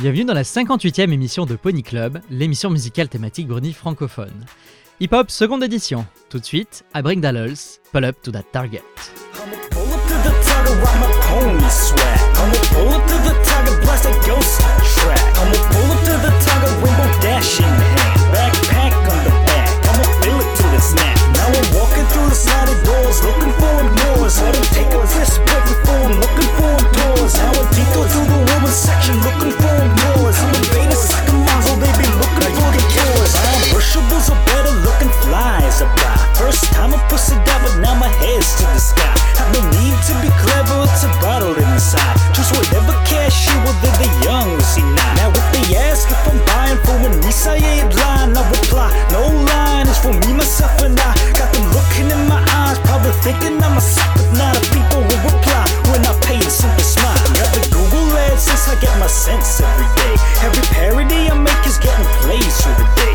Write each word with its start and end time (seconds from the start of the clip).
Bienvenue 0.00 0.24
dans 0.24 0.32
la 0.32 0.44
58e 0.44 1.12
émission 1.12 1.44
de 1.44 1.56
Pony 1.56 1.82
Club, 1.82 2.22
l'émission 2.30 2.70
musicale 2.70 3.10
thématique 3.10 3.48
Bruni 3.48 3.74
francophone. 3.74 4.46
Hip 4.98 5.10
Hop 5.12 5.30
seconde 5.30 5.62
édition. 5.62 6.06
Tout 6.30 6.38
de 6.38 6.44
suite, 6.46 6.86
à 6.94 7.02
Bring 7.02 7.20
Pull 7.92 8.06
Up 8.06 8.16
to 8.22 8.30
That 8.30 8.44
Target. 8.50 8.80
fool. 21.52 21.80
Walking 21.80 22.06
through 22.06 22.28
the 22.28 22.34
sliding 22.34 22.82
doors, 22.84 23.22
looking 23.24 23.52
for 23.58 23.76
doors. 23.98 24.38
I 24.38 24.52
don't 24.52 24.70
take 24.72 24.90
a 24.92 25.00
risk, 25.00 25.40
breaking 25.46 25.80
for 25.84 25.98
him, 25.98 26.12
looking 26.20 26.50
for 26.58 26.74
doors. 26.94 27.34
How 27.36 27.50
I 27.50 27.64
detour 27.74 28.06
through 28.08 28.28
the 28.30 28.40
women's 28.50 28.74
section, 28.74 29.16
looking 29.22 29.54
for 29.58 29.78
doors. 30.02 30.36
I'm 30.38 30.54
a 30.54 30.62
beta 30.72 30.96
sucker, 30.96 31.38
so 31.66 31.72
they 31.76 31.92
be 31.98 32.06
looking 32.20 32.54
for 32.54 32.70
the 32.74 32.82
doors. 32.94 33.49
Commercials 33.68 34.28
a 34.28 34.36
better 34.48 34.72
looking 34.86 35.12
flies 35.24 35.80
apply. 35.80 36.16
First 36.36 36.64
time 36.72 36.94
I 36.94 36.98
pussy 37.08 37.36
down, 37.44 37.60
but 37.60 37.76
now 37.84 37.94
my 37.94 38.08
head's 38.22 38.56
to 38.56 38.64
the 38.64 38.80
sky. 38.80 39.12
Have 39.36 39.52
no 39.52 39.60
need 39.76 39.96
to 40.08 40.14
be 40.24 40.30
clever, 40.40 40.88
it's 40.88 41.04
a 41.04 41.10
bottle 41.20 41.52
inside. 41.52 42.16
Choose 42.32 42.48
whatever 42.56 42.96
cash 43.04 43.48
you 43.48 43.56
will, 43.60 43.76
they 43.84 43.92
the 44.00 44.08
young 44.24 44.48
will 44.52 44.64
see 44.64 44.84
now. 44.96 45.12
Now 45.20 45.28
if 45.32 45.46
they 45.52 45.76
ask 45.76 46.08
if 46.08 46.20
I'm 46.28 46.40
buying 46.48 46.80
for 46.84 46.96
an 47.04 47.20
Nissan 47.20 47.60
line, 48.00 48.32
I 48.32 48.42
reply, 48.48 48.88
no 49.12 49.28
line 49.28 49.86
is 49.88 49.98
for 49.98 50.12
me, 50.12 50.32
myself, 50.32 50.72
and 50.80 50.96
I. 50.96 51.12
Got 51.36 51.52
them 51.52 51.66
looking 51.76 52.08
in 52.08 52.22
my 52.28 52.40
eyes, 52.64 52.78
probably 52.88 53.12
thinking 53.20 53.60
I'm 53.60 53.76
a 53.76 53.80
suck, 53.80 54.08
but 54.16 54.28
not 54.40 54.56
a 54.56 54.62
people 54.72 55.04
will 55.04 55.22
reply 55.28 55.68
when 55.92 56.00
I 56.08 56.16
pay 56.24 56.40
a 56.40 56.50
simple 56.50 56.84
smile. 56.84 57.16
Got 57.36 57.52
the 57.52 57.62
Google 57.68 58.08
AdSense, 58.28 58.72
I 58.72 58.80
get 58.80 58.92
my 58.96 59.08
sense 59.08 59.60
every 59.60 59.88
day. 60.00 60.14
Every 60.44 60.64
parody 60.72 61.28
I 61.28 61.36
make 61.36 61.64
is 61.68 61.76
getting 61.76 62.08
plays 62.24 62.56
through 62.60 62.76
the 62.80 62.88
day. 62.96 63.14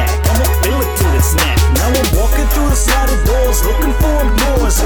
snap. 1.21 1.57
Now 1.77 1.87
I'm 1.87 2.09
walking 2.17 2.47
through 2.53 2.69
the 2.69 2.75
sliding 2.75 3.23
doors, 3.25 3.63
looking 3.63 3.93
for 4.01 4.17
doors. 4.41 4.80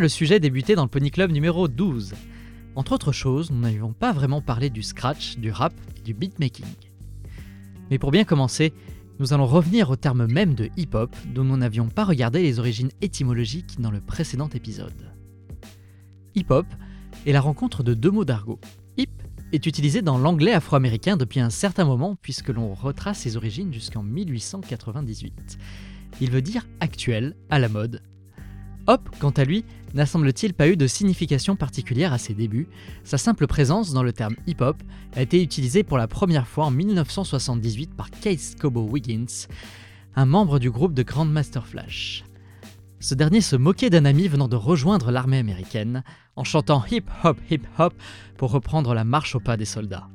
Le 0.00 0.08
sujet 0.08 0.40
débuté 0.40 0.74
dans 0.74 0.84
le 0.84 0.88
Pony 0.88 1.10
Club 1.10 1.32
numéro 1.32 1.68
12. 1.68 2.14
Entre 2.76 2.92
autres 2.92 3.12
choses, 3.12 3.50
nous 3.50 3.60
n'avions 3.60 3.92
pas 3.92 4.12
vraiment 4.12 4.40
parlé 4.40 4.70
du 4.70 4.82
scratch, 4.82 5.36
du 5.36 5.50
rap 5.50 5.74
et 5.96 6.00
du 6.00 6.14
beatmaking. 6.14 6.64
Mais 7.90 7.98
pour 7.98 8.10
bien 8.10 8.24
commencer, 8.24 8.72
nous 9.18 9.32
allons 9.32 9.46
revenir 9.46 9.90
au 9.90 9.96
terme 9.96 10.26
même 10.26 10.54
de 10.54 10.70
hip-hop 10.76 11.14
dont 11.34 11.44
nous 11.44 11.56
n'avions 11.56 11.88
pas 11.88 12.04
regardé 12.04 12.42
les 12.42 12.58
origines 12.58 12.90
étymologiques 13.02 13.80
dans 13.80 13.90
le 13.90 14.00
précédent 14.00 14.48
épisode. 14.48 15.12
Hip-hop 16.34 16.66
est 17.26 17.32
la 17.32 17.40
rencontre 17.40 17.82
de 17.82 17.92
deux 17.94 18.10
mots 18.10 18.24
d'argot. 18.24 18.60
Hip 18.96 19.10
est 19.52 19.66
utilisé 19.66 20.00
dans 20.00 20.16
l'anglais 20.16 20.52
afro-américain 20.52 21.16
depuis 21.16 21.40
un 21.40 21.50
certain 21.50 21.84
moment 21.84 22.16
puisque 22.20 22.48
l'on 22.48 22.72
retrace 22.72 23.18
ses 23.18 23.36
origines 23.36 23.72
jusqu'en 23.72 24.02
1898. 24.02 25.58
Il 26.20 26.30
veut 26.30 26.42
dire 26.42 26.66
actuel, 26.80 27.36
à 27.50 27.58
la 27.58 27.68
mode, 27.68 28.02
Hop, 28.88 29.08
quant 29.20 29.30
à 29.30 29.44
lui, 29.44 29.64
n'a 29.94 30.06
semble-t-il 30.06 30.54
pas 30.54 30.68
eu 30.68 30.76
de 30.76 30.88
signification 30.88 31.54
particulière 31.54 32.12
à 32.12 32.18
ses 32.18 32.34
débuts, 32.34 32.68
sa 33.04 33.16
simple 33.16 33.46
présence 33.46 33.92
dans 33.92 34.02
le 34.02 34.12
terme 34.12 34.34
hip-hop 34.48 34.76
a 35.14 35.22
été 35.22 35.40
utilisée 35.40 35.84
pour 35.84 35.98
la 35.98 36.08
première 36.08 36.48
fois 36.48 36.64
en 36.64 36.70
1978 36.72 37.94
par 37.94 38.10
Case 38.10 38.56
Cobo 38.58 38.82
Wiggins, 38.82 39.46
un 40.16 40.26
membre 40.26 40.58
du 40.58 40.70
groupe 40.70 40.94
de 40.94 41.04
Grandmaster 41.04 41.64
Flash. 41.64 42.24
Ce 42.98 43.14
dernier 43.14 43.40
se 43.40 43.54
moquait 43.54 43.90
d'un 43.90 44.04
ami 44.04 44.26
venant 44.26 44.48
de 44.48 44.56
rejoindre 44.56 45.12
l'armée 45.12 45.38
américaine 45.38 46.02
en 46.34 46.44
chantant 46.44 46.84
hip 46.90 47.04
hop 47.22 47.38
hip 47.50 47.62
hop 47.78 47.94
pour 48.36 48.50
reprendre 48.50 48.94
la 48.94 49.04
marche 49.04 49.36
au 49.36 49.40
pas 49.40 49.56
des 49.56 49.64
soldats. 49.64 50.08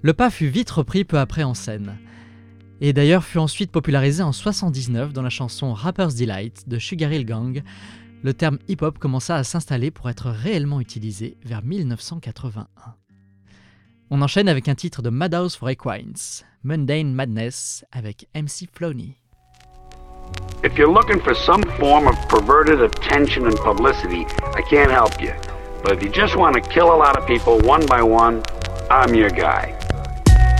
Le 0.00 0.14
pas 0.14 0.30
fut 0.30 0.48
vite 0.48 0.70
repris 0.70 1.04
peu 1.04 1.18
après 1.18 1.42
en 1.42 1.54
scène 1.54 1.98
et 2.84 2.92
d'ailleurs 2.92 3.22
fut 3.22 3.38
ensuite 3.38 3.70
popularisé 3.70 4.24
en 4.24 4.32
79 4.32 5.12
dans 5.12 5.22
la 5.22 5.30
chanson 5.30 5.72
Rapper's 5.72 6.16
Delight 6.16 6.68
de 6.68 6.80
Sugar 6.80 7.12
Hill 7.12 7.24
Gang. 7.24 7.62
Le 8.24 8.34
terme 8.34 8.58
hip-hop 8.66 8.98
commença 8.98 9.36
à 9.36 9.44
s'installer 9.44 9.92
pour 9.92 10.10
être 10.10 10.30
réellement 10.30 10.80
utilisé 10.80 11.36
vers 11.44 11.62
1981. 11.62 12.66
On 14.10 14.20
enchaîne 14.20 14.48
avec 14.48 14.68
un 14.68 14.74
titre 14.74 15.00
de 15.00 15.10
Madhouse 15.10 15.54
for 15.54 15.70
Equines, 15.70 16.42
Mundane 16.64 17.12
Madness, 17.12 17.84
avec 17.92 18.26
MC 18.34 18.68
Floney. 18.72 19.16
If 20.64 20.76
you're 20.76 20.92
looking 20.92 21.20
for 21.20 21.36
some 21.36 21.62
form 21.78 22.08
of 22.08 22.16
perverted 22.28 22.80
attention 22.80 23.46
and 23.46 23.54
publicity, 23.62 24.26
I 24.56 24.62
can't 24.68 24.90
help 24.90 25.22
you. 25.22 25.30
But 25.84 25.92
if 25.92 26.02
you 26.02 26.10
just 26.10 26.34
want 26.36 26.54
to 26.54 26.60
kill 26.60 26.92
a 26.92 26.98
lot 26.98 27.16
of 27.16 27.28
people 27.28 27.60
one 27.64 27.86
by 27.86 28.02
one, 28.02 28.42
I'm 28.90 29.14
your 29.14 29.30
guy. 29.30 29.81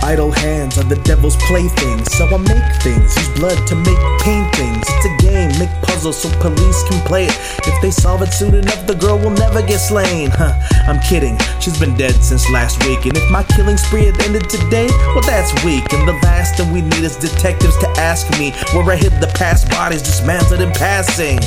Idle 0.03 0.31
hands 0.31 0.77
are 0.77 0.83
the 0.83 0.99
devil's 1.07 1.37
playthings, 1.47 2.11
so 2.11 2.27
I 2.27 2.35
make 2.35 2.81
things. 2.83 3.15
Use 3.15 3.29
blood 3.39 3.55
to 3.67 3.75
make 3.87 4.03
paintings. 4.19 4.83
It's 4.83 5.07
a 5.07 5.15
game, 5.23 5.47
make 5.57 5.71
puzzles 5.81 6.21
so 6.21 6.29
police 6.41 6.83
can 6.89 6.99
play 7.07 7.27
it. 7.27 7.37
If 7.63 7.81
they 7.81 7.89
solve 7.89 8.21
it 8.21 8.33
soon 8.33 8.53
enough, 8.53 8.85
the 8.85 8.95
girl 8.95 9.17
will 9.17 9.31
never 9.31 9.61
get 9.61 9.79
slain. 9.79 10.29
Huh, 10.29 10.59
I'm 10.91 10.99
kidding, 10.99 11.39
she's 11.61 11.79
been 11.79 11.95
dead 11.95 12.21
since 12.21 12.49
last 12.51 12.83
week. 12.83 13.05
And 13.05 13.15
if 13.15 13.31
my 13.31 13.43
killing 13.43 13.77
spree 13.77 14.03
had 14.03 14.19
ended 14.23 14.49
today, 14.49 14.87
well, 15.15 15.23
that's 15.23 15.55
weak. 15.63 15.87
And 15.93 16.05
the 16.05 16.19
last 16.27 16.57
thing 16.57 16.73
we 16.73 16.81
need 16.81 17.07
is 17.07 17.15
detectives 17.15 17.77
to 17.77 17.87
ask 17.95 18.27
me 18.37 18.51
where 18.75 18.83
I 18.91 18.97
hid 18.97 19.13
the 19.21 19.31
past 19.39 19.69
bodies 19.69 20.01
dismantled 20.01 20.59
in 20.59 20.71
passing. 20.73 21.39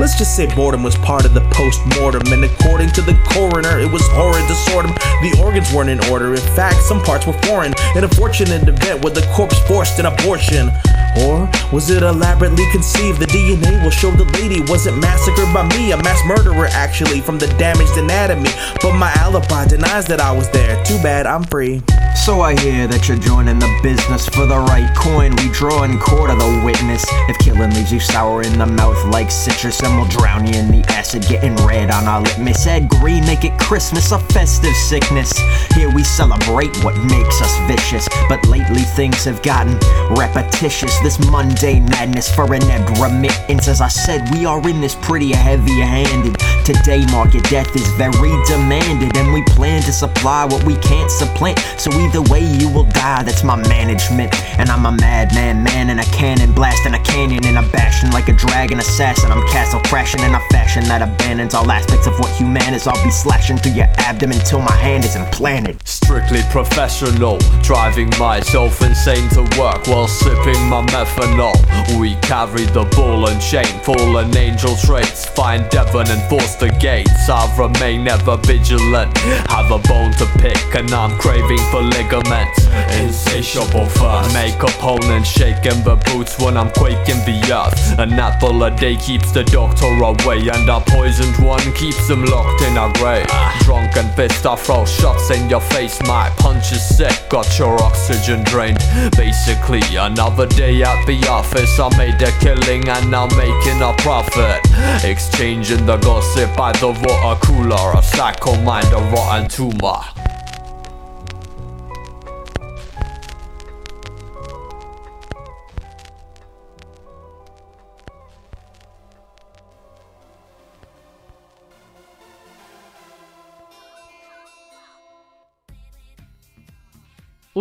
Let's 0.00 0.18
just 0.18 0.34
say 0.34 0.52
boredom 0.56 0.82
was 0.82 0.96
part 0.96 1.24
of 1.24 1.32
the 1.32 1.46
post 1.54 1.78
mortem, 1.94 2.26
and 2.32 2.42
according 2.42 2.90
to 2.98 3.02
the 3.02 3.14
coroner, 3.30 3.78
it 3.78 3.90
was 3.90 4.02
horrid 4.10 4.50
them. 4.82 4.94
The 5.22 5.40
organs 5.42 5.72
weren't 5.72 5.90
in 5.90 6.00
order, 6.10 6.32
in 6.34 6.40
fact, 6.56 6.82
some 6.82 7.02
parts 7.02 7.26
were 7.26 7.38
foreign 7.44 7.74
an 8.00 8.04
unfortunate 8.04 8.66
event 8.66 9.04
where 9.04 9.12
the 9.12 9.20
corpse 9.34 9.58
forced 9.68 9.98
an 9.98 10.06
abortion. 10.06 10.70
Or 11.18 11.48
was 11.72 11.90
it 11.90 12.02
elaborately 12.02 12.64
conceived? 12.70 13.20
The 13.20 13.26
DNA 13.26 13.82
will 13.82 13.90
show 13.90 14.10
the 14.10 14.24
lady 14.38 14.60
wasn't 14.60 14.98
massacred 14.98 15.52
by 15.52 15.66
me, 15.68 15.92
a 15.92 15.96
mass 15.96 16.20
murderer 16.26 16.68
actually, 16.70 17.20
from 17.20 17.38
the 17.38 17.46
damaged 17.58 17.96
anatomy. 17.96 18.50
But 18.82 18.96
my 18.96 19.12
alibi 19.16 19.66
denies 19.66 20.06
that 20.06 20.20
I 20.20 20.32
was 20.32 20.48
there. 20.50 20.82
Too 20.84 21.00
bad, 21.02 21.26
I'm 21.26 21.44
free. 21.44 21.82
So 22.24 22.40
I 22.40 22.58
hear 22.58 22.86
that 22.86 23.08
you're 23.08 23.18
joining 23.18 23.58
the 23.58 23.70
business 23.82 24.28
for 24.28 24.46
the 24.46 24.58
right 24.58 24.90
coin. 24.96 25.34
We 25.36 25.48
draw 25.50 25.84
in 25.84 25.98
court 25.98 26.30
of 26.30 26.38
the 26.38 26.62
witness. 26.64 27.04
If 27.28 27.38
killing 27.38 27.70
leaves 27.70 27.92
you 27.92 28.00
sour 28.00 28.42
in 28.42 28.58
the 28.58 28.66
mouth 28.66 29.02
like 29.06 29.30
citrus, 29.30 29.78
then 29.78 29.96
we'll 29.96 30.08
drown 30.08 30.46
you 30.46 30.58
in 30.58 30.70
the 30.70 30.84
acid, 30.90 31.22
getting 31.28 31.56
red 31.64 31.90
on 31.90 32.04
our 32.04 32.20
litmus. 32.20 32.66
Add 32.66 32.88
green, 32.88 33.24
make 33.24 33.44
it 33.44 33.58
Christmas, 33.58 34.12
a 34.12 34.18
festive 34.18 34.74
sickness. 34.74 35.32
Here 35.74 35.90
we 35.90 36.04
celebrate 36.04 36.76
what 36.84 36.96
makes 37.04 37.40
us 37.40 37.56
vicious, 37.66 38.08
but 38.28 38.44
lately 38.46 38.82
things 38.82 39.24
have 39.24 39.42
gotten 39.42 39.78
repetitious. 40.14 40.99
This 41.02 41.18
mundane 41.30 41.86
madness 41.86 42.30
for 42.32 42.52
an 42.52 42.62
ebbed 42.64 42.98
remittance. 42.98 43.68
As 43.68 43.80
I 43.80 43.88
said, 43.88 44.28
we 44.34 44.44
are 44.44 44.60
in 44.68 44.82
this 44.82 44.94
pretty 44.94 45.32
heavy-handed. 45.32 46.36
Today, 46.64 47.06
market 47.10 47.42
death 47.44 47.74
is 47.74 47.88
very 47.92 48.30
demanded, 48.46 49.16
and 49.16 49.32
we 49.32 49.42
plan 49.54 49.80
to 49.82 49.92
supply 49.92 50.44
what 50.44 50.62
we 50.64 50.76
can't 50.76 51.10
supplant. 51.10 51.58
So 51.78 51.90
either 51.92 52.20
way, 52.22 52.44
you 52.44 52.68
will 52.68 52.84
die. 52.84 53.22
That's 53.22 53.42
my 53.42 53.56
management, 53.56 54.34
and 54.60 54.68
I'm 54.68 54.84
a 54.84 54.92
madman, 54.92 55.64
man 55.64 55.88
and 55.88 56.00
a 56.00 56.04
cannon, 56.12 56.52
blasting 56.52 56.92
a 56.92 57.02
canyon 57.02 57.46
in 57.46 57.56
a 57.56 57.62
bashing 57.70 58.10
like 58.10 58.28
a 58.28 58.34
dragon 58.34 58.78
assassin. 58.78 59.32
I'm 59.32 59.46
castle 59.48 59.80
crashing 59.84 60.20
in 60.20 60.34
a 60.34 60.40
fashion 60.50 60.84
that 60.84 61.00
abandons 61.00 61.54
all 61.54 61.70
aspects 61.70 62.06
of 62.06 62.18
what 62.18 62.30
human 62.36 62.74
is. 62.74 62.86
I'll 62.86 63.02
be 63.02 63.10
slashing 63.10 63.56
through 63.56 63.72
your 63.72 63.88
abdomen 63.96 64.38
till 64.40 64.60
my 64.60 64.76
hand 64.76 65.06
is 65.06 65.16
implanted. 65.16 65.80
Strictly 65.88 66.42
professional, 66.50 67.38
driving 67.62 68.10
myself 68.18 68.82
insane 68.82 69.28
to 69.30 69.42
work 69.58 69.86
while 69.86 70.06
sipping 70.06 70.60
my 70.68 70.84
methanol. 70.90 71.54
We 71.98 72.14
carry 72.16 72.66
the 72.66 72.84
ball 72.96 73.28
and 73.28 73.40
chain, 73.40 73.80
fallen 73.82 74.36
angel 74.36 74.76
traits. 74.76 75.26
Find 75.26 75.68
Devon 75.70 76.08
and 76.10 76.22
force 76.28 76.54
the 76.56 76.70
gates. 76.70 77.28
I 77.28 77.46
remain 77.56 78.06
ever 78.08 78.36
vigilant. 78.36 79.16
Have 79.48 79.70
a 79.70 79.78
bone 79.78 80.12
to 80.12 80.26
pick, 80.38 80.74
and 80.74 80.90
I'm 80.92 81.18
craving 81.18 81.64
for 81.70 81.82
ligaments. 81.82 82.66
Insatiable 83.00 83.86
first. 83.86 84.34
Make 84.34 84.62
opponents 84.62 85.28
shaking 85.28 85.82
the 85.84 85.96
boots 86.12 86.38
when 86.38 86.56
I'm 86.56 86.70
quaking 86.70 87.22
the 87.26 87.38
earth. 87.52 87.98
An 87.98 88.12
apple 88.12 88.62
a 88.62 88.70
day 88.70 88.96
keeps 88.96 89.32
the 89.32 89.44
doctor 89.44 89.86
away, 89.86 90.48
and 90.48 90.68
a 90.68 90.80
poisoned 90.80 91.36
one 91.44 91.72
keeps 91.74 92.06
them 92.08 92.24
locked 92.24 92.62
in 92.62 92.76
a 92.76 92.92
grave. 92.94 93.26
Drunken 93.62 94.08
fist, 94.14 94.46
I 94.46 94.56
throw 94.56 94.84
shots 94.84 95.30
in 95.30 95.48
your 95.48 95.60
face. 95.60 96.00
My 96.02 96.30
punch 96.38 96.72
is 96.72 96.82
sick, 96.96 97.28
got 97.28 97.58
your 97.58 97.80
oxygen 97.82 98.44
drained. 98.44 98.78
Basically, 99.16 99.82
another 99.96 100.46
day 100.46 100.79
at 100.82 101.06
the 101.06 101.26
office. 101.28 101.78
I 101.78 101.88
made 101.96 102.20
a 102.22 102.32
killing 102.40 102.88
and 102.88 103.14
I'm 103.14 103.28
making 103.36 103.82
a 103.82 103.94
profit. 103.98 104.60
Exchanging 105.04 105.86
the 105.86 105.96
gossip 105.98 106.56
by 106.56 106.72
the 106.72 106.88
water 106.88 107.40
cooler. 107.40 107.98
A 107.98 108.02
psycho 108.02 108.56
mind, 108.62 108.86
a 108.92 108.98
rotten 109.12 109.48
tumor. 109.48 110.00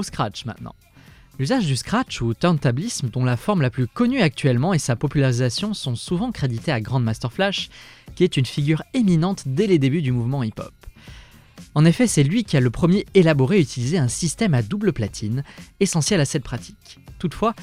Scratch 0.01 0.45
maintenant. 0.45 0.75
L'usage 1.39 1.65
du 1.65 1.77
scratch 1.77 2.21
ou 2.21 2.33
turntablisme, 2.33 3.07
dont 3.09 3.24
la 3.24 3.38
forme 3.38 3.62
la 3.62 3.69
plus 3.69 3.88
connue 3.88 4.19
actuellement 4.19 4.74
et 4.74 4.80
sa 4.80 4.97
popularisation 4.97 5.74
sont 5.74 5.95
souvent 5.95 6.33
crédités 6.33 6.74
à 6.74 6.81
Grandmaster 6.81 7.31
Flash, 7.31 7.69
qui 8.15 8.25
est 8.25 8.36
une 8.36 8.45
figure 8.45 8.83
éminente 8.94 9.44
dès 9.45 9.65
les 9.65 9.80
débuts 9.80 10.01
du 10.01 10.12
mouvement 10.12 10.44
hip-hop. 10.44 10.74
En 11.75 11.86
effet, 11.86 12.07
c'est 12.07 12.24
lui 12.24 12.44
qui 12.44 12.57
a 12.57 12.59
le 12.59 12.69
premier 12.69 13.06
élaboré 13.13 13.57
et 13.57 13.62
utilisé 13.62 13.97
un 13.97 14.09
système 14.09 14.53
à 14.53 14.62
double 14.62 14.91
platine, 14.91 15.45
essentiel 15.80 16.19
à 16.19 16.25
cette 16.25 16.44
pratique. 16.44 17.00
Toutefois, 17.19 17.53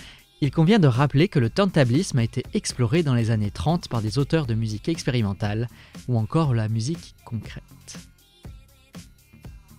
il 0.41 0.51
convient 0.51 0.79
de 0.79 0.89
rappeler 0.89 1.29
que 1.29 1.39
le 1.39 1.51
turntablisme 1.51 2.19
a 2.19 2.25
été 2.25 2.45
exploré 2.55 3.03
dans 3.03 3.15
les 3.15 3.31
années 3.31 3.51
30 3.51 3.89
par 3.89 4.01
des 4.01 4.19
auteurs 4.19 4.47
de 4.47 4.55
musique 4.55 4.89
expérimentale 4.89 5.69
ou 6.09 6.17
encore 6.17 6.55
la 6.55 6.69
musique 6.69 7.15
concrète. 7.27 8.06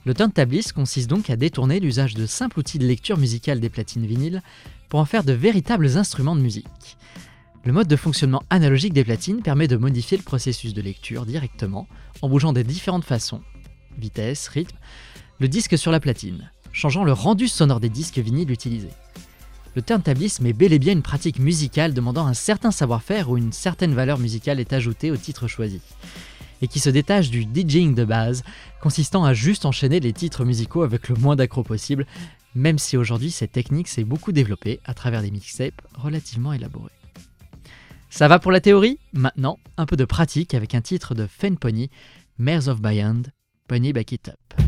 Le 0.07 0.13
turntablisme 0.13 0.71
consiste 0.71 1.09
donc 1.09 1.29
à 1.29 1.35
détourner 1.35 1.81
l'usage 1.81 2.13
de 2.13 2.25
simples 2.25 2.59
outils 2.59 2.79
de 2.79 2.87
lecture 2.87 3.17
musicale 3.17 3.59
des 3.59 3.67
platines 3.67 4.05
vinyles 4.05 4.41
pour 4.87 5.01
en 5.01 5.05
faire 5.05 5.25
de 5.25 5.33
véritables 5.33 5.97
instruments 5.97 6.37
de 6.37 6.41
musique. 6.41 6.95
Le 7.65 7.73
mode 7.73 7.89
de 7.89 7.95
fonctionnement 7.97 8.41
analogique 8.49 8.93
des 8.93 9.03
platines 9.03 9.41
permet 9.41 9.67
de 9.67 9.75
modifier 9.75 10.15
le 10.15 10.23
processus 10.23 10.73
de 10.73 10.81
lecture 10.81 11.25
directement 11.25 11.89
en 12.21 12.29
bougeant 12.29 12.53
des 12.53 12.63
différentes 12.63 13.03
façons, 13.03 13.41
vitesse, 13.97 14.47
rythme, 14.47 14.77
le 15.41 15.49
disque 15.49 15.77
sur 15.77 15.91
la 15.91 15.99
platine, 15.99 16.51
changeant 16.71 17.03
le 17.03 17.11
rendu 17.11 17.49
sonore 17.49 17.81
des 17.81 17.89
disques 17.89 18.19
vinyles 18.19 18.49
utilisés. 18.49 18.93
Le 19.75 19.81
turntablisme 19.81 20.45
est 20.45 20.53
bel 20.53 20.71
et 20.71 20.79
bien 20.79 20.93
une 20.93 21.01
pratique 21.01 21.39
musicale 21.39 21.93
demandant 21.93 22.27
un 22.27 22.33
certain 22.33 22.71
savoir-faire 22.71 23.29
où 23.29 23.35
une 23.35 23.51
certaine 23.51 23.93
valeur 23.93 24.19
musicale 24.19 24.61
est 24.61 24.71
ajoutée 24.71 25.11
au 25.11 25.17
titre 25.17 25.49
choisi 25.49 25.81
et 26.61 26.67
qui 26.67 26.79
se 26.79 26.89
détache 26.89 27.29
du 27.29 27.43
DJing 27.43 27.95
de 27.95 28.05
base, 28.05 28.43
consistant 28.81 29.25
à 29.25 29.33
juste 29.33 29.65
enchaîner 29.65 29.99
les 29.99 30.13
titres 30.13 30.45
musicaux 30.45 30.83
avec 30.83 31.09
le 31.09 31.15
moins 31.15 31.35
d'accro 31.35 31.63
possible, 31.63 32.05
même 32.55 32.79
si 32.79 32.97
aujourd'hui 32.97 33.31
cette 33.31 33.51
technique 33.51 33.87
s'est 33.87 34.03
beaucoup 34.03 34.31
développée 34.31 34.79
à 34.85 34.93
travers 34.93 35.21
des 35.21 35.31
mixtapes 35.31 35.81
relativement 35.95 36.53
élaborés. 36.53 36.91
Ça 38.09 38.27
va 38.27 38.39
pour 38.39 38.51
la 38.51 38.61
théorie? 38.61 38.99
Maintenant, 39.13 39.59
un 39.77 39.85
peu 39.85 39.95
de 39.95 40.05
pratique 40.05 40.53
avec 40.53 40.73
un 40.73 40.81
titre 40.81 41.13
de 41.13 41.27
Fen 41.27 41.57
Pony, 41.57 41.89
Mares 42.37 42.67
of 42.67 42.81
Bayand, 42.81 43.23
Pony 43.67 43.93
Back 43.93 44.11
It 44.13 44.29
Up. 44.29 44.66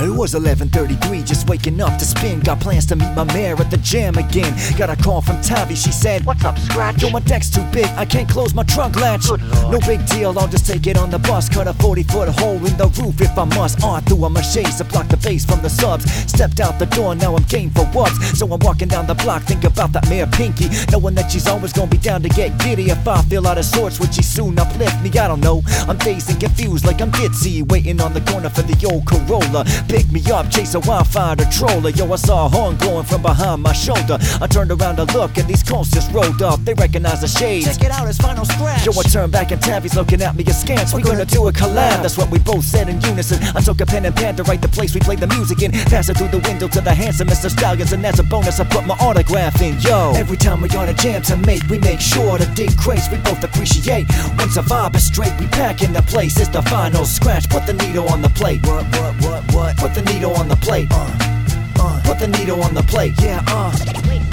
It 0.00 0.14
was 0.14 0.34
11:33, 0.34 1.24
just 1.24 1.48
waking 1.48 1.80
up 1.80 1.98
to 1.98 2.04
spin. 2.04 2.38
Got 2.38 2.60
plans 2.60 2.86
to 2.86 2.94
meet 2.94 3.12
my 3.16 3.24
mayor 3.24 3.56
at 3.58 3.68
the 3.68 3.78
jam 3.78 4.16
again. 4.16 4.54
Got 4.76 4.90
a 4.90 4.96
call 4.96 5.20
from 5.20 5.40
Tavi. 5.42 5.74
She 5.74 5.90
said, 5.90 6.24
What's 6.24 6.44
up, 6.44 6.56
Scratch? 6.56 7.02
Yo, 7.02 7.10
my 7.10 7.18
deck's 7.20 7.50
too 7.50 7.64
big. 7.72 7.86
I 7.96 8.04
can't 8.04 8.28
close 8.28 8.54
my 8.54 8.62
trunk 8.62 8.94
latch. 8.94 9.28
No 9.28 9.78
big 9.86 10.06
deal. 10.06 10.38
I'll 10.38 10.46
just 10.46 10.66
take 10.66 10.86
it 10.86 10.96
on 10.96 11.10
the 11.10 11.18
bus. 11.18 11.48
Cut 11.48 11.66
a 11.66 11.72
40 11.74 12.04
foot 12.04 12.28
hole 12.28 12.64
in 12.64 12.76
the 12.76 12.86
roof 13.02 13.20
if 13.20 13.36
I 13.36 13.44
must. 13.44 13.82
On 13.82 14.00
through 14.02 14.24
a 14.24 14.30
mache 14.30 14.76
to 14.78 14.84
block 14.84 15.08
the 15.08 15.16
bass 15.16 15.44
from 15.44 15.62
the 15.62 15.70
subs. 15.70 16.04
Stepped 16.30 16.60
out 16.60 16.78
the 16.78 16.86
door. 16.86 17.16
Now 17.16 17.34
I'm 17.34 17.42
game 17.44 17.70
for 17.70 17.84
wubs. 17.86 18.36
So 18.36 18.46
I'm 18.52 18.60
walking 18.60 18.88
down 18.88 19.08
the 19.08 19.14
block. 19.14 19.42
Think 19.42 19.64
about 19.64 19.92
that 19.94 20.08
mayor 20.08 20.28
Pinky, 20.28 20.68
knowing 20.92 21.16
that 21.16 21.32
she's 21.32 21.48
always 21.48 21.72
gonna 21.72 21.90
be 21.90 21.98
down 21.98 22.22
to 22.22 22.28
get 22.28 22.56
giddy. 22.58 22.90
If 22.90 23.08
I 23.08 23.20
feel 23.22 23.48
out 23.48 23.58
of 23.58 23.64
sorts, 23.64 23.98
would 23.98 24.14
she 24.14 24.22
soon 24.22 24.60
uplift 24.60 25.02
me? 25.02 25.10
I 25.18 25.26
don't 25.26 25.40
know. 25.40 25.62
I'm 25.88 25.98
dazed 25.98 26.30
and 26.30 26.38
confused 26.38 26.86
like 26.86 27.00
I'm 27.00 27.10
ditzy. 27.10 27.68
Waiting 27.68 28.00
on 28.00 28.14
the 28.14 28.20
corner 28.20 28.48
for 28.48 28.62
the 28.62 28.76
old 28.86 29.04
Corolla. 29.04 29.64
Pick 29.88 30.10
me 30.12 30.22
up, 30.30 30.50
chase 30.50 30.74
a 30.74 30.80
wildfire 30.80 31.36
troller. 31.50 31.90
Yo, 31.90 32.12
I 32.12 32.16
saw 32.16 32.46
a 32.46 32.48
horn 32.48 32.76
glowing 32.76 33.06
from 33.06 33.22
behind 33.22 33.62
my 33.62 33.72
shoulder. 33.72 34.18
I 34.40 34.46
turned 34.46 34.70
around 34.70 34.96
to 34.96 35.04
look, 35.16 35.36
and 35.38 35.48
these 35.48 35.62
cones 35.62 35.90
just 35.90 36.12
rolled 36.12 36.42
up. 36.42 36.60
They 36.64 36.74
recognize 36.74 37.22
the 37.22 37.28
shades. 37.28 37.66
Check 37.66 37.84
it 37.86 37.90
out, 37.90 38.06
it's 38.06 38.18
Vinyl 38.18 38.46
Scratch. 38.46 38.84
Yo, 38.84 38.92
I 38.92 39.02
turned 39.04 39.32
back 39.32 39.50
and 39.50 39.60
Tavi's 39.60 39.96
looking 39.96 40.20
at 40.22 40.36
me 40.36 40.44
askance. 40.44 40.92
We're 40.92 41.00
gonna 41.00 41.24
do 41.24 41.48
a 41.48 41.52
collab. 41.52 42.02
That's 42.02 42.18
what 42.18 42.30
we 42.30 42.38
both 42.38 42.64
said 42.64 42.88
in 42.88 43.00
unison. 43.00 43.42
I 43.56 43.60
took 43.60 43.80
a 43.80 43.86
pen 43.86 44.04
and 44.04 44.14
pad 44.14 44.36
to 44.36 44.42
write 44.44 44.60
the 44.60 44.68
place 44.68 44.94
we 44.94 45.00
played 45.00 45.20
the 45.20 45.26
music 45.26 45.62
in. 45.62 45.72
Pass 45.72 46.08
it 46.10 46.18
through 46.18 46.28
the 46.28 46.40
window 46.40 46.68
to 46.68 46.80
the 46.80 46.92
handsome 46.92 47.28
Mr. 47.28 47.50
Stallions, 47.50 47.92
and 47.92 48.04
as 48.04 48.18
a 48.18 48.24
bonus, 48.24 48.60
I 48.60 48.64
put 48.64 48.84
my 48.86 48.96
autograph 49.00 49.60
in. 49.62 49.80
Yo, 49.80 50.12
every 50.16 50.36
time 50.36 50.60
we 50.60 50.68
on 50.70 50.88
a 50.88 50.94
jam 50.94 51.22
to 51.22 51.36
make, 51.36 51.62
we 51.70 51.78
make 51.78 52.00
sure 52.00 52.36
to 52.36 52.46
dig 52.54 52.76
crates 52.76 53.08
we 53.10 53.16
both 53.18 53.42
appreciate. 53.42 54.06
Once 54.36 54.56
a 54.56 54.62
vibe 54.62 54.96
is 54.96 55.06
straight, 55.06 55.32
we 55.40 55.46
pack 55.46 55.82
in 55.82 55.92
the 55.92 56.02
place. 56.02 56.38
It's 56.38 56.50
the 56.50 56.62
final 56.62 57.06
scratch. 57.06 57.48
Put 57.48 57.64
the 57.64 57.72
needle 57.72 58.08
on 58.08 58.20
the 58.20 58.30
plate. 58.30 58.60
What, 58.66 58.84
what, 58.98 59.14
what, 59.22 59.54
what? 59.54 59.77
Put 59.78 59.94
the 59.94 60.02
needle 60.12 60.34
on 60.34 60.48
the 60.48 60.56
plate. 60.56 60.88
Uh, 60.90 61.08
uh. 61.78 62.02
Put 62.04 62.18
the 62.18 62.26
needle 62.26 62.62
on 62.62 62.74
the 62.74 62.82
plate. 62.82 63.14
Yeah, 63.22 63.42
uh. 63.46 64.27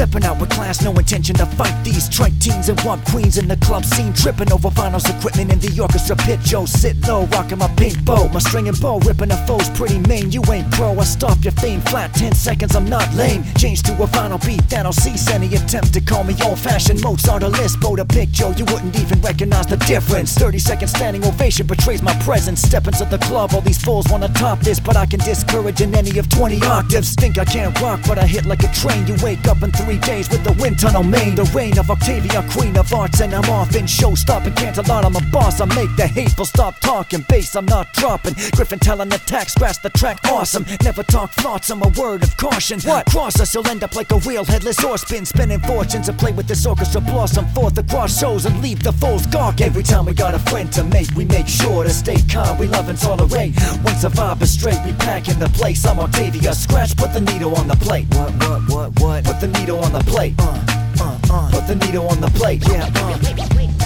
Stepping 0.00 0.24
out 0.24 0.40
with 0.40 0.48
class, 0.48 0.82
no 0.82 0.94
intention 0.94 1.34
to 1.34 1.44
fight 1.44 1.74
these 1.84 2.08
trite 2.08 2.32
teens 2.40 2.70
and 2.70 2.78
wump 2.78 3.04
queens 3.10 3.36
in 3.36 3.46
the 3.46 3.56
club 3.58 3.84
scene. 3.84 4.14
Tripping 4.14 4.50
over 4.50 4.70
vinyls 4.70 5.04
equipment 5.14 5.52
in 5.52 5.60
the 5.60 5.78
orchestra 5.78 6.16
pit. 6.16 6.40
Joe, 6.40 6.64
sit 6.64 6.96
low, 7.06 7.26
rocking 7.26 7.58
my 7.58 7.68
pink 7.76 8.02
bow. 8.02 8.26
My 8.28 8.38
string 8.38 8.66
and 8.66 8.80
bow, 8.80 8.98
ripping 9.00 9.28
the 9.28 9.36
foes 9.46 9.68
pretty 9.76 9.98
mean. 10.08 10.32
You 10.32 10.42
ain't 10.50 10.72
pro, 10.72 10.98
I 10.98 11.04
stop 11.04 11.36
your 11.44 11.52
fame 11.52 11.82
flat. 11.82 12.14
10 12.14 12.32
seconds, 12.32 12.74
I'm 12.74 12.86
not 12.86 13.12
lame. 13.12 13.44
Change 13.58 13.82
to 13.82 13.92
a 13.92 14.06
vinyl 14.06 14.40
beat 14.46 14.66
that'll 14.70 14.94
cease 14.94 15.28
any 15.28 15.54
attempt 15.54 15.92
to 15.92 16.00
call 16.00 16.24
me 16.24 16.34
old 16.46 16.58
fashioned. 16.58 17.02
Mozart 17.02 17.42
or 17.42 17.50
Lisbo 17.50 17.94
to 17.96 18.06
pick 18.06 18.30
Joe, 18.30 18.54
you 18.56 18.64
wouldn't 18.72 18.98
even 18.98 19.20
recognize 19.20 19.66
the 19.66 19.76
difference. 19.84 20.32
30 20.32 20.58
seconds 20.60 20.92
standing 20.92 21.22
ovation 21.26 21.66
betrays 21.66 22.00
my 22.00 22.14
presence. 22.22 22.62
Step 22.62 22.86
into 22.86 23.04
the 23.04 23.18
club, 23.18 23.50
all 23.52 23.60
these 23.60 23.82
fools 23.82 24.06
wanna 24.08 24.28
top 24.28 24.60
this, 24.60 24.80
but 24.80 24.96
I 24.96 25.04
can 25.04 25.20
discourage 25.20 25.82
in 25.82 25.94
any 25.94 26.18
of 26.18 26.26
20 26.30 26.62
octaves. 26.62 27.14
Think 27.16 27.36
I 27.36 27.44
can't 27.44 27.78
rock, 27.82 28.00
but 28.08 28.18
I 28.18 28.26
hit 28.26 28.46
like 28.46 28.62
a 28.62 28.72
train. 28.72 29.06
You 29.06 29.16
wake 29.22 29.46
up 29.46 29.62
in 29.62 29.70
three 29.72 29.89
days 29.98 30.28
with 30.28 30.44
the 30.44 30.52
wind 30.60 30.78
tunnel 30.78 31.02
main. 31.02 31.34
The 31.34 31.44
reign 31.54 31.78
of 31.78 31.90
Octavia, 31.90 32.44
queen 32.50 32.76
of 32.76 32.92
arts, 32.92 33.20
and 33.20 33.34
I'm 33.34 33.48
off 33.50 33.74
in 33.74 33.86
show 33.86 34.14
stopping. 34.14 34.54
Can't 34.54 34.76
a 34.78 34.82
lot, 34.82 35.04
I'm 35.04 35.16
a 35.16 35.20
boss. 35.30 35.60
I 35.60 35.66
make 35.66 35.94
the 35.96 36.06
hateful 36.06 36.44
stop 36.44 36.78
talking. 36.80 37.24
Bass, 37.28 37.56
I'm 37.56 37.66
not 37.66 37.92
dropping. 37.94 38.34
Griffin 38.52 38.78
telling 38.78 39.12
attack, 39.12 39.48
scratch 39.48 39.80
the 39.82 39.90
track, 39.90 40.20
awesome. 40.24 40.64
Never 40.82 41.02
talk 41.02 41.30
thoughts, 41.32 41.70
I'm 41.70 41.82
a 41.82 41.88
word 42.00 42.22
of 42.22 42.36
caution. 42.36 42.80
What? 42.80 43.06
Cross 43.06 43.40
us, 43.40 43.54
you'll 43.54 43.68
end 43.68 43.84
up 43.84 43.94
like 43.94 44.10
a 44.12 44.18
wheel 44.18 44.44
headless 44.44 44.78
horse 44.78 45.02
spin, 45.02 45.24
spinning 45.24 45.60
fortunes 45.60 46.08
and 46.08 46.18
play 46.18 46.32
with 46.32 46.46
this 46.46 46.64
orchestra. 46.66 47.00
Blossom 47.00 47.46
forth 47.48 47.76
across 47.78 48.18
shows 48.18 48.46
and 48.46 48.60
leave 48.62 48.82
the 48.82 48.92
fools 48.92 49.26
gawk. 49.26 49.60
Every 49.60 49.82
time 49.82 50.06
we 50.06 50.14
got 50.14 50.34
a 50.34 50.38
friend 50.38 50.72
to 50.72 50.84
make, 50.84 51.10
we 51.16 51.24
make 51.24 51.48
sure 51.48 51.84
to 51.84 51.90
stay 51.90 52.16
calm. 52.28 52.58
We 52.58 52.66
love 52.66 52.88
and 52.88 52.98
tolerate. 52.98 53.54
Once 53.84 54.04
a 54.04 54.10
vibe 54.10 54.42
is 54.42 54.52
straight, 54.52 54.80
we 54.84 54.92
pack 54.92 55.28
in 55.28 55.38
the 55.38 55.48
place. 55.48 55.84
I'm 55.86 55.98
Octavia, 55.98 56.52
scratch, 56.54 56.96
put 56.96 57.12
the 57.12 57.20
needle 57.20 57.54
on 57.56 57.68
the 57.68 57.76
plate. 57.76 58.06
What, 58.14 58.32
what, 58.44 58.68
what, 58.68 59.00
what? 59.00 59.24
Put 59.24 59.40
the 59.40 59.48
needle 59.48 59.79
on 59.82 59.92
the 59.92 60.00
plate. 60.00 60.34
Uh, 60.38 60.64
uh, 61.00 61.18
uh. 61.30 61.50
Put 61.50 61.66
the 61.66 61.74
needle 61.74 62.08
on 62.08 62.20
the 62.20 62.28
plate. 62.28 62.62
Yeah, 62.68 62.90
uh. 62.96 63.79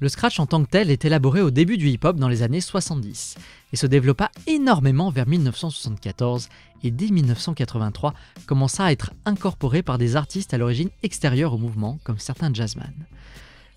Le 0.00 0.08
scratch 0.08 0.38
en 0.38 0.46
tant 0.46 0.62
que 0.62 0.70
tel 0.70 0.90
est 0.90 1.04
élaboré 1.04 1.40
au 1.40 1.50
début 1.50 1.76
du 1.76 1.88
hip-hop 1.88 2.16
dans 2.16 2.28
les 2.28 2.42
années 2.42 2.60
70 2.60 3.34
et 3.72 3.76
se 3.76 3.86
développa 3.86 4.30
énormément 4.46 5.10
vers 5.10 5.26
1974 5.26 6.48
et 6.84 6.92
dès 6.92 7.08
1983 7.08 8.14
commença 8.46 8.84
à 8.84 8.92
être 8.92 9.10
incorporé 9.24 9.82
par 9.82 9.98
des 9.98 10.14
artistes 10.14 10.54
à 10.54 10.58
l'origine 10.58 10.90
extérieure 11.02 11.52
au 11.52 11.58
mouvement 11.58 11.98
comme 12.04 12.20
certains 12.20 12.54
jazzmen. 12.54 12.94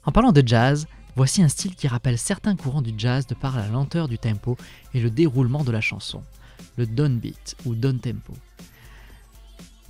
En 0.05 0.11
parlant 0.11 0.31
de 0.31 0.43
jazz, 0.45 0.85
voici 1.15 1.41
un 1.41 1.47
style 1.47 1.75
qui 1.75 1.87
rappelle 1.87 2.19
certains 2.19 2.55
courants 2.55 2.83
du 2.83 2.93
jazz 2.95 3.25
de 3.25 3.33
par 3.33 3.57
la 3.57 3.67
lenteur 3.67 4.07
du 4.07 4.19
tempo 4.19 4.57
et 4.93 4.99
le 4.99 5.09
déroulement 5.09 5.63
de 5.63 5.71
la 5.71 5.81
chanson, 5.81 6.21
le 6.77 6.85
downbeat 6.85 7.55
ou 7.65 7.73
down 7.73 7.99
tempo. 7.99 8.33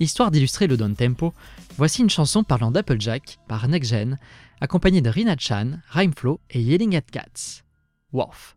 Histoire 0.00 0.30
d'illustrer 0.30 0.66
le 0.66 0.78
down 0.78 0.96
tempo, 0.96 1.34
voici 1.76 2.00
une 2.00 2.10
chanson 2.10 2.42
parlant 2.42 2.70
d'Applejack 2.70 3.38
par 3.48 3.68
Next 3.68 3.90
Gen, 3.90 4.18
accompagnée 4.62 5.00
de 5.00 5.10
Rina 5.10 5.34
Chan, 5.36 5.80
Rhymeflow 5.90 6.40
et 6.50 6.60
Yelling 6.60 6.94
at 6.94 7.02
Cats. 7.10 7.64
Worf. 8.12 8.56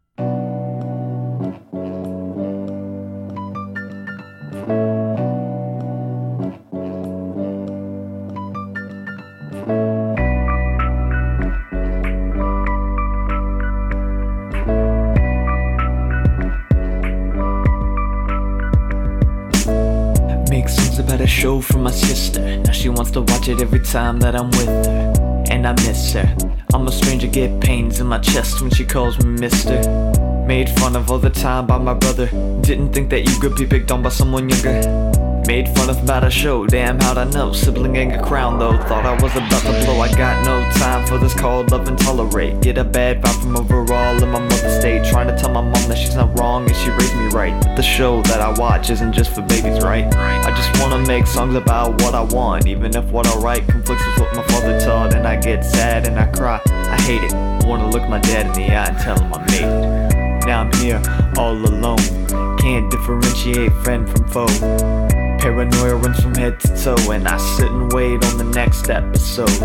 Make 20.52 20.70
songs 20.70 21.00
about 21.00 21.22
a 21.22 21.26
show 21.26 21.60
from 21.62 21.82
my 21.82 21.92
sister. 21.92 22.58
Now 22.58 22.72
she 22.72 22.90
wants 22.90 23.10
to 23.12 23.22
watch 23.22 23.50
it 23.50 23.60
every 23.60 23.80
time 23.80 24.20
that 24.20 24.36
I'm 24.36 24.52
with 24.52 24.68
her. 24.68 25.15
And 25.50 25.68
I 25.68 25.74
miss 25.74 26.14
her. 26.14 26.36
I'm 26.74 26.88
a 26.88 26.92
stranger, 26.92 27.28
get 27.28 27.62
pains 27.62 28.00
in 28.00 28.08
my 28.08 28.20
chest 28.20 28.62
when 28.62 28.72
she 28.72 28.86
calls 28.86 29.18
me 29.24 29.32
mister. 29.40 29.80
Made 30.46 30.70
fun 30.80 30.96
of 30.96 31.10
all 31.10 31.20
the 31.20 31.30
time 31.30 31.66
by 31.66 31.78
my 31.78 31.94
brother. 31.94 32.28
Didn't 32.62 32.94
think 32.94 33.10
that 33.10 33.22
you 33.22 33.40
could 33.40 33.56
be 33.56 33.66
picked 33.66 33.92
on 33.92 34.04
by 34.04 34.10
someone 34.10 34.50
younger. 34.50 34.82
Made 35.48 35.70
fun 35.76 35.92
of 35.92 36.02
about 36.02 36.24
a 36.24 36.30
show, 36.32 36.66
damn 36.66 37.00
how'd 37.00 37.20
I 37.20 37.24
know? 37.26 37.54
Sibling 37.54 37.96
ain't 37.96 38.14
a 38.14 38.22
crown 38.22 38.58
though, 38.58 38.78
thought 38.78 39.06
I 39.06 39.14
was 39.22 39.32
about 39.36 39.62
to 39.62 39.86
blow. 39.86 40.00
I 40.00 40.12
got 40.16 40.44
no 40.44 40.68
time 40.80 41.06
for 41.06 41.20
this 41.20 41.36
called 41.36 41.72
love 41.72 41.88
and 41.88 41.98
tolerate. 42.00 42.62
Get 42.62 42.80
a 42.80 42.84
bad 42.84 43.22
vibe 43.22 43.42
from 43.42 43.58
overall 43.58 44.22
in 44.22 44.30
my 44.30 44.40
mother's 44.40 44.80
state. 44.80 45.06
Trying 45.06 45.28
to 45.28 45.38
tell 45.38 45.52
my 45.52 45.62
mom 45.62 45.74
that 45.88 45.98
she's 46.00 46.16
not 46.16 46.38
wrong 46.40 46.68
and 46.68 46.76
she 46.76 46.90
raised 46.90 47.16
me 47.16 47.28
right. 47.28 47.54
But 47.64 47.76
the 47.76 47.84
show 47.84 48.24
that 48.24 48.42
I 48.42 48.58
watch 48.60 48.90
isn't 48.90 49.14
just 49.14 49.36
for 49.36 49.42
babies, 49.44 49.84
right? 49.84 50.06
I 50.16 50.50
just 50.56 50.82
wanna 50.82 51.06
make 51.06 51.28
songs 51.28 51.54
about 51.54 52.02
what 52.02 52.16
I 52.16 52.22
want, 52.22 52.66
even 52.66 52.96
if 52.96 53.06
what 53.06 53.28
I 53.28 53.36
write 53.38 53.68
conflicts 53.68 54.04
with 54.06 54.20
what 54.20 54.36
my 54.36 54.44
father 54.48 54.80
taught. 54.80 55.14
And 55.14 55.28
I 55.28 55.36
get 55.36 55.64
sad 55.64 56.08
and 56.08 56.20
I 56.20 56.26
cry, 56.26 56.60
I 56.66 57.00
hate 57.02 57.24
it. 57.24 57.34
I 57.34 57.68
Wanna 57.68 57.90
look 57.90 58.08
my 58.10 58.20
dad 58.20 58.48
in 58.48 58.54
the 58.54 58.76
eye 58.76 58.88
and 58.88 58.98
tell 58.98 59.20
him 59.20 59.32
I 59.34 59.40
made 59.52 59.62
it. 59.62 60.46
Now 60.48 60.62
I'm 60.62 60.74
here, 60.74 61.02
all 61.38 61.54
alone. 61.54 61.98
Can't 62.58 62.90
differentiate 62.90 63.72
friend 63.84 64.10
from 64.10 64.28
foe. 64.28 65.25
Paranoia 65.46 65.96
runs 65.98 66.20
from 66.20 66.34
head 66.34 66.60
to 66.60 66.68
toe, 66.76 67.12
and 67.12 67.28
I 67.28 67.38
sit 67.38 67.70
and 67.70 67.94
wait 67.94 68.26
on 68.26 68.40
the 68.40 68.46
next 68.46 68.90
episode. 68.90 69.62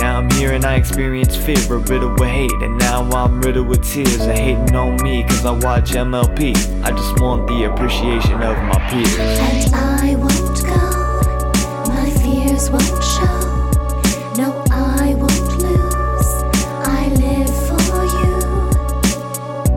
Now 0.00 0.16
I'm 0.16 0.30
here 0.30 0.52
and 0.54 0.64
I 0.64 0.76
experience 0.76 1.36
fear, 1.36 1.58
but 1.68 1.90
riddled 1.90 2.18
with 2.18 2.30
hate. 2.30 2.50
And 2.62 2.78
now 2.78 3.02
I'm 3.10 3.38
riddled 3.42 3.68
with 3.68 3.84
tears 3.84 4.14
of 4.14 4.34
hating 4.34 4.74
on 4.74 4.96
me, 5.02 5.22
cause 5.24 5.44
I 5.44 5.50
watch 5.50 5.90
MLP. 5.90 6.56
I 6.82 6.90
just 6.90 7.20
want 7.20 7.46
the 7.48 7.64
appreciation 7.64 8.42
of 8.42 8.56
my 8.64 8.78
peers. 8.88 9.14
And 9.18 9.74
I 9.74 10.14
won't 10.16 10.62
go, 10.64 11.92
my 11.92 12.08
fears 12.22 12.70
won't 12.70 13.04
show. 13.04 14.42
No, 14.42 14.63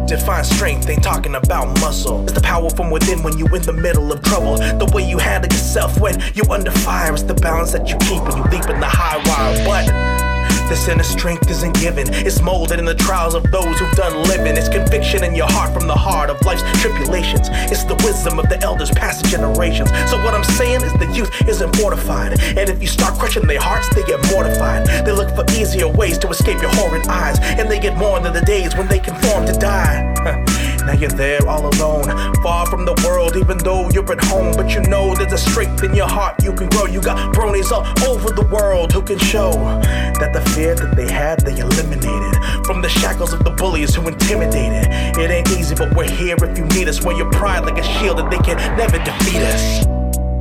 Define 0.08 0.46
strength, 0.46 0.90
ain't 0.90 1.04
talking 1.04 1.36
about 1.36 1.80
muscle. 1.82 2.24
It's 2.24 2.32
the 2.32 2.42
power 2.42 2.70
from 2.70 2.90
within 2.92 3.24
when 3.24 3.38
you 3.38 3.46
in 3.48 3.62
the 3.62 3.74
middle 3.74 4.10
of 4.12 4.22
trouble. 4.22 4.56
The 4.56 4.90
way 4.94 5.08
you 5.08 5.18
handle 5.18 5.52
yourself 5.52 6.00
when 6.00 6.22
you 6.34 6.44
under 6.50 6.72
fire. 6.72 7.14
It's 7.14 7.24
the 7.24 7.34
balance 7.34 7.74
that 7.74 7.90
you 7.90 7.98
keep 7.98 8.24
when 8.24 8.38
you 8.38 8.44
leap 8.44 8.70
in 8.70 8.80
the 8.80 8.88
high 8.88 9.18
wire. 9.28 9.66
But 9.66 10.27
this 10.70 10.88
inner 10.88 11.04
strength 11.04 11.50
isn't 11.50 11.76
given. 11.80 12.08
It's 12.14 12.42
molded 12.42 12.80
in 12.80 12.86
the 12.86 12.96
trials 12.96 13.34
of 13.36 13.44
those 13.52 13.80
who've 13.80 13.92
done 13.92 14.24
living. 14.28 14.58
It's 14.58 14.70
conviction 14.70 15.24
in 15.24 15.36
your 15.36 15.50
heart 15.50 15.74
from 15.74 15.88
the 15.88 15.96
heart 15.96 16.30
of 16.30 16.42
life's 16.46 16.64
tribulations. 16.82 17.48
It's 17.72 17.84
the 17.84 17.96
wisdom 18.04 18.40
of 18.40 18.50
the 18.50 18.62
elders 18.62 18.92
past 18.92 19.26
generations. 19.26 19.90
So 20.10 20.18
what 20.24 20.34
I'm 20.34 20.44
saying 20.44 20.82
is 20.82 20.94
the 20.94 21.12
youth 21.14 21.32
isn't 21.48 21.76
fortified. 21.76 22.40
And 22.42 22.70
if 22.70 22.82
you 22.82 22.88
start 22.88 23.18
crushing 23.20 23.48
their 23.48 23.62
hearts, 23.62 23.94
they 23.96 24.04
get 24.04 24.20
mortified. 24.32 24.88
They 25.06 25.12
look 25.12 25.30
for 25.36 25.46
easier 25.54 25.88
ways 25.88 26.18
to 26.20 26.30
escape 26.30 26.62
your 26.62 26.74
horrid 26.76 27.08
eyes. 27.08 27.40
And 27.40 27.70
they 27.70 27.80
get 27.80 27.98
more 27.98 28.20
than 28.20 28.34
the 28.34 28.42
days 28.42 28.76
when 28.76 28.88
they 28.88 29.00
conform 29.00 29.46
to 29.46 29.54
die. 29.54 30.47
Now 30.88 30.94
you're 30.94 31.10
there 31.10 31.46
all 31.50 31.68
alone, 31.68 32.06
far 32.42 32.66
from 32.66 32.86
the 32.86 32.96
world, 33.06 33.36
even 33.36 33.58
though 33.58 33.90
you're 33.90 34.10
at 34.10 34.24
home. 34.24 34.54
But 34.56 34.74
you 34.74 34.80
know 34.84 35.14
there's 35.14 35.34
a 35.34 35.38
strength 35.38 35.84
in 35.84 35.94
your 35.94 36.08
heart 36.08 36.42
you 36.42 36.54
can 36.54 36.70
grow. 36.70 36.86
You 36.86 37.02
got 37.02 37.36
bronies 37.36 37.72
all 37.72 37.84
over 38.10 38.32
the 38.32 38.48
world 38.48 38.94
who 38.94 39.02
can 39.02 39.20
show 39.20 39.52
that 39.52 40.32
the 40.32 40.40
fear 40.52 40.76
that 40.76 40.96
they 40.96 41.12
had, 41.12 41.42
they 41.42 41.60
eliminated. 41.60 42.42
From 42.66 42.82
the 42.82 42.88
shackles 42.88 43.34
of 43.34 43.44
the 43.44 43.52
bullies 43.52 43.96
who 43.96 44.08
intimidated. 44.08 44.88
It 45.20 45.30
ain't 45.30 45.52
easy, 45.52 45.76
but 45.76 45.94
we're 45.94 46.10
here 46.10 46.38
if 46.40 46.58
you 46.58 46.64
need 46.68 46.88
us. 46.88 47.04
Wear 47.04 47.18
your 47.18 47.30
pride 47.32 47.66
like 47.66 47.78
a 47.78 47.84
shield 47.84 48.22
and 48.22 48.32
they 48.32 48.38
can 48.38 48.56
never 48.78 48.98
defeat 48.98 49.42
us. 49.44 49.86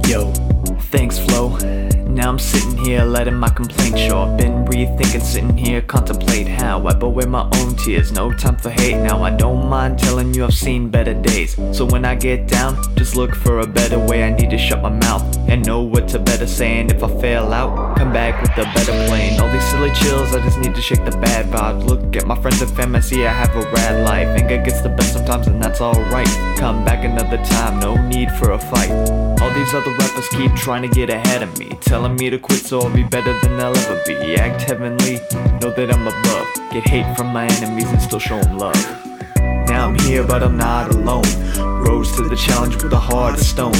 Yo. 0.08 0.32
Thanks, 0.92 1.18
Flo. 1.18 1.58
Now 2.16 2.30
I'm 2.30 2.38
sitting 2.38 2.78
here 2.78 3.04
letting 3.04 3.34
my 3.34 3.50
complaints 3.50 4.00
show. 4.00 4.22
I've 4.22 4.38
been 4.38 4.64
rethinking, 4.64 5.20
sitting 5.20 5.54
here, 5.54 5.82
contemplate 5.82 6.48
how 6.48 6.86
I 6.86 6.98
away 6.98 7.26
my 7.26 7.42
own 7.56 7.76
tears. 7.76 8.10
No 8.10 8.32
time 8.32 8.56
for 8.56 8.70
hate 8.70 8.96
now. 8.96 9.22
I 9.22 9.36
don't 9.36 9.68
mind 9.68 9.98
telling 9.98 10.32
you 10.32 10.46
I've 10.46 10.54
seen 10.54 10.88
better 10.88 11.12
days. 11.12 11.56
So 11.76 11.84
when 11.84 12.06
I 12.06 12.14
get 12.14 12.48
down, 12.48 12.82
just 12.96 13.16
look 13.16 13.34
for 13.34 13.60
a 13.60 13.66
better 13.66 13.98
way. 13.98 14.24
I 14.24 14.30
need 14.30 14.48
to 14.48 14.56
shut 14.56 14.80
my 14.80 14.88
mouth. 14.88 15.22
And 15.48 15.64
know 15.64 15.80
what 15.80 16.08
to 16.08 16.18
better 16.18 16.46
saying 16.46 16.90
if 16.90 17.02
I 17.02 17.08
fail 17.20 17.52
out. 17.52 17.96
Come 17.96 18.12
back 18.12 18.42
with 18.42 18.50
a 18.52 18.64
better 18.74 18.92
plan. 19.06 19.40
All 19.40 19.50
these 19.50 19.64
silly 19.70 19.90
chills, 19.92 20.34
I 20.34 20.40
just 20.40 20.58
need 20.58 20.74
to 20.74 20.82
shake 20.82 21.04
the 21.04 21.12
bad 21.12 21.46
vibes. 21.46 21.86
Look 21.86 22.16
at 22.16 22.26
my 22.26 22.34
friends 22.40 22.60
and 22.60 22.70
fam, 22.72 22.96
I 22.96 23.00
see 23.00 23.24
I 23.24 23.32
have 23.32 23.54
a 23.54 23.62
rad 23.70 24.04
life. 24.04 24.28
Anger 24.40 24.62
gets 24.62 24.80
the 24.82 24.88
best 24.88 25.14
sometimes, 25.14 25.46
and 25.46 25.62
that's 25.62 25.80
alright. 25.80 26.28
Come 26.56 26.84
back 26.84 27.04
another 27.04 27.38
time, 27.44 27.78
no 27.78 27.94
need 28.08 28.30
for 28.32 28.52
a 28.52 28.58
fight. 28.58 28.90
All 29.40 29.50
these 29.54 29.72
other 29.72 29.92
rappers 29.92 30.28
keep 30.30 30.52
trying 30.54 30.82
to 30.82 30.88
get 30.88 31.10
ahead 31.10 31.42
of 31.42 31.58
me. 31.58 31.68
Telling 31.80 32.16
me 32.16 32.28
to 32.30 32.38
quit 32.38 32.60
so 32.60 32.80
I'll 32.80 32.90
be 32.90 33.04
better 33.04 33.38
than 33.40 33.60
I'll 33.60 33.76
ever 33.76 34.02
be. 34.06 34.34
Act 34.34 34.62
heavenly, 34.62 35.20
know 35.60 35.70
that 35.70 35.94
I'm 35.94 36.06
above. 36.06 36.72
Get 36.72 36.88
hate 36.88 37.16
from 37.16 37.28
my 37.28 37.46
enemies 37.46 37.88
and 37.88 38.02
still 38.02 38.18
show 38.18 38.36
'em 38.36 38.58
love. 38.58 38.74
Now 39.68 39.88
I'm 39.88 39.98
here, 40.00 40.24
but 40.24 40.42
I'm 40.42 40.56
not 40.56 40.94
alone. 40.94 41.24
Rose 41.86 42.10
to 42.16 42.22
the 42.22 42.34
challenge 42.34 42.82
with 42.82 42.92
a 42.92 42.98
heart 42.98 43.34
of 43.34 43.40
stone. 43.40 43.74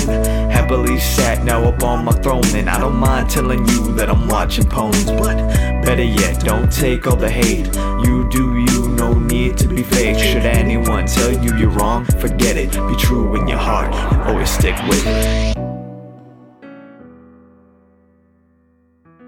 Happily 0.51 0.99
sat 0.99 1.45
now 1.45 1.65
up 1.65 1.83
on 1.83 2.05
my 2.05 2.13
throne, 2.13 2.47
and 2.55 2.69
I 2.71 2.79
don't 2.79 2.97
mind 2.97 3.29
telling 3.29 3.67
you 3.67 3.93
that 3.97 4.09
I'm 4.09 4.29
watching 4.29 4.69
poems. 4.69 5.05
But 5.05 5.37
better 5.85 6.05
yet, 6.05 6.45
don't 6.45 6.71
take 6.71 7.07
all 7.07 7.17
the 7.17 7.29
hate. 7.29 7.67
You 8.05 8.29
do 8.31 8.59
you, 8.59 8.89
no 8.91 9.13
need 9.15 9.57
to 9.59 9.69
be 9.69 9.83
fake. 9.83 10.19
Should 10.19 10.47
anyone 10.47 11.07
tell 11.07 11.33
you 11.33 11.57
you're 11.57 11.71
wrong, 11.71 12.05
forget 12.21 12.57
it. 12.57 12.71
Be 12.89 12.97
true 12.97 13.35
in 13.35 13.49
your 13.49 13.59
heart 13.59 13.93
and 13.95 14.23
always 14.23 14.51
stick 14.51 14.77
with 14.89 15.05
it. 15.07 15.57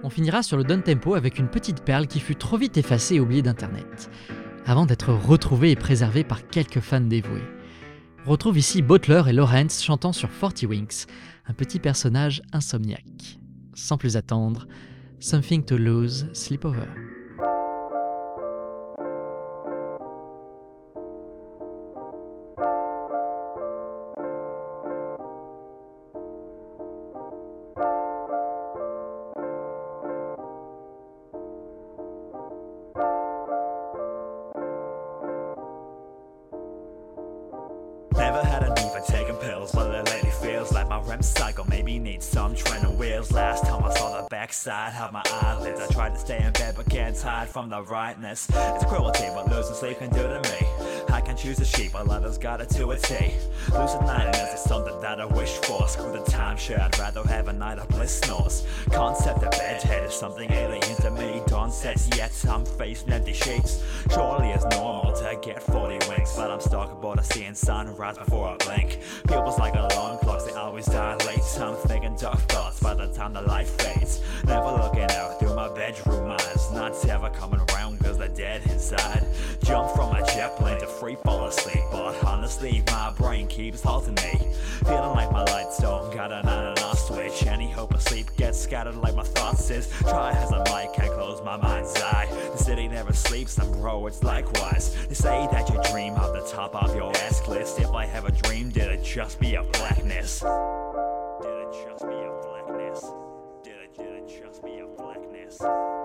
On 0.04 0.10
finira 0.10 0.42
sur 0.42 0.56
le 0.56 0.64
down 0.64 0.82
tempo 0.82 1.16
avec 1.16 1.38
une 1.38 1.48
petite 1.48 1.82
perle 1.82 2.06
qui 2.06 2.20
fut 2.20 2.36
trop 2.36 2.56
vite 2.56 2.76
effacée 2.76 3.16
et 3.16 3.20
oubliée 3.20 3.42
d'internet, 3.42 4.08
avant 4.64 4.86
d'être 4.86 5.12
retrouvée 5.12 5.72
et 5.72 5.76
préservée 5.76 6.22
par 6.22 6.46
quelques 6.46 6.80
fans 6.80 7.00
dévoués. 7.00 7.42
Retrouve 8.26 8.58
ici 8.58 8.82
Butler 8.82 9.22
et 9.28 9.32
Lawrence 9.32 9.82
chantant 9.82 10.12
sur 10.12 10.30
Forty 10.30 10.66
Winks, 10.66 11.06
un 11.46 11.54
petit 11.54 11.78
personnage 11.78 12.42
insomniaque. 12.52 13.38
Sans 13.74 13.96
plus 13.96 14.16
attendre, 14.16 14.66
Something 15.20 15.64
to 15.64 15.76
Lose, 15.76 16.28
Sleepover. 16.32 17.07
The 44.68 44.74
backside 44.74 45.12
my 45.12 45.22
eyelids, 45.26 45.80
I 45.80 45.86
try 45.92 46.10
to 46.10 46.18
stay 46.18 46.42
in 46.44 46.52
bed 46.52 46.74
but 46.76 46.88
can't 46.90 47.18
hide 47.18 47.48
from 47.48 47.70
the 47.70 47.82
rightness. 47.82 48.48
It's 48.52 48.84
cruelty, 48.84 49.24
but 49.34 49.50
losing 49.50 49.74
sleep 49.74 49.98
can 49.98 50.10
do 50.10 50.22
to 50.22 50.40
me. 50.42 51.04
I 51.10 51.22
can 51.22 51.36
choose 51.36 51.58
a 51.60 51.64
sheep, 51.64 51.92
but 51.92 52.06
others 52.08 52.36
got 52.36 52.60
it 52.60 52.68
to 52.70 52.90
a 52.90 52.96
T. 52.98 53.32
Lucid 53.72 54.02
nightmares 54.02 54.54
is 54.54 54.60
something 54.60 55.00
that 55.00 55.20
I 55.20 55.24
wish 55.24 55.56
for. 55.58 55.88
Screw 55.88 56.12
the 56.12 56.18
timeshare, 56.30 56.80
I'd 56.80 56.98
rather 56.98 57.22
have 57.22 57.48
a 57.48 57.52
night 57.52 57.78
of 57.78 57.88
bliss 57.88 58.20
snores. 58.20 58.66
Concept 58.90 59.42
of 59.42 59.50
bedhead 59.52 60.04
is 60.04 60.14
something 60.14 60.50
alien 60.52 60.96
to 60.96 61.10
me. 61.12 61.40
Dawn 61.46 61.72
sets 61.72 62.08
yet 62.14 62.32
I'm 62.48 62.66
facing 62.66 63.10
empty 63.10 63.32
sheets. 63.32 63.82
Surely 64.12 64.50
it's 64.50 64.66
normal 64.66 65.14
to 65.14 65.27
get 66.58 66.68
40 66.68 66.68
winks, 66.68 66.68
but 66.68 66.78
I'm 66.80 66.88
stuck 66.88 66.92
aboard 66.92 67.18
a 67.18 67.24
seeing 67.24 67.54
sunrise 67.54 68.18
before 68.18 68.48
I 68.48 68.56
blink. 68.56 68.98
People's 69.26 69.58
like 69.58 69.74
alarm 69.74 70.18
clocks, 70.18 70.44
they 70.44 70.52
always 70.52 70.86
die 70.86 71.16
late. 71.26 71.38
I'm 71.60 71.74
thinking 71.88 72.16
dark 72.16 72.38
thoughts 72.40 72.80
by 72.80 72.94
the 72.94 73.06
time 73.08 73.32
the 73.32 73.42
light 73.42 73.66
fades. 73.66 74.20
Never 74.44 74.70
looking 74.72 75.10
out 75.10 75.38
through 75.38 75.54
my 75.54 75.68
bedroom 75.74 76.30
eyes, 76.30 76.70
not 76.72 77.04
ever 77.08 77.30
coming 77.30 77.60
around 77.72 77.87
cause 78.08 78.16
they're 78.16 78.28
dead 78.28 78.62
inside. 78.70 79.22
Jump 79.62 79.94
from 79.94 80.14
a 80.14 80.24
jet 80.28 80.56
plane 80.56 80.80
to 80.80 80.86
free 80.86 81.16
fall 81.24 81.46
asleep, 81.46 81.84
but 81.92 82.24
honestly, 82.24 82.82
my 82.86 83.10
brain 83.10 83.46
keeps 83.46 83.82
halting 83.82 84.14
me. 84.14 84.50
Feeling 84.84 85.10
like 85.10 85.30
my 85.30 85.44
lights 85.44 85.78
don't 85.78 86.12
got 86.14 86.32
an 86.32 86.48
on 86.48 86.68
and 86.68 86.78
off 86.80 86.98
switch. 86.98 87.46
Any 87.46 87.70
hope 87.70 87.92
of 87.92 88.00
sleep 88.00 88.34
gets 88.36 88.58
scattered 88.58 88.96
like 88.96 89.14
my 89.14 89.24
thoughts 89.24 89.68
is. 89.68 89.90
Try 90.00 90.32
as 90.32 90.50
I 90.52 90.58
might, 90.70 90.94
can't 90.94 91.12
close 91.12 91.42
my 91.42 91.58
mind's 91.58 92.00
eye. 92.00 92.28
The 92.52 92.56
city 92.56 92.88
never 92.88 93.12
sleeps, 93.12 93.58
and 93.58 93.70
bro, 93.74 94.06
it's 94.06 94.22
likewise. 94.22 94.96
They 95.06 95.14
say 95.14 95.46
that 95.52 95.68
you 95.68 95.78
dream 95.92 96.14
of 96.14 96.32
the 96.32 96.50
top 96.50 96.74
of 96.74 96.96
your 96.96 97.14
ass 97.18 97.46
list. 97.46 97.78
If 97.78 97.90
I 97.90 98.06
have 98.06 98.24
a 98.24 98.32
dream, 98.32 98.70
did 98.70 98.88
it 98.88 99.04
just 99.04 99.38
be 99.38 99.56
a 99.56 99.62
blackness? 99.64 100.40
Did 100.40 101.58
it 101.60 101.72
just 101.86 102.08
be 102.08 102.16
a 102.16 102.40
blackness? 102.42 103.04
Did 103.62 103.74
it, 103.84 103.94
did 103.94 104.14
it 104.14 104.42
just 104.42 104.64
be 104.64 104.78
a 104.78 104.86
blackness? 104.86 105.97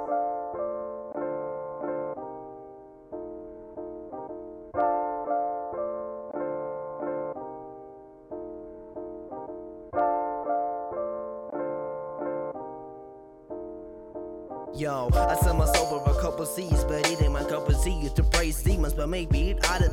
C's, 16.54 16.84
but 16.84 17.10
it 17.10 17.22
ain't 17.22 17.32
my 17.32 17.44
cup 17.44 17.68
of 17.68 17.84
tea. 17.84 18.10
To 18.16 18.24
praise 18.24 18.62
demons, 18.62 18.94
but 18.94 19.10
maybe 19.10 19.52
it 19.52 19.70
ought 19.70 19.82
to 19.82 19.90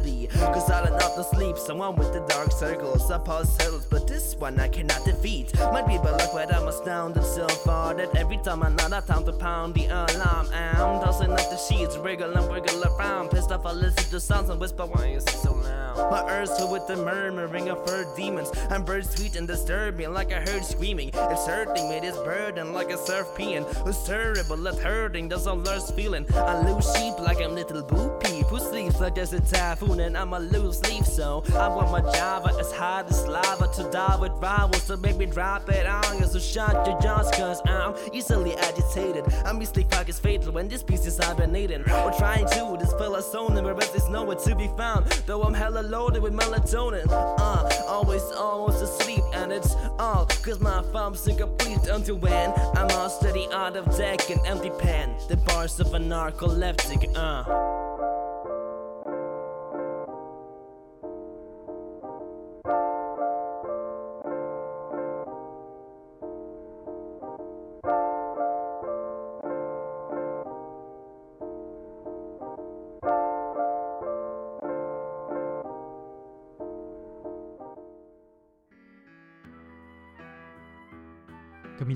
someone 1.61 1.96
with 1.96 2.12
the 2.12 2.20
dark 2.20 2.53
circles, 2.53 3.11
pause 3.25 3.55
cells, 3.57 3.87
but 3.87 4.07
this 4.07 4.35
one 4.37 4.59
I 4.59 4.68
cannot 4.68 5.05
defeat. 5.05 5.55
Might 5.59 5.87
be 5.87 5.96
bad 5.99 6.12
luck, 6.12 6.31
but 6.33 6.55
I'm 6.55 6.66
astounded 6.68 7.25
so 7.25 7.46
far 7.49 7.94
that 7.94 8.14
every 8.16 8.38
time 8.38 8.62
I 8.62 8.70
know 8.70 8.88
that 8.88 9.07
time 9.07 9.25
to 9.25 9.33
pound 9.33 9.75
the 9.75 9.87
alarm, 9.87 10.49
I'm 10.53 11.01
tossing 11.01 11.31
up 11.33 11.51
the 11.51 11.57
sheets, 11.57 11.96
wriggle 11.96 12.33
and 12.37 12.51
around. 12.85 13.31
Pissed 13.31 13.53
off, 13.53 13.66
I 13.66 13.73
listen 13.73 14.11
to 14.11 14.20
sounds 14.20 14.49
and 14.51 14.61
whisper, 14.61 14.87
why 14.87 15.07
is 15.07 15.25
it 15.25 15.31
so 15.31 15.53
loud? 15.53 16.11
My 16.11 16.27
ears 16.33 16.51
filled 16.57 16.73
with 16.73 16.87
the 16.87 16.96
murmuring 16.96 17.68
of 17.68 17.87
fur 17.87 18.07
demons, 18.16 18.51
and 18.70 18.85
birds 18.85 19.11
sweet 19.11 19.37
and 19.37 19.46
disturbing, 19.46 20.12
like 20.12 20.33
I 20.33 20.40
heard 20.40 20.64
screaming. 20.64 21.11
It's 21.12 21.46
hurting 21.46 21.88
me, 21.88 22.01
this 22.01 22.16
burden, 22.16 22.73
like 22.73 22.90
a 22.90 22.96
surf 22.96 23.29
peeing. 23.37 23.64
Who's 23.85 24.03
terrible 24.05 24.66
at 24.68 24.79
hurting, 24.79 25.29
there's 25.29 25.46
a 25.46 25.53
lust 25.53 25.94
feeling. 25.94 26.27
I 26.35 26.61
lose 26.62 26.90
sheep 26.96 27.18
like 27.18 27.40
I'm 27.40 27.55
little 27.55 27.83
boo 27.83 28.11
peep, 28.20 28.46
who 28.46 28.59
sleeps 28.59 29.01
like 29.01 29.14
there's 29.14 29.33
a 29.33 29.40
typhoon, 29.40 30.01
and 30.01 30.16
I'm 30.16 30.33
a 30.33 30.40
loose 30.40 30.81
leaf, 30.88 31.07
so 31.07 31.44
I 31.55 31.69
want 31.69 31.91
my 31.91 32.01
Java 32.13 32.55
as 32.59 32.73
hard 32.73 33.07
as 33.07 33.27
lava 33.27 33.69
to 33.75 33.91
die 33.91 34.17
with 34.17 34.33
rivals, 34.41 34.83
so 34.83 34.97
baby 34.97 35.27
drop 35.27 35.69
it 35.69 35.87
on, 35.87 36.25
so 36.27 36.39
shut 36.39 36.87
your 36.87 37.01
jaws, 37.01 37.31
cause 37.33 37.61
I'm 37.67 37.95
easily 38.13 38.55
agitated. 38.55 39.25
I'm 39.45 39.61
easily 39.61 39.85
is 40.09 40.19
fatal 40.19 40.53
when 40.53 40.69
this 40.69 40.83
piece 40.83 41.07
is 41.07 41.19
hibernating. 41.19 41.85
We're 41.87 42.19
trying 42.19 42.47
to 42.49 42.77
a 43.17 43.23
zone, 43.23 43.55
where 43.63 43.75
rest 43.75 43.95
is 43.95 44.09
nowhere 44.09 44.37
to 44.37 44.55
be 44.55 44.69
found, 44.77 45.07
though 45.27 45.43
I'm 45.43 45.55
hella 45.55 45.81
loaded 45.81 46.23
with 46.23 46.33
melatonin. 46.33 47.07
Uh, 47.11 47.69
always 47.87 48.23
almost 48.33 48.83
asleep, 48.83 49.25
and 49.35 49.53
it's 49.53 49.75
all 49.99 50.27
cause 50.27 50.61
my 50.61 50.83
thumb's 50.93 51.27
incomplete 51.27 51.87
until 51.89 52.17
when 52.17 52.53
I'm 52.75 52.91
all 52.91 53.09
the 53.09 53.49
out 53.53 53.77
of 53.77 53.97
deck 53.97 54.31
and 54.31 54.41
empty 54.47 54.71
pen, 54.71 55.15
the 55.29 55.37
bars 55.37 55.81
of 55.81 55.95
a 55.95 55.99
narcoleptic, 55.99 57.17
uh. 57.17 57.80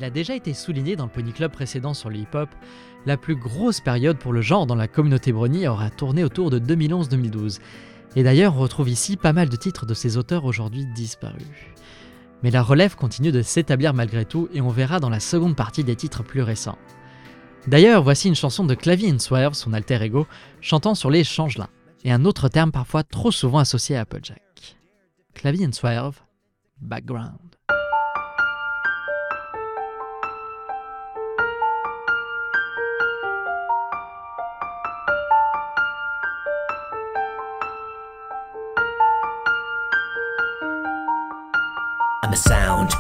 A 0.05 0.11
déjà 0.11 0.35
été 0.35 0.55
souligné 0.55 0.97
dans 0.97 1.05
le 1.05 1.11
Pony 1.11 1.33
Club 1.33 1.51
précédent 1.51 1.95
sur 1.95 2.11
le 2.11 2.19
hip-hop, 2.19 2.49
la 3.07 3.17
plus 3.17 3.35
grosse 3.35 3.81
période 3.81 4.19
pour 4.19 4.33
le 4.33 4.43
genre 4.43 4.67
dans 4.67 4.75
la 4.75 4.89
communauté 4.89 5.33
Brony 5.33 5.67
aura 5.67 5.91
tourné 5.91 6.23
autour 6.25 6.51
de 6.51 6.59
2011-2012. 6.59 7.59
Et 8.17 8.23
d'ailleurs, 8.23 8.57
on 8.57 8.61
retrouve 8.61 8.89
ici 8.89 9.17
pas 9.17 9.33
mal 9.33 9.49
de 9.49 9.57
titres 9.57 9.87
de 9.87 9.95
ces 9.95 10.17
auteurs 10.17 10.45
aujourd'hui 10.45 10.87
disparus. 10.95 11.43
Mais 12.43 12.51
la 12.51 12.63
relève 12.63 12.95
continue 12.95 13.33
de 13.33 13.43
s'établir 13.43 13.95
malgré 13.95 14.25
tout 14.25 14.49
et 14.53 14.61
on 14.61 14.69
verra 14.69 15.01
dans 15.01 15.11
la 15.11 15.21
seconde 15.21 15.57
partie 15.57 15.83
des 15.83 15.97
titres 15.97 16.23
plus 16.23 16.43
récents. 16.43 16.79
D'ailleurs, 17.67 18.03
voici 18.03 18.29
une 18.29 18.35
chanson 18.35 18.65
de 18.65 18.75
Clavy 18.75 19.19
Swerve, 19.19 19.55
son 19.55 19.73
alter 19.73 20.03
ego, 20.03 20.27
chantant 20.61 20.95
sur 20.95 21.11
les 21.11 21.25
changelins, 21.25 21.71
et 22.05 22.13
un 22.13 22.27
autre 22.27 22.49
terme 22.49 22.73
parfois 22.73 23.03
trop 23.03 23.31
souvent 23.31 23.59
associé 23.59 23.97
à 23.97 24.03
Applejack. 24.03 24.43
Clavy 25.33 25.73
Swerve, 25.73 26.21
background. 26.83 27.44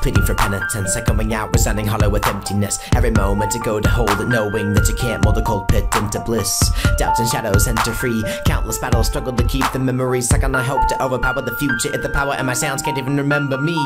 Pleading 0.05 0.27
for 0.27 0.35
penitence, 0.35 0.95
echoing 0.99 1.33
out, 1.33 1.51
resounding 1.55 1.87
hollow 1.87 2.11
with 2.11 2.27
emptiness. 2.27 2.79
Every 2.95 3.11
moment 3.11 3.51
to 3.53 3.59
go 3.61 3.81
to 3.81 3.89
hold 3.89 4.11
it, 4.11 4.29
knowing 4.29 4.75
that 4.75 4.87
you 4.87 4.95
can't 4.97 5.25
mold 5.25 5.37
the 5.37 5.41
cold 5.41 5.67
pit 5.69 5.87
into 5.97 6.21
bliss. 6.21 6.71
Doubts 6.99 7.21
and 7.21 7.29
shadows 7.31 7.67
enter 7.67 7.95
free. 7.95 8.23
Countless 8.45 8.79
battles 8.79 9.07
struggle 9.07 9.33
to 9.33 9.43
keep 9.45 9.65
the 9.73 9.79
memories 9.79 10.27
stuck, 10.27 10.45
I 10.45 10.63
hope 10.63 10.87
to 10.89 11.03
overpower 11.03 11.41
the 11.41 11.57
future. 11.57 11.89
If 11.95 12.03
the 12.03 12.11
power 12.11 12.35
and 12.35 12.47
my 12.47 12.53
sounds 12.53 12.83
can't 12.83 12.99
even 12.99 13.17
remember 13.17 13.57
me, 13.57 13.79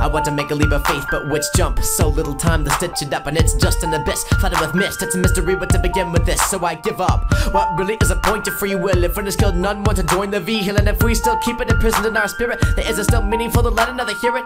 I 0.00 0.06
want 0.06 0.24
to 0.26 0.30
make 0.30 0.52
a 0.52 0.54
leap 0.54 0.70
of 0.70 0.86
faith, 0.86 1.06
but 1.10 1.28
which 1.28 1.42
jump? 1.56 1.80
So 1.80 2.06
little 2.06 2.36
time 2.36 2.64
to 2.66 2.70
stitch 2.70 3.02
it 3.02 3.12
up, 3.12 3.26
and 3.26 3.36
it's 3.36 3.54
just 3.54 3.82
an 3.82 3.94
abyss 3.94 4.22
flooded 4.38 4.60
with 4.60 4.76
mist. 4.76 5.02
It's 5.02 5.16
a 5.16 5.18
mystery 5.18 5.56
what 5.56 5.70
to 5.70 5.80
begin 5.80 6.12
with 6.12 6.24
this, 6.24 6.40
so 6.50 6.64
I 6.64 6.76
give 6.76 7.00
up. 7.00 7.24
What 7.52 7.76
really 7.76 7.98
is 8.00 8.12
a 8.12 8.16
point 8.22 8.46
of 8.46 8.56
free 8.60 8.76
will? 8.76 9.02
If 9.02 9.16
one 9.16 9.26
is 9.26 9.34
killed, 9.34 9.56
none 9.56 9.82
want 9.82 9.98
to 9.98 10.04
join 10.04 10.30
the 10.30 10.38
vehicle, 10.38 10.76
and 10.76 10.88
if 10.88 11.02
we 11.02 11.16
still 11.16 11.36
keep 11.38 11.60
it 11.60 11.68
imprisoned 11.68 12.06
in 12.06 12.16
our 12.16 12.28
spirit, 12.28 12.60
there 12.76 12.88
is 12.88 12.96
it 12.96 13.04
still 13.04 13.22
meaningful 13.22 13.64
to 13.64 13.70
let 13.70 13.88
another 13.88 14.14
hear 14.14 14.36
it? 14.36 14.44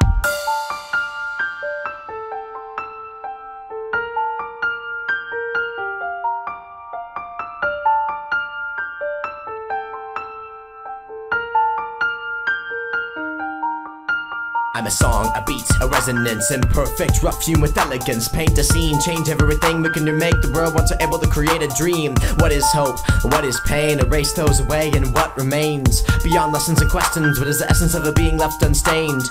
I'm 14.79 14.87
a 14.87 14.93
song, 14.93 15.33
a 15.35 15.43
beat, 15.43 15.69
a 15.81 15.88
resonance, 15.88 16.53
imperfect, 16.53 17.21
rough 17.21 17.43
hewn 17.43 17.61
with 17.61 17.77
elegance. 17.77 18.29
Paint 18.29 18.57
a 18.59 18.62
scene, 18.62 19.01
change 19.01 19.29
everything 19.29 19.83
we 19.83 19.91
can 19.91 20.07
to 20.07 20.12
make 20.12 20.41
the 20.41 20.53
world 20.53 20.73
once 20.77 20.93
we're 20.93 21.05
able 21.05 21.19
to 21.19 21.27
create 21.27 21.62
a 21.62 21.69
dream. 21.77 22.14
What 22.37 22.53
is 22.53 22.64
hope? 22.71 23.01
What 23.25 23.45
is 23.45 23.61
pain? 23.67 23.99
Erase 23.99 24.35
those 24.35 24.61
away, 24.61 24.93
and 24.95 25.12
what 25.12 25.37
remains? 25.37 26.03
Beyond 26.23 26.53
lessons 26.53 26.81
and 26.81 26.88
questions, 26.88 27.41
what 27.41 27.49
is 27.49 27.59
the 27.59 27.69
essence 27.69 27.95
of 27.95 28.05
a 28.05 28.12
being 28.12 28.37
left 28.37 28.62
unstained? 28.62 29.29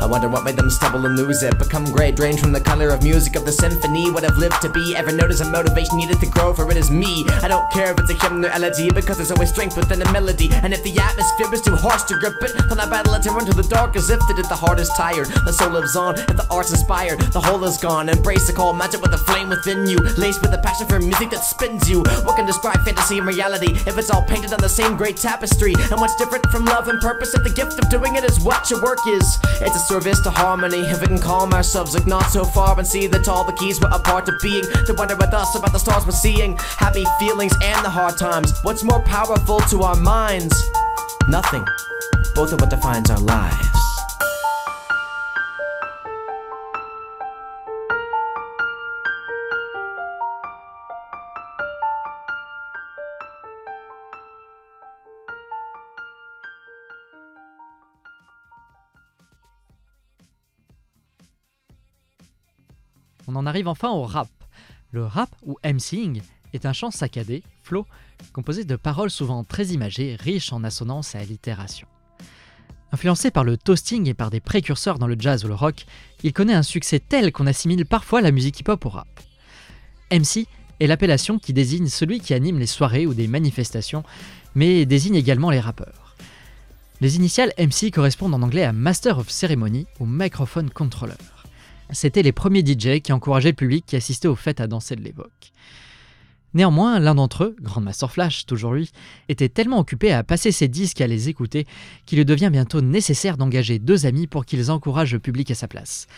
I 0.00 0.06
wonder 0.06 0.28
what 0.28 0.44
made 0.44 0.56
them 0.56 0.70
stumble 0.70 1.04
and 1.04 1.16
lose 1.16 1.42
it. 1.42 1.58
Become 1.58 1.84
gray, 1.84 2.10
drained 2.10 2.40
from 2.40 2.52
the 2.52 2.60
color 2.60 2.88
of 2.88 3.02
music 3.02 3.36
of 3.36 3.44
the 3.44 3.52
symphony. 3.52 4.10
What 4.10 4.24
I've 4.24 4.38
lived 4.38 4.60
to 4.62 4.70
be. 4.70 4.94
Ever 4.96 5.12
notice 5.12 5.40
a 5.40 5.50
motivation 5.50 5.98
needed 5.98 6.20
to 6.20 6.26
grow, 6.26 6.54
for 6.54 6.70
it 6.70 6.76
is 6.76 6.90
me. 6.90 7.24
I 7.42 7.48
don't 7.48 7.70
care 7.70 7.92
if 7.92 7.98
it's 8.00 8.10
a 8.10 8.14
hymn 8.14 8.44
or 8.44 8.48
elegy, 8.48 8.90
because 8.90 9.18
there's 9.18 9.30
always 9.30 9.50
strength 9.50 9.76
within 9.76 10.00
a 10.00 10.10
melody. 10.12 10.48
And 10.62 10.72
if 10.72 10.82
the 10.82 10.98
atmosphere 10.98 11.52
is 11.52 11.60
too 11.60 11.76
harsh 11.76 12.04
to 12.04 12.18
grip 12.18 12.42
it, 12.42 12.52
then 12.68 12.80
I 12.80 12.88
battle 12.88 13.14
it 13.14 13.22
to 13.24 13.30
run 13.30 13.44
to 13.46 13.52
the 13.52 13.62
dark 13.62 13.94
as 13.96 14.08
if 14.08 14.20
that 14.20 14.38
it 14.38 14.48
the 14.48 14.56
heart 14.56 14.80
is 14.80 14.88
tired. 14.96 15.28
The 15.44 15.52
soul 15.52 15.70
lives 15.70 15.96
on, 15.96 16.18
if 16.18 16.36
the 16.36 16.46
art's 16.50 16.70
inspired, 16.70 17.20
the 17.32 17.40
whole 17.40 17.62
is 17.64 17.76
gone. 17.76 18.08
Embrace 18.08 18.46
the 18.46 18.52
call, 18.52 18.72
magic 18.72 19.02
with 19.02 19.10
the 19.10 19.18
flame 19.18 19.50
within 19.50 19.86
you. 19.86 19.98
Laced 20.16 20.40
with 20.40 20.54
a 20.54 20.58
passion 20.58 20.86
for 20.86 20.98
music 20.98 21.30
that 21.30 21.44
spins 21.44 21.88
you. 21.88 22.02
What 22.24 22.36
can 22.36 22.46
describe 22.46 22.80
fantasy 22.84 23.18
and 23.18 23.26
reality 23.26 23.74
if 23.86 23.98
it's 23.98 24.10
all 24.10 24.22
painted 24.22 24.52
on 24.52 24.60
the 24.60 24.68
same 24.68 24.96
great 24.96 25.16
tapestry? 25.16 25.74
And 25.90 26.00
what's 26.00 26.16
different 26.16 26.46
from 26.50 26.64
love 26.64 26.88
and 26.88 27.00
purpose 27.00 27.34
if 27.34 27.44
the 27.44 27.50
gift 27.50 27.78
of 27.78 27.88
doing 27.90 28.16
it 28.16 28.24
is 28.24 28.40
what 28.40 28.70
your 28.70 28.82
work 28.82 28.98
is? 29.06 29.38
It's 29.60 29.76
a 29.76 29.89
service 29.90 30.20
to 30.20 30.30
harmony. 30.30 30.82
If 30.82 31.00
we 31.00 31.08
can 31.08 31.18
calm 31.18 31.52
ourselves, 31.52 31.94
look 31.94 32.06
not 32.06 32.30
so 32.30 32.44
far 32.44 32.78
and 32.78 32.86
see 32.86 33.08
that 33.08 33.26
all 33.26 33.44
the 33.44 33.52
keys 33.54 33.80
were 33.80 33.88
a 33.90 33.98
part 33.98 34.28
of 34.28 34.36
being. 34.40 34.62
To 34.86 34.94
wonder 34.96 35.16
with 35.16 35.34
us 35.34 35.56
about 35.56 35.72
the 35.72 35.80
stars 35.80 36.06
we're 36.06 36.12
seeing, 36.12 36.56
happy 36.78 37.04
feelings 37.18 37.52
and 37.60 37.84
the 37.84 37.90
hard 37.90 38.16
times. 38.16 38.56
What's 38.62 38.84
more 38.84 39.02
powerful 39.02 39.58
to 39.58 39.82
our 39.82 39.96
minds? 39.96 40.54
Nothing. 41.26 41.64
Both 42.36 42.52
of 42.52 42.60
what 42.60 42.70
defines 42.70 43.10
our 43.10 43.18
lives. 43.18 43.89
On 63.26 63.36
en 63.36 63.46
arrive 63.46 63.68
enfin 63.68 63.90
au 63.90 64.02
rap. 64.02 64.28
Le 64.90 65.04
rap, 65.04 65.30
ou 65.46 65.56
MCing, 65.64 66.20
est 66.52 66.66
un 66.66 66.72
chant 66.72 66.90
saccadé, 66.90 67.42
flow, 67.62 67.86
composé 68.32 68.64
de 68.64 68.76
paroles 68.76 69.10
souvent 69.10 69.44
très 69.44 69.66
imagées, 69.66 70.16
riches 70.18 70.52
en 70.52 70.64
assonances 70.64 71.14
et 71.14 71.18
allitérations. 71.18 71.86
Influencé 72.92 73.30
par 73.30 73.44
le 73.44 73.56
toasting 73.56 74.08
et 74.08 74.14
par 74.14 74.30
des 74.30 74.40
précurseurs 74.40 74.98
dans 74.98 75.06
le 75.06 75.16
jazz 75.18 75.44
ou 75.44 75.48
le 75.48 75.54
rock, 75.54 75.86
il 76.24 76.32
connaît 76.32 76.54
un 76.54 76.64
succès 76.64 76.98
tel 76.98 77.30
qu'on 77.30 77.46
assimile 77.46 77.86
parfois 77.86 78.20
la 78.20 78.32
musique 78.32 78.58
hip-hop 78.60 78.84
au 78.84 78.88
rap. 78.88 79.08
MC 80.10 80.46
est 80.80 80.86
l'appellation 80.88 81.38
qui 81.38 81.52
désigne 81.52 81.86
celui 81.86 82.18
qui 82.18 82.34
anime 82.34 82.58
les 82.58 82.66
soirées 82.66 83.06
ou 83.06 83.14
des 83.14 83.28
manifestations, 83.28 84.02
mais 84.56 84.86
désigne 84.86 85.14
également 85.14 85.50
les 85.50 85.60
rappeurs. 85.60 86.16
Les 87.00 87.16
initiales 87.16 87.52
MC 87.58 87.92
correspondent 87.92 88.34
en 88.34 88.42
anglais 88.42 88.64
à 88.64 88.72
Master 88.72 89.18
of 89.18 89.30
Ceremony 89.30 89.86
ou 90.00 90.06
Microphone 90.06 90.68
Controller. 90.68 91.14
C'était 91.92 92.22
les 92.22 92.32
premiers 92.32 92.64
DJ 92.64 93.00
qui 93.00 93.12
encourageaient 93.12 93.50
le 93.50 93.54
public 93.54 93.84
qui 93.86 93.96
assistait 93.96 94.28
aux 94.28 94.36
fêtes 94.36 94.60
à 94.60 94.66
danser 94.66 94.96
de 94.96 95.02
l'époque. 95.02 95.52
Néanmoins, 96.52 96.98
l'un 96.98 97.14
d'entre 97.14 97.44
eux, 97.44 97.56
Grandmaster 97.60 98.10
Flash, 98.10 98.44
toujours 98.44 98.72
lui, 98.72 98.90
était 99.28 99.48
tellement 99.48 99.78
occupé 99.78 100.12
à 100.12 100.24
passer 100.24 100.50
ses 100.50 100.66
disques 100.66 101.00
à 101.00 101.06
les 101.06 101.28
écouter 101.28 101.66
qu'il 102.06 102.18
lui 102.18 102.24
devient 102.24 102.50
bientôt 102.50 102.80
nécessaire 102.80 103.36
d'engager 103.36 103.78
deux 103.78 104.04
amis 104.04 104.26
pour 104.26 104.44
qu'ils 104.44 104.70
encouragent 104.70 105.12
le 105.12 105.20
public 105.20 105.50
à 105.52 105.54
sa 105.54 105.68
place. 105.68 106.08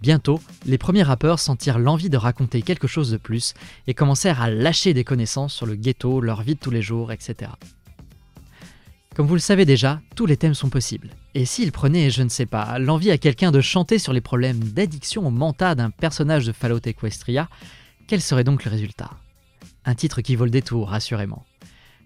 Bientôt, 0.00 0.40
les 0.66 0.78
premiers 0.78 1.02
rappeurs 1.02 1.38
sentirent 1.38 1.78
l'envie 1.78 2.10
de 2.10 2.16
raconter 2.16 2.62
quelque 2.62 2.88
chose 2.88 3.10
de 3.10 3.18
plus 3.18 3.54
et 3.86 3.94
commencèrent 3.94 4.40
à 4.40 4.50
lâcher 4.50 4.94
des 4.94 5.04
connaissances 5.04 5.54
sur 5.54 5.66
le 5.66 5.76
ghetto, 5.76 6.20
leur 6.20 6.42
vie 6.42 6.54
de 6.54 6.60
tous 6.60 6.70
les 6.70 6.82
jours, 6.82 7.12
etc. 7.12 7.52
Comme 9.14 9.26
vous 9.26 9.34
le 9.34 9.40
savez 9.40 9.66
déjà, 9.66 10.00
tous 10.16 10.24
les 10.24 10.38
thèmes 10.38 10.54
sont 10.54 10.70
possibles. 10.70 11.10
Et 11.34 11.44
s'il 11.44 11.70
prenait, 11.70 12.10
je 12.10 12.22
ne 12.22 12.30
sais 12.30 12.46
pas, 12.46 12.78
l'envie 12.78 13.10
à 13.10 13.18
quelqu'un 13.18 13.50
de 13.50 13.60
chanter 13.60 13.98
sur 13.98 14.14
les 14.14 14.22
problèmes 14.22 14.58
d'addiction 14.58 15.26
au 15.26 15.30
mentat 15.30 15.74
d'un 15.74 15.90
personnage 15.90 16.46
de 16.46 16.52
Fallout 16.52 16.80
Equestria, 16.86 17.48
quel 18.08 18.22
serait 18.22 18.44
donc 18.44 18.64
le 18.64 18.70
résultat? 18.70 19.10
Un 19.84 19.94
titre 19.94 20.22
qui 20.22 20.34
vaut 20.34 20.46
le 20.46 20.50
détour, 20.50 20.94
assurément. 20.94 21.44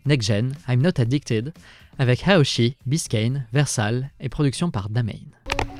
Next 0.04 0.26
Gen, 0.26 0.54
I'm 0.68 0.82
Not 0.82 1.00
Addicted, 1.00 1.52
avec 1.98 2.26
Haoshi, 2.26 2.76
Biscayne, 2.86 3.46
Versal 3.52 4.10
et 4.20 4.28
production 4.28 4.70
par 4.70 4.88
Damain. 4.88 5.12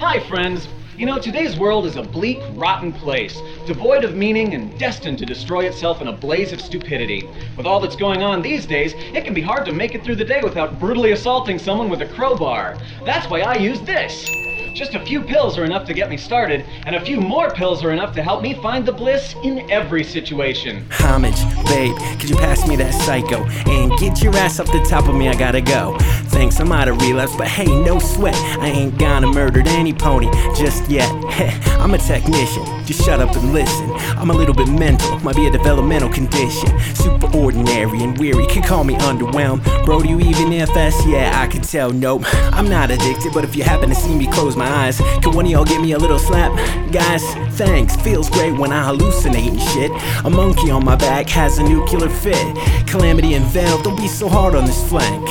Hi, 0.01 0.21
friends. 0.29 0.69
You 0.97 1.05
know, 1.05 1.19
today's 1.19 1.59
world 1.59 1.85
is 1.85 1.97
a 1.97 2.03
bleak, 2.03 2.39
rotten 2.55 2.91
place, 2.91 3.39
devoid 3.67 4.03
of 4.03 4.15
meaning 4.15 4.55
and 4.55 4.79
destined 4.79 5.19
to 5.19 5.27
destroy 5.27 5.67
itself 5.67 6.01
in 6.01 6.09
a 6.09 6.13
blaze 6.13 6.55
of 6.55 6.61
stupidity. 6.61 7.29
With 7.55 7.67
all 7.67 7.81
that's 7.81 7.97
going 7.97 8.23
on 8.23 8.41
these 8.41 8.65
days, 8.65 8.95
it 8.97 9.23
can 9.23 9.35
be 9.35 9.43
hard 9.43 9.67
to 9.67 9.75
make 9.75 9.95
it 9.95 10.03
through 10.03 10.17
the 10.17 10.25
day 10.25 10.41
without 10.43 10.81
brutally 10.81 11.13
assaulting 11.13 11.59
someone 11.59 11.91
with 11.91 12.01
a 12.01 12.07
crowbar. 12.07 12.79
That's 13.05 13.29
why 13.29 13.41
I 13.41 13.57
use 13.57 13.83
this. 13.83 14.27
Just 14.77 14.95
a 14.95 15.01
few 15.01 15.23
pills 15.23 15.57
are 15.57 15.65
enough 15.65 15.87
to 15.87 15.95
get 15.95 16.11
me 16.11 16.19
started, 16.19 16.63
and 16.85 16.95
a 16.95 17.01
few 17.01 17.19
more 17.19 17.51
pills 17.51 17.83
are 17.83 17.93
enough 17.93 18.15
to 18.15 18.23
help 18.23 18.43
me 18.43 18.53
find 18.53 18.85
the 18.85 18.93
bliss 18.93 19.35
in 19.43 19.71
every 19.71 20.05
situation. 20.05 20.87
Homage, 20.91 21.41
babe, 21.65 21.97
could 22.21 22.29
you 22.29 22.37
pass 22.37 22.69
me 22.69 22.77
that 22.77 22.93
psycho? 22.93 23.47
And 23.71 23.91
get 23.99 24.23
your 24.23 24.37
ass 24.37 24.61
up 24.61 24.67
the 24.67 24.85
top 24.87 25.09
of 25.09 25.15
me, 25.15 25.31
I 25.31 25.35
gotta 25.35 25.63
go. 25.63 25.97
Thanks, 26.29 26.61
I'm 26.61 26.73
out 26.73 26.89
of 26.89 27.01
relapse, 27.01 27.35
but 27.37 27.49
hey, 27.49 27.65
no 27.65 27.99
sweat. 27.99 28.35
I 28.61 28.69
ain't 28.69 28.99
gonna 28.99 29.29
murder 29.29 29.63
any 29.65 29.95
pony 29.95 30.31
just 30.55 30.87
yet. 30.91 31.11
I'm 31.81 31.95
a 31.95 31.99
technician, 31.99 32.67
just 32.85 33.03
shut 33.03 33.19
up 33.19 33.35
and 33.35 33.55
listen. 33.55 33.91
I'm 34.19 34.29
a 34.29 34.35
little 34.35 34.55
bit 34.55 34.69
mental, 34.69 35.19
might 35.21 35.37
be 35.37 35.47
a 35.47 35.51
developmental 35.51 36.11
condition. 36.11 36.79
Super 36.95 37.35
ordinary 37.35 38.03
and 38.03 38.19
weary, 38.19 38.47
could 38.49 38.65
call 38.65 38.85
me 38.85 38.95
underwhelmed. 38.97 39.87
Bro, 39.87 40.03
do 40.03 40.09
you 40.11 40.21
even 40.21 40.53
FS? 40.53 41.07
Yeah, 41.07 41.33
I 41.35 41.47
can 41.47 41.63
tell, 41.63 41.91
nope. 41.91 42.25
I'm 42.53 42.69
not 42.69 42.91
addicted, 42.91 43.33
but 43.33 43.43
if 43.43 43.57
you 43.57 43.63
happen 43.63 43.89
to 43.89 43.95
see 43.95 44.15
me 44.15 44.27
close 44.31 44.55
my 44.55 44.66
eyes, 44.67 44.99
can 45.23 45.33
one 45.33 45.47
of 45.47 45.51
y'all 45.51 45.65
give 45.65 45.81
me 45.81 45.93
a 45.93 45.99
little 45.99 46.19
slap? 46.19 46.53
Guys, 46.93 47.23
thanks, 47.57 47.97
feels 47.97 48.29
great 48.31 48.53
when 48.59 48.73
I 48.73 48.83
hallucinate 48.85 49.49
and 49.49 49.61
shit. 49.61 49.91
A 50.25 50.31
monkey 50.31 50.71
on 50.71 50.85
my 50.85 50.97
back 50.97 51.29
has 51.31 51.59
a 51.59 51.63
nuclear 51.63 52.09
fit. 52.09 52.57
Calamity 52.87 53.35
and 53.35 53.45
Valve, 53.47 53.83
don't 53.83 53.97
be 53.97 54.09
so 54.09 54.29
hard 54.29 54.55
on 54.55 54.65
this 54.65 54.89
flank. 54.89 55.29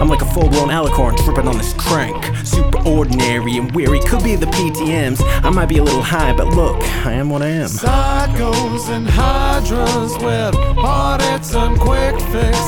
I'm 0.00 0.08
like 0.08 0.22
a 0.22 0.26
full 0.26 0.48
blown 0.48 0.68
alicorn 0.68 1.16
tripping 1.24 1.48
on 1.48 1.56
this 1.56 1.72
crank. 1.74 2.24
Super 2.46 2.86
ordinary 2.86 3.56
and 3.56 3.72
weary, 3.72 4.00
could 4.00 4.22
be 4.22 4.36
the 4.36 4.46
PTMs. 4.46 5.20
I 5.42 5.50
might 5.50 5.68
be 5.68 5.78
a 5.78 5.82
little 5.82 6.02
high, 6.02 6.34
but 6.36 6.48
look, 6.48 6.82
I 7.06 7.12
am 7.12 7.30
what 7.30 7.42
I 7.42 7.48
am. 7.48 7.68
Psychos 7.68 8.88
and 8.90 9.08
hydras 9.08 10.14
with 10.18 10.54
audits 10.78 11.54
and 11.54 11.78
quick 11.78 12.14
fix. 12.32 12.58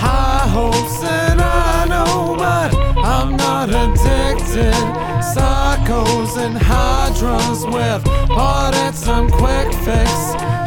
High 0.00 0.48
hopes 0.48 1.04
and 1.04 1.40
I 1.40 1.86
know, 1.86 2.34
but 2.36 2.74
I'm 2.98 3.36
not 3.36 3.68
addicted. 3.68 5.11
Psychos 5.34 6.36
and 6.36 6.56
hydras 6.58 7.64
with 7.64 8.06
audits 8.30 9.08
and 9.08 9.32
quick 9.32 9.72
fix. 9.84 10.10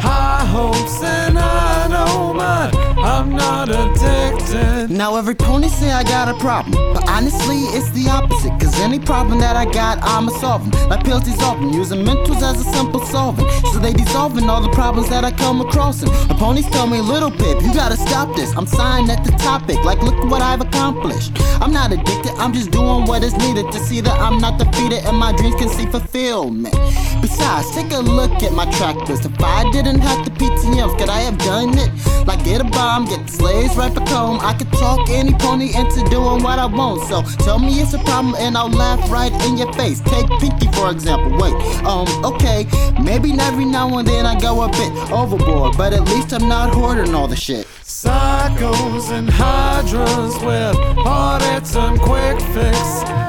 High 0.02 0.44
hopes 0.44 1.02
and 1.02 1.38
I 1.38 1.86
know, 1.88 2.34
but 2.34 2.95
I'm 3.16 3.30
not 3.34 3.70
addicted. 3.70 4.90
Now 4.90 5.16
every 5.16 5.34
pony 5.34 5.68
say 5.68 5.90
I 5.90 6.04
got 6.04 6.28
a 6.28 6.34
problem, 6.38 6.74
but 6.92 7.08
honestly 7.08 7.60
it's 7.76 7.88
the 7.92 8.10
opposite. 8.10 8.52
Cause 8.60 8.78
any 8.78 8.98
problem 8.98 9.38
that 9.40 9.56
I 9.56 9.64
got, 9.64 9.96
I'ma 10.02 10.32
solve 10.38 10.60
'em. 10.64 10.88
Like 10.90 11.02
pills 11.02 11.24
dissolving, 11.24 11.72
using 11.72 12.04
mentals 12.04 12.42
as 12.42 12.60
a 12.60 12.64
simple 12.76 13.00
solvent. 13.06 13.48
So 13.72 13.78
they 13.78 13.94
dissolving 13.94 14.50
all 14.50 14.60
the 14.60 14.74
problems 14.80 15.08
that 15.08 15.24
I 15.24 15.30
come 15.30 15.62
across. 15.62 16.02
And 16.02 16.12
the 16.28 16.34
ponies 16.34 16.66
tell 16.66 16.86
me, 16.86 17.00
little 17.00 17.30
pip, 17.30 17.62
you 17.62 17.72
gotta 17.72 17.96
stop 17.96 18.36
this. 18.36 18.54
I'm 18.54 18.66
signed 18.66 19.10
at 19.10 19.24
the 19.24 19.32
topic, 19.32 19.82
like 19.82 20.02
look 20.02 20.18
what 20.30 20.42
I've 20.42 20.60
accomplished. 20.60 21.32
I'm 21.62 21.72
not 21.72 21.92
addicted, 21.92 22.34
I'm 22.36 22.52
just 22.52 22.70
doing 22.70 23.06
what 23.06 23.24
is 23.24 23.34
needed 23.34 23.72
to 23.72 23.78
see 23.78 24.02
that 24.02 24.20
I'm 24.20 24.36
not 24.36 24.58
defeated 24.58 25.06
and 25.06 25.16
my 25.16 25.32
dreams 25.32 25.54
can 25.54 25.70
see 25.70 25.86
fulfillment. 25.86 26.76
Besides, 27.22 27.70
take 27.70 27.92
a 27.92 28.00
look 28.00 28.42
at 28.42 28.52
my 28.52 28.66
track 28.72 28.96
list. 29.08 29.24
If 29.24 29.42
I 29.42 29.64
didn't 29.72 30.00
have 30.00 30.22
the 30.26 30.32
PTMs, 30.32 30.98
could 30.98 31.08
I 31.08 31.20
have 31.20 31.38
done 31.38 31.78
it? 31.78 31.90
Like 32.26 32.44
get 32.44 32.60
a 32.60 32.64
bomb, 32.64 33.05
get 33.06 33.26
the 33.26 33.32
slaves 33.32 33.76
right 33.76 33.94
back 33.94 34.08
home. 34.08 34.38
I 34.40 34.54
could 34.54 34.70
talk 34.72 35.08
any 35.10 35.32
pony 35.34 35.74
into 35.74 36.02
doing 36.10 36.42
what 36.42 36.58
I 36.58 36.66
want. 36.66 37.02
So 37.08 37.22
tell 37.44 37.58
me 37.58 37.80
it's 37.80 37.94
a 37.94 37.98
problem 38.00 38.34
and 38.38 38.56
I'll 38.56 38.70
laugh 38.70 39.10
right 39.10 39.32
in 39.46 39.56
your 39.56 39.72
face. 39.74 40.00
Take 40.00 40.28
Pinky 40.40 40.70
for 40.72 40.90
example. 40.90 41.38
Wait, 41.38 41.54
um, 41.84 42.06
okay, 42.24 42.66
maybe 43.02 43.32
every 43.40 43.64
now 43.64 43.98
and 43.98 44.06
then 44.06 44.26
I 44.26 44.38
go 44.38 44.62
a 44.62 44.68
bit 44.68 44.92
overboard, 45.10 45.76
but 45.76 45.92
at 45.92 46.02
least 46.08 46.32
I'm 46.32 46.48
not 46.48 46.74
hoarding 46.74 47.14
all 47.14 47.28
the 47.28 47.36
shit. 47.36 47.66
Psychos 47.82 49.10
and 49.10 49.28
hydras 49.30 50.34
with 50.44 50.76
audits 50.98 51.76
and 51.76 51.98
quick 52.00 52.40
fix. 52.54 52.78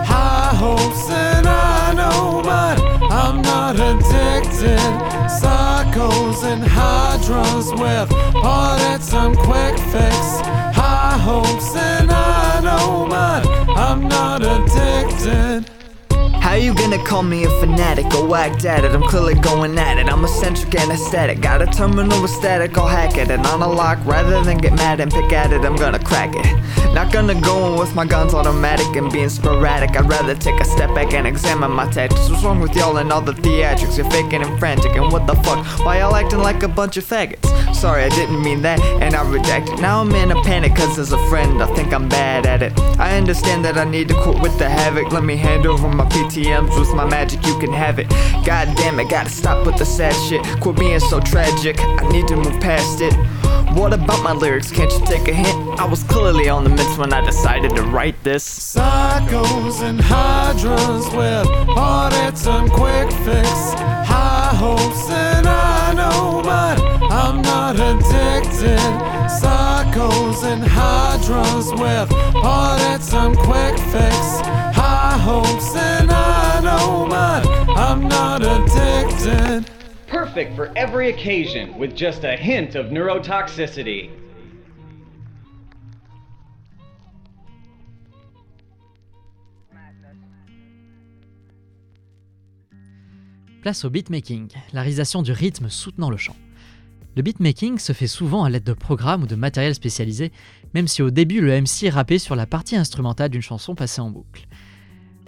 High 0.09 0.53
hopes 0.55 1.09
and 1.09 1.47
I 1.47 1.93
know, 1.93 2.41
but 2.43 2.79
I'm 3.11 3.41
not 3.41 3.75
addicted. 3.75 5.16
Psychos 5.27 6.43
and 6.43 6.63
hydras 6.63 7.71
with 7.73 8.11
all 8.35 8.77
audits 8.97 9.13
and 9.13 9.37
quick 9.37 9.77
fix. 9.91 10.17
High 10.75 11.17
hopes 11.17 11.75
and 11.75 12.09
I 12.11 12.61
know, 12.61 13.07
but 13.09 13.45
I'm 13.77 14.07
not 14.07 14.41
addicted. 14.41 15.76
How 16.47 16.53
you 16.53 16.73
gonna 16.73 16.97
call 17.03 17.23
me 17.23 17.43
a 17.43 17.49
fanatic 17.59 18.05
or 18.15 18.25
whacked 18.25 18.63
at 18.63 18.85
it? 18.85 18.91
I'm 18.91 19.03
clearly 19.03 19.33
going 19.33 19.77
at 19.77 19.97
it. 19.97 20.07
I'm 20.07 20.23
eccentric 20.23 20.79
and 20.79 20.89
aesthetic. 20.93 21.41
Got 21.41 21.61
a 21.61 21.65
terminal 21.65 22.23
aesthetic, 22.23 22.77
I'll 22.77 22.87
hack 22.87 23.17
it. 23.17 23.29
And 23.29 23.45
on 23.47 23.61
a 23.61 23.67
lock, 23.67 23.99
rather 24.05 24.41
than 24.41 24.57
get 24.57 24.71
mad 24.71 25.01
and 25.01 25.11
pick 25.11 25.33
at 25.33 25.51
it, 25.51 25.65
I'm 25.65 25.75
gonna 25.75 25.99
crack 25.99 26.33
it. 26.33 26.93
Not 26.93 27.11
gonna 27.11 27.39
go 27.41 27.73
in 27.73 27.77
with 27.77 27.93
my 27.95 28.05
guns 28.05 28.33
automatic 28.33 28.95
and 28.95 29.11
being 29.11 29.27
sporadic. 29.27 29.97
I'd 29.97 30.09
rather 30.09 30.35
take 30.35 30.59
a 30.61 30.65
step 30.65 30.95
back 30.95 31.13
and 31.13 31.27
examine 31.27 31.69
my 31.69 31.85
tactics. 31.91 32.29
What's 32.29 32.43
wrong 32.45 32.61
with 32.61 32.73
y'all 32.77 32.95
and 32.95 33.11
all 33.11 33.21
the 33.21 33.33
theatrics? 33.33 33.97
You're 33.97 34.09
faking 34.09 34.41
and 34.41 34.57
frantic, 34.57 34.95
and 34.95 35.11
what 35.11 35.27
the 35.27 35.35
fuck? 35.43 35.65
Why 35.85 35.99
y'all 35.99 36.15
acting 36.15 36.39
like 36.39 36.63
a 36.63 36.69
bunch 36.69 36.95
of 36.95 37.03
faggots? 37.03 37.75
Sorry, 37.75 38.03
I 38.03 38.09
didn't 38.09 38.41
mean 38.41 38.61
that, 38.61 38.81
and 39.03 39.15
I 39.15 39.29
reject 39.29 39.67
it. 39.69 39.81
Now 39.81 39.99
I'm 40.01 40.15
in 40.15 40.31
a 40.31 40.41
panic, 40.43 40.75
cause 40.75 40.97
as 40.97 41.11
a 41.11 41.27
friend, 41.27 41.61
I 41.61 41.67
think 41.75 41.93
I'm 41.93 42.07
bad 42.07 42.45
at 42.45 42.63
it. 42.63 42.79
I 42.97 43.17
understand 43.17 43.65
that 43.65 43.77
I 43.77 43.83
need 43.83 44.07
to 44.07 44.15
quit 44.23 44.41
with 44.41 44.57
the 44.57 44.69
havoc. 44.69 45.11
Let 45.11 45.23
me 45.23 45.35
hand 45.35 45.67
over 45.67 45.87
my 45.89 46.07
PTMs 46.37 46.79
with 46.79 46.93
my 46.93 47.05
magic, 47.05 47.43
you 47.47 47.57
can 47.57 47.73
have 47.73 47.97
it. 47.97 48.09
God 48.45 48.75
damn 48.77 48.99
it, 48.99 49.09
gotta 49.09 49.29
stop 49.29 49.65
with 49.65 49.77
the 49.77 49.85
sad 49.85 50.13
shit. 50.27 50.43
Quit 50.61 50.77
being 50.77 50.99
so 50.99 51.19
tragic, 51.19 51.79
I 51.79 52.07
need 52.09 52.27
to 52.27 52.35
move 52.35 52.59
past 52.61 53.01
it. 53.01 53.13
What 53.75 53.93
about 53.93 54.23
my 54.23 54.33
lyrics? 54.33 54.71
Can't 54.71 54.91
you 54.91 55.05
take 55.05 55.27
a 55.27 55.33
hint? 55.33 55.79
I 55.79 55.85
was 55.85 56.03
clearly 56.03 56.47
on 56.47 56.63
the 56.63 56.69
mints 56.69 56.97
when 56.97 57.11
I 57.11 57.25
decided 57.25 57.75
to 57.75 57.81
write 57.81 58.23
this. 58.23 58.75
Psychos 58.75 59.81
and 59.81 59.99
hydras 59.99 61.07
with 61.09 61.47
audits 61.69 62.45
and 62.45 62.71
quick 62.71 63.11
fix. 63.25 63.49
High 64.05 64.53
hopes 64.55 65.09
and 65.09 65.47
I 65.47 65.93
know, 65.93 66.41
but 66.43 66.79
I'm 67.11 67.41
not 67.41 67.75
addicted. 67.75 68.79
Psychos 69.41 70.43
and 70.43 70.63
hydras 70.63 71.71
with 71.71 72.11
audits 72.35 73.13
and 73.13 73.35
quick 73.37 73.77
fix. 73.91 74.41
High 74.77 75.17
hopes 75.17 75.75
and 75.75 76.11
I 76.11 76.26
know, 76.61 77.07
but 77.09 77.45
I'm 77.69 78.07
not 78.07 78.41
addicted. 78.41 79.65
Perfect 80.07 80.55
for 80.55 80.71
every 80.75 81.09
occasion 81.09 81.77
with 81.77 81.95
just 81.95 82.23
a 82.23 82.35
hint 82.35 82.75
of 82.75 82.87
neurotoxicity. 82.87 84.09
Place 93.61 93.83
au 93.83 93.89
beatmaking, 93.89 94.47
la 94.71 94.81
réalisation 94.81 95.21
du 95.21 95.33
rythme 95.33 95.67
soutenant 95.67 96.09
le 96.09 96.17
chant. 96.17 96.37
Le 97.17 97.23
beatmaking 97.23 97.79
se 97.79 97.93
fait 97.93 98.07
souvent 98.07 98.43
à 98.43 98.49
l'aide 98.49 98.63
de 98.63 98.73
programmes 98.73 99.23
ou 99.23 99.27
de 99.27 99.35
matériel 99.35 99.73
spécialisé, 99.73 100.31
même 100.73 100.87
si 100.87 101.01
au 101.01 101.09
début 101.09 101.41
le 101.41 101.59
MC 101.59 101.89
rappait 101.89 102.19
sur 102.19 102.35
la 102.35 102.45
partie 102.45 102.75
instrumentale 102.75 103.29
d'une 103.29 103.41
chanson 103.41 103.73
passée 103.73 103.99
en 103.99 104.11
boucle. 104.11 104.47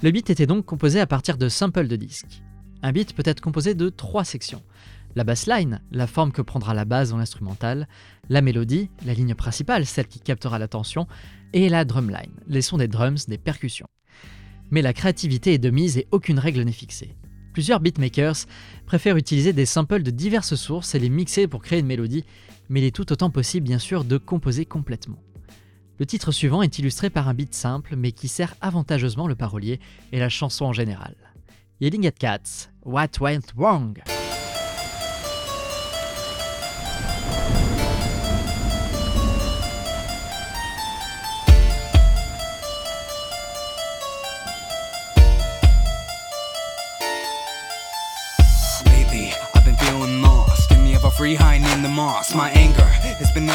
Le 0.01 0.11
beat 0.11 0.29
était 0.29 0.45
donc 0.45 0.65
composé 0.65 1.01
à 1.01 1.07
partir 1.07 1.37
de 1.37 1.49
samples 1.49 1.87
de 1.87 1.97
disques. 1.97 2.41
Un 2.83 2.93
beat 2.93 3.13
peut 3.13 3.23
être 3.25 3.41
composé 3.41 3.75
de 3.75 3.89
trois 3.89 4.23
sections. 4.23 4.63
La 5.15 5.25
bassline, 5.25 5.81
la 5.91 6.07
forme 6.07 6.31
que 6.31 6.41
prendra 6.41 6.73
la 6.73 6.85
base 6.85 7.09
dans 7.09 7.17
l'instrumental, 7.17 7.85
la 8.29 8.41
mélodie, 8.41 8.89
la 9.05 9.13
ligne 9.13 9.35
principale, 9.35 9.85
celle 9.85 10.07
qui 10.07 10.21
captera 10.21 10.57
l'attention, 10.57 11.05
et 11.51 11.67
la 11.67 11.83
drumline, 11.83 12.31
les 12.47 12.61
sons 12.61 12.77
des 12.77 12.87
drums, 12.87 13.27
des 13.27 13.37
percussions. 13.37 13.87
Mais 14.71 14.81
la 14.81 14.93
créativité 14.93 15.55
est 15.55 15.57
de 15.57 15.69
mise 15.69 15.97
et 15.97 16.07
aucune 16.11 16.39
règle 16.39 16.61
n'est 16.61 16.71
fixée. 16.71 17.17
Plusieurs 17.51 17.81
beatmakers 17.81 18.45
préfèrent 18.85 19.17
utiliser 19.17 19.51
des 19.51 19.65
samples 19.65 20.03
de 20.03 20.11
diverses 20.11 20.55
sources 20.55 20.95
et 20.95 20.99
les 20.99 21.09
mixer 21.09 21.47
pour 21.47 21.61
créer 21.61 21.79
une 21.79 21.87
mélodie, 21.87 22.23
mais 22.69 22.79
il 22.79 22.85
est 22.85 22.95
tout 22.95 23.11
autant 23.11 23.31
possible 23.31 23.67
bien 23.67 23.79
sûr 23.79 24.05
de 24.05 24.17
composer 24.17 24.63
complètement. 24.63 25.17
Le 25.99 26.05
titre 26.05 26.31
suivant 26.31 26.61
est 26.61 26.79
illustré 26.79 27.09
par 27.09 27.27
un 27.27 27.33
beat 27.33 27.53
simple 27.53 27.97
mais 27.97 28.13
qui 28.13 28.29
sert 28.29 28.55
avantageusement 28.61 29.27
le 29.27 29.35
parolier 29.35 29.81
et 30.13 30.19
la 30.19 30.29
chanson 30.29 30.63
en 30.63 30.73
général. 30.73 31.13
Yelling 31.81 32.07
at 32.07 32.11
Cats, 32.11 32.69
What 32.85 33.19
Went 33.19 33.53
Wrong? 33.57 33.99
Moss. 51.89 52.33
My 52.35 52.49
anger 52.51 52.85
has 53.19 53.31
been. 53.33 53.49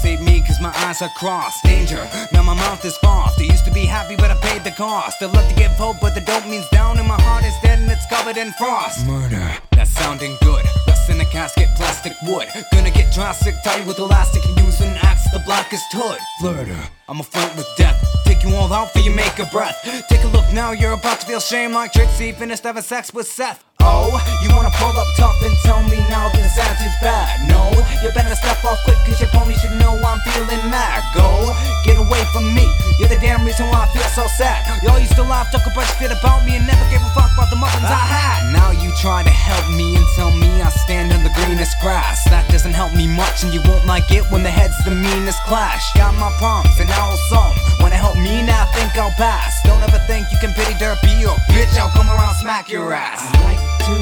Ponies 0.00 0.18
hate 0.18 0.24
me 0.24 0.40
cause 0.40 0.60
my 0.60 0.72
eyes 0.86 1.02
are 1.02 1.10
crossed. 1.10 1.62
Danger, 1.64 2.08
now 2.32 2.42
my 2.42 2.54
mouth 2.54 2.84
is 2.84 2.96
soft. 2.96 3.40
I 3.40 3.44
used 3.44 3.64
to 3.64 3.70
be 3.70 3.84
happy, 3.84 4.16
but 4.16 4.30
I 4.30 4.36
paid 4.36 4.64
the 4.64 4.70
cost. 4.70 5.22
I 5.22 5.26
love 5.26 5.48
to 5.48 5.54
get 5.54 5.76
poked, 5.76 6.00
but 6.00 6.14
the 6.14 6.20
dope 6.20 6.46
means 6.46 6.68
down, 6.70 6.98
and 6.98 7.06
my 7.06 7.20
heart 7.20 7.44
is 7.44 7.54
dead 7.62 7.78
and 7.78 7.90
it's 7.90 8.06
covered 8.06 8.36
in 8.36 8.52
frost. 8.52 9.06
Murder, 9.06 9.56
that's 9.72 9.90
sounding 9.90 10.36
good. 10.42 10.64
Rust 10.86 11.10
in 11.10 11.20
a 11.20 11.24
casket, 11.24 11.68
plastic 11.76 12.14
wood. 12.22 12.48
Gonna 12.72 12.90
get 12.90 13.12
drastic, 13.12 13.54
tight 13.64 13.86
with 13.86 13.98
elastic, 13.98 14.44
and 14.46 14.56
use 14.58 14.80
an 14.80 14.96
axe, 15.02 15.30
the 15.32 15.40
blackest 15.40 15.92
hood. 15.92 16.18
Flirter, 16.40 16.82
I'm 17.08 17.20
a 17.20 17.22
flirt 17.22 17.54
with 17.56 17.68
death. 17.76 17.98
Take 18.24 18.42
you 18.44 18.54
all 18.54 18.72
out 18.72 18.92
for 18.92 19.00
you 19.00 19.10
make 19.10 19.38
a 19.38 19.46
breath. 19.46 19.78
Take 20.08 20.24
a 20.24 20.28
look 20.28 20.50
now, 20.52 20.72
you're 20.72 20.92
about 20.92 21.20
to 21.20 21.26
feel 21.26 21.40
shame 21.40 21.72
like 21.72 21.92
Trixie 21.92 22.32
finished 22.32 22.64
having 22.64 22.82
sex 22.82 23.12
with 23.12 23.26
Seth. 23.26 23.64
Oh, 23.80 24.20
you 24.42 24.48
wanna 24.54 24.70
pull 24.74 24.92
up 24.96 25.08
tough 25.16 25.40
and 25.42 25.56
tell 25.64 25.82
me 25.84 25.98
now 26.08 26.28
this 26.30 26.58
attitude's 26.58 26.96
bad? 27.00 27.40
No, 27.48 27.72
you 28.02 28.12
better 28.12 28.34
step 28.34 28.62
off 28.64 28.78
quick 28.84 28.96
cause 29.06 29.20
your 29.20 29.30
pony 29.30 29.54
should 29.54 29.72
know 29.80 29.96
I'm 30.00 30.20
feeling 30.20 30.62
mad. 30.70 31.02
Go, 31.14 31.52
get 31.84 31.96
away 31.96 32.24
from 32.32 32.52
me. 32.54 32.68
You're 32.98 33.08
the 33.08 33.16
damn 33.16 33.44
reason 33.44 33.66
why 33.68 33.84
I 33.84 33.88
feel 33.92 34.04
so 34.12 34.26
sad. 34.36 34.60
Y'all 34.82 35.00
used 35.00 35.16
to 35.16 35.22
laugh, 35.22 35.50
talk 35.50 35.64
a 35.64 35.72
bunch 35.72 35.88
of 35.88 35.96
shit 35.96 36.12
about 36.12 36.44
me 36.44 36.56
and 36.56 36.66
never 36.66 36.84
gave 36.92 37.00
a 37.00 37.10
fuck 37.16 37.32
about 37.32 37.48
the 37.48 37.56
muffins 37.56 37.88
I 37.88 38.04
had. 38.04 38.52
Now 38.52 38.70
you 38.70 38.92
try 39.00 39.22
to 39.22 39.30
help 39.30 39.64
me 39.72 39.96
and 39.96 40.04
tell 40.14 40.30
me 40.36 40.60
I 40.60 40.68
stand 40.68 41.12
in 41.12 41.24
the 41.24 41.32
greenest 41.32 41.80
grass. 41.80 42.24
That 42.28 42.44
doesn't 42.50 42.74
help 42.74 42.92
me 42.92 43.08
much 43.08 43.44
and 43.44 43.54
you 43.54 43.62
won't 43.64 43.86
like 43.86 44.12
it 44.12 44.24
when 44.30 44.42
the 44.42 44.50
heads 44.50 44.76
the 44.84 44.92
meanest 44.92 45.40
clash. 45.44 45.94
Got 45.94 46.14
my 46.20 46.30
problems 46.36 46.78
and 46.78 46.88
now 46.88 47.16
some. 47.32 47.56
Wanna 47.80 47.96
help 47.96 48.16
me 48.16 48.42
now? 48.44 48.66
Think 48.76 48.96
I'll 48.98 49.16
pass. 49.16 49.62
Don't 49.64 49.80
ever 49.80 49.98
think 50.06 50.26
you 50.30 50.38
can 50.38 50.52
pity 50.52 50.74
be 50.76 51.24
or 51.24 51.36
bitch. 51.48 51.72
I'll 51.78 51.88
come 51.90 52.08
around 52.08 52.36
smack 52.36 52.68
your 52.68 52.92
ass. 52.92 53.69
To 53.80 53.94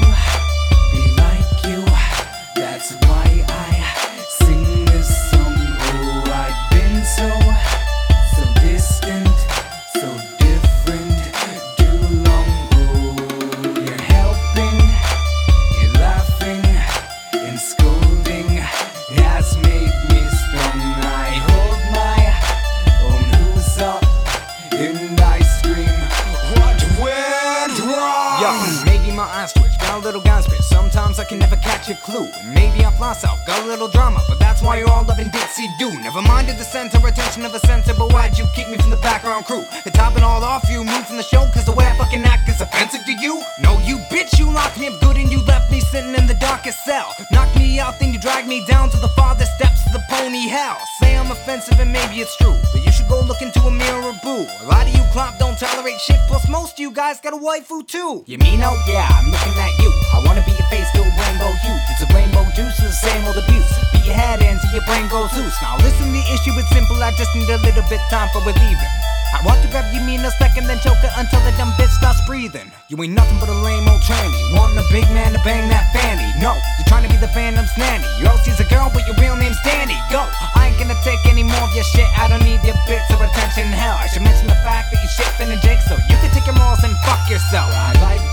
be 0.91 1.03
like 1.15 1.65
you. 1.67 1.85
That's 2.53 2.91
why 3.05 3.28
clue. 32.09 32.29
Maybe 32.45 32.83
I 32.83 32.91
fly 32.97 33.13
got 33.45 33.63
a 33.63 33.67
little 33.67 33.87
drama, 33.87 34.21
but 34.27 34.39
that's 34.39 34.61
why 34.61 34.77
you're 34.77 34.89
all 34.89 35.05
loving 35.05 35.29
Dixie 35.29 35.69
Do. 35.77 35.89
Never 36.01 36.21
minded 36.21 36.57
the 36.57 36.63
center, 36.63 36.97
attention 37.05 37.45
of 37.45 37.53
a 37.53 37.59
center, 37.59 37.93
but 37.93 38.11
why'd 38.11 38.37
you 38.37 38.45
kick 38.55 38.69
me 38.69 38.77
from 38.77 38.89
the 38.89 38.97
background 38.97 39.45
crew? 39.45 39.63
And 39.85 39.93
topping 39.93 40.23
all 40.23 40.43
off, 40.43 40.69
you 40.69 40.83
moved 40.83 41.07
from 41.07 41.17
the 41.17 41.23
show, 41.23 41.45
cause 41.53 41.65
the 41.65 41.71
way 41.71 41.85
I 41.85 41.95
fucking 41.97 42.23
act 42.23 42.49
is 42.49 42.61
offensive 42.61 43.05
to 43.05 43.13
you? 43.13 43.41
No, 43.61 43.79
you 43.85 43.97
bitch, 44.11 44.37
you 44.39 44.51
locked 44.51 44.79
me 44.79 44.87
up 44.87 44.99
good 45.01 45.17
and 45.17 45.31
you 45.31 45.41
left 45.43 45.71
me 45.71 45.79
sitting 45.79 46.15
in 46.15 46.25
the 46.27 46.35
darkest 46.35 46.83
cell. 46.83 47.13
Knocked 47.31 47.57
me 47.57 47.79
out, 47.79 47.99
then 47.99 48.13
you 48.13 48.19
dragged 48.19 48.47
me 48.47 48.65
down 48.65 48.89
to 48.89 48.97
the 48.97 49.09
farthest 49.09 49.53
steps 49.55 49.85
of 49.85 49.93
the 49.93 50.03
pony 50.09 50.47
hell. 50.47 50.79
Say 51.09 51.17
I'm 51.17 51.31
offensive 51.31 51.79
and 51.79 51.91
maybe 51.91 52.21
it's 52.21 52.37
true, 52.37 52.53
but 52.71 52.85
you 52.85 52.91
should 52.91 53.09
go 53.09 53.19
look 53.25 53.41
into 53.41 53.59
a 53.65 53.71
mirror, 53.71 54.13
boo. 54.21 54.45
A 54.61 54.65
lot 54.69 54.85
of 54.85 54.93
you 54.93 55.01
clop 55.09 55.39
don't 55.39 55.57
tolerate 55.57 55.99
shit, 56.05 56.21
plus 56.27 56.47
most 56.47 56.73
of 56.73 56.79
you 56.79 56.91
guys 56.91 57.19
got 57.19 57.33
a 57.33 57.37
waifu 57.37 57.81
too. 57.87 58.23
You 58.27 58.37
mean, 58.37 58.61
oh 58.61 58.77
yeah, 58.85 59.09
I'm 59.09 59.25
looking 59.33 59.57
at 59.57 59.73
you. 59.81 59.89
I 60.13 60.21
wanna 60.23 60.45
be 60.45 60.53
your 60.53 60.69
face 60.69 60.85
filled 60.93 61.09
rainbow 61.17 61.49
hues. 61.65 61.81
It's 61.89 62.05
a 62.05 62.09
rainbow 62.13 62.45
juice, 62.53 62.77
it's 62.77 63.01
the 63.01 63.09
same 63.09 63.25
old 63.25 63.41
abuse. 63.41 63.69
Beat 63.91 64.05
your 64.05 64.13
head 64.13 64.45
in 64.45 64.61
till 64.61 64.69
your 64.77 64.85
brain 64.85 65.09
goes 65.09 65.33
loose. 65.33 65.57
Now 65.65 65.81
listen, 65.81 66.13
the 66.13 66.21
issue 66.29 66.53
is 66.53 66.69
simple, 66.69 67.01
I 67.01 67.09
just 67.17 67.33
need 67.33 67.49
a 67.49 67.57
little 67.57 67.85
bit 67.89 68.01
time 68.13 68.29
for 68.29 68.45
relieving. 68.45 68.93
I 69.33 69.45
want 69.45 69.61
to 69.61 69.69
grab 69.69 69.85
you 69.93 70.01
mean 70.01 70.25
a 70.25 70.31
second, 70.41 70.65
then 70.65 70.77
choke 70.81 71.01
her 71.05 71.13
until 71.17 71.41
the 71.45 71.53
dumb 71.57 71.69
bitch 71.77 71.93
stops 71.93 72.19
breathing. 72.25 72.69
You 72.89 72.97
ain't 73.01 73.13
nothing 73.13 73.37
but 73.39 73.47
a 73.47 73.53
lame 73.53 73.87
old 73.87 74.01
tranny. 74.01 74.41
Wanting 74.57 74.81
a 74.81 74.87
big 74.89 75.05
man 75.13 75.33
to 75.33 75.41
bang 75.45 75.69
that 75.69 75.93
fanny. 75.93 76.27
No, 76.41 76.57
you're 76.77 76.89
trying 76.89 77.05
to 77.05 77.11
be 77.13 77.17
the 77.21 77.29
phantom's 77.29 77.71
nanny. 77.77 78.03
Your 78.19 78.33
OC's 78.33 78.59
a 78.59 78.65
girl, 78.65 78.89
but 78.91 79.05
your 79.05 79.15
real 79.21 79.37
name's 79.37 79.61
Danny. 79.63 79.95
Go, 80.09 80.25
I 80.57 80.73
ain't 80.73 80.79
gonna 80.81 80.98
take 81.03 81.25
any 81.25 81.43
more 81.43 81.61
of 81.61 81.73
your 81.75 81.83
shit. 81.83 82.07
I 82.17 82.27
don't 82.27 82.43
need 82.43 82.63
your 82.63 82.77
bits 82.87 83.09
of 83.11 83.21
attention. 83.21 83.67
Hell, 83.71 83.97
I 83.97 84.07
should 84.07 84.23
mention 84.23 84.47
the 84.47 84.59
fact 84.65 84.91
that 84.91 85.01
you 85.01 85.09
shit 85.09 85.31
in 85.39 85.51
a 85.51 85.59
Jake, 85.61 85.81
so 85.87 85.95
you 86.09 86.17
can 86.19 86.29
take 86.31 86.45
your 86.45 86.55
morals 86.55 86.83
and 86.83 86.95
fuck 87.05 87.29
yourself. 87.29 87.69
I 87.71 87.93
like 88.01 88.28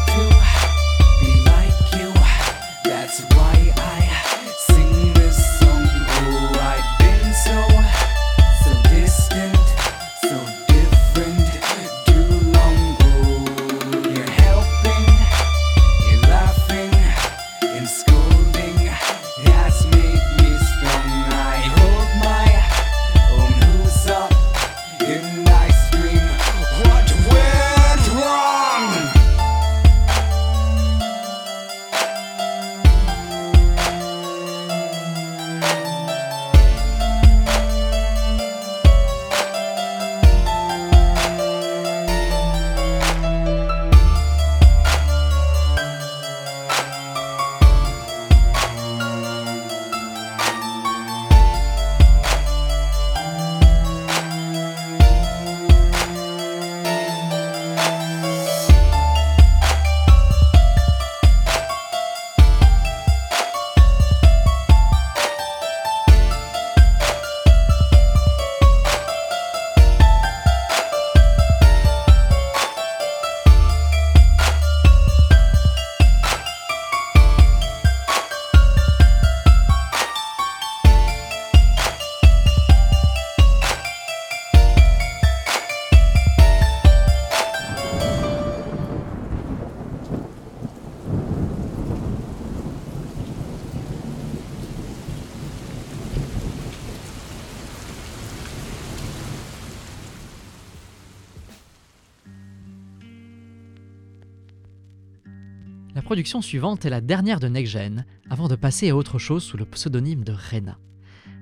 production 106.17 106.41
suivante 106.41 106.87
est 106.87 106.91
la 106.91 107.03
dernière 107.03 107.41
de 107.41 107.47
Next 107.47 107.75
Gen, 107.75 108.07
avant 108.31 108.49
de 108.49 108.57
passer 108.57 108.89
à 108.89 108.97
autre 108.97 109.19
chose 109.19 109.43
sous 109.43 109.59
le 109.59 109.67
pseudonyme 109.67 110.25
de 110.25 110.33
Rena. 110.33 110.79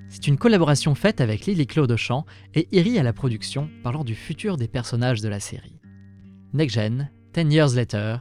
C'est 0.08 0.26
une 0.26 0.36
collaboration 0.36 0.96
faite 0.96 1.20
avec 1.20 1.46
Lily 1.46 1.68
Claude 1.68 1.92
au 1.92 1.96
chant 1.96 2.26
et 2.54 2.66
Iri 2.72 2.98
à 2.98 3.04
la 3.04 3.12
production, 3.12 3.70
parlant 3.84 4.02
du 4.02 4.16
futur 4.16 4.56
des 4.56 4.66
personnages 4.66 5.20
de 5.20 5.28
la 5.28 5.38
série. 5.38 5.78
Next 6.54 6.74
Gen, 6.74 7.08
10 7.34 7.54
Years 7.54 7.76
Later, 7.76 8.16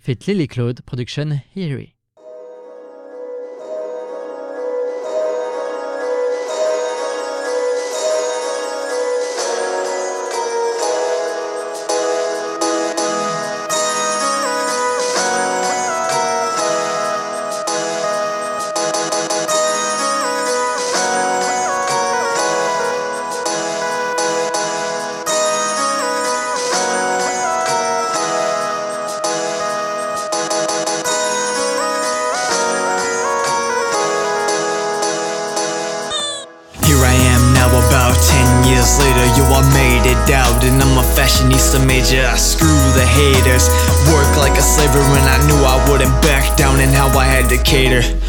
fait 0.00 0.26
Lily 0.26 0.48
Claude 0.48 0.82
Production 0.82 1.38
Iri. 1.54 1.94
I 47.74 48.21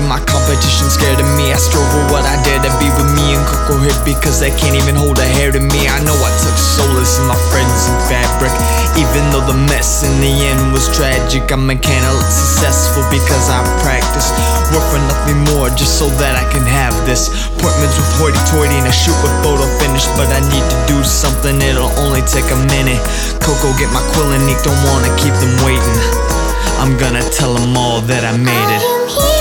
My 0.00 0.24
competition 0.24 0.88
scared 0.88 1.20
of 1.20 1.28
me. 1.36 1.52
I 1.52 1.60
strove 1.60 1.84
with 1.92 2.08
what 2.16 2.24
I 2.24 2.40
dare 2.40 2.64
to 2.64 2.72
be 2.80 2.88
with 2.96 3.12
me 3.12 3.36
and 3.36 3.44
Coco 3.44 3.76
Hit 3.84 3.92
Because 4.08 4.40
they 4.40 4.48
can't 4.48 4.72
even 4.72 4.96
hold 4.96 5.20
a 5.20 5.28
hair 5.36 5.52
to 5.52 5.60
me. 5.60 5.84
I 5.84 6.00
know 6.00 6.16
I 6.16 6.32
took 6.40 6.56
solace 6.56 7.20
in 7.20 7.28
my 7.28 7.36
friends 7.52 7.92
and 7.92 8.00
fabric. 8.08 8.48
Even 8.96 9.20
though 9.28 9.44
the 9.44 9.58
mess 9.68 10.00
in 10.00 10.16
the 10.24 10.32
end 10.48 10.72
was 10.72 10.88
tragic 10.96 11.44
I'm 11.52 11.68
a 11.68 11.76
candle 11.76 12.16
successful 12.24 13.04
because 13.12 13.52
I 13.52 13.60
practice 13.84 14.32
Work 14.72 14.84
for 14.88 15.00
nothing 15.12 15.44
more 15.52 15.68
just 15.76 16.00
so 16.00 16.08
that 16.24 16.40
I 16.40 16.44
can 16.48 16.64
have 16.64 16.96
this. 17.04 17.28
Appointments 17.60 18.00
with 18.00 18.08
hoity-toity 18.16 18.72
and 18.80 18.88
a 18.88 18.94
shoot 18.96 19.16
with 19.20 19.36
photo 19.44 19.68
finish 19.76 20.08
But 20.16 20.32
I 20.32 20.40
need 20.48 20.64
to 20.72 20.78
do 20.88 21.04
something, 21.04 21.60
it'll 21.60 21.92
only 22.00 22.24
take 22.24 22.48
a 22.48 22.60
minute. 22.72 23.00
Coco 23.44 23.68
get 23.76 23.92
my 23.92 24.00
quill 24.16 24.32
and 24.32 24.40
ink, 24.48 24.56
don't 24.64 24.80
wanna 24.88 25.12
keep 25.20 25.36
them 25.36 25.52
waiting. 25.68 26.00
I'm 26.80 26.96
gonna 26.96 27.20
tell 27.28 27.52
them 27.52 27.76
all 27.76 28.00
that 28.08 28.24
I 28.24 28.32
made 28.40 28.72
it 28.72 29.31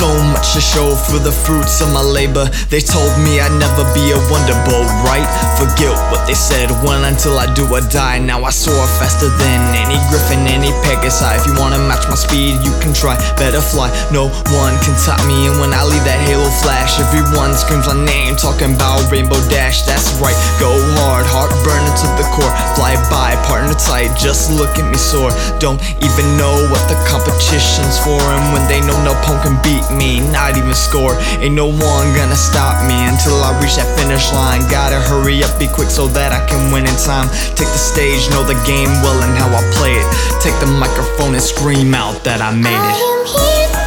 So 0.00 0.08
much 0.32 0.56
to 0.56 0.64
show 0.64 0.96
for 0.96 1.20
the 1.20 1.28
fruits 1.28 1.84
of 1.84 1.92
my 1.92 2.00
labor 2.00 2.48
They 2.72 2.80
told 2.80 3.12
me 3.20 3.36
I'd 3.36 3.52
never 3.60 3.84
be 3.92 4.16
a 4.16 4.20
wonderbolt, 4.32 4.88
right? 5.04 5.28
Forget 5.60 5.92
what 6.08 6.24
they 6.24 6.32
said, 6.32 6.72
when 6.80 7.04
until 7.04 7.36
I 7.36 7.52
do 7.52 7.68
or 7.68 7.84
die 7.92 8.16
Now 8.16 8.40
I 8.40 8.48
soar 8.48 8.88
faster 8.96 9.28
than 9.28 9.60
any 9.76 10.00
griffin, 10.08 10.48
any 10.48 10.72
pegasus 10.88 11.44
If 11.44 11.44
you 11.44 11.52
wanna 11.60 11.76
match 11.84 12.08
my 12.08 12.16
speed, 12.16 12.64
you 12.64 12.72
can 12.80 12.96
try 12.96 13.20
Better 13.36 13.60
fly, 13.60 13.92
no 14.08 14.32
one 14.56 14.72
can 14.80 14.96
top 15.04 15.20
me 15.28 15.52
And 15.52 15.60
when 15.60 15.76
I 15.76 15.84
leave 15.84 16.08
that 16.08 16.24
halo 16.24 16.48
flash 16.64 16.96
Everyone 16.96 17.52
screams 17.52 17.84
my 17.84 18.00
name, 18.00 18.40
talking 18.40 18.72
about 18.72 19.04
Rainbow 19.12 19.44
Dash 19.52 19.84
That's 19.84 20.16
right, 20.16 20.38
go 20.56 20.72
hard, 21.04 21.28
heart 21.28 21.52
burning 21.60 21.92
to 22.00 22.08
the 22.16 22.24
core 22.32 22.48
Fly 22.72 22.96
by, 23.12 23.36
partner 23.44 23.76
tight, 23.76 24.16
just 24.16 24.48
look 24.52 24.80
at 24.80 24.86
me 24.88 24.96
sore. 24.96 25.32
Don't 25.58 25.80
even 26.04 26.26
know 26.36 26.52
what 26.68 26.82
the 26.88 26.96
competition's 27.08 27.96
for. 28.00 28.20
And 28.20 28.52
when 28.52 28.64
they 28.68 28.80
know 28.80 28.96
no 29.04 29.12
punk 29.24 29.42
can 29.42 29.56
beat 29.64 29.82
me, 29.92 30.20
not 30.32 30.56
even 30.56 30.74
score. 30.74 31.18
Ain't 31.40 31.54
no 31.54 31.66
one 31.66 32.06
gonna 32.14 32.36
stop 32.36 32.86
me 32.86 32.96
until 33.08 33.38
I 33.42 33.56
reach 33.62 33.76
that 33.76 33.88
finish 33.98 34.32
line. 34.32 34.62
Gotta 34.70 35.00
hurry 35.00 35.42
up, 35.42 35.58
be 35.58 35.68
quick 35.68 35.90
so 35.90 36.06
that 36.08 36.32
I 36.32 36.44
can 36.46 36.72
win 36.72 36.86
in 36.86 36.96
time. 36.96 37.28
Take 37.54 37.70
the 37.70 37.80
stage, 37.80 38.28
know 38.30 38.42
the 38.44 38.58
game 38.66 38.90
well 39.02 39.18
and 39.22 39.36
how 39.36 39.48
I 39.50 39.62
play 39.78 39.94
it. 39.94 40.06
Take 40.40 40.58
the 40.60 40.70
microphone 40.70 41.34
and 41.34 41.42
scream 41.42 41.94
out 41.94 42.22
that 42.24 42.40
I 42.40 42.54
made 42.54 42.74
it. 42.74 43.79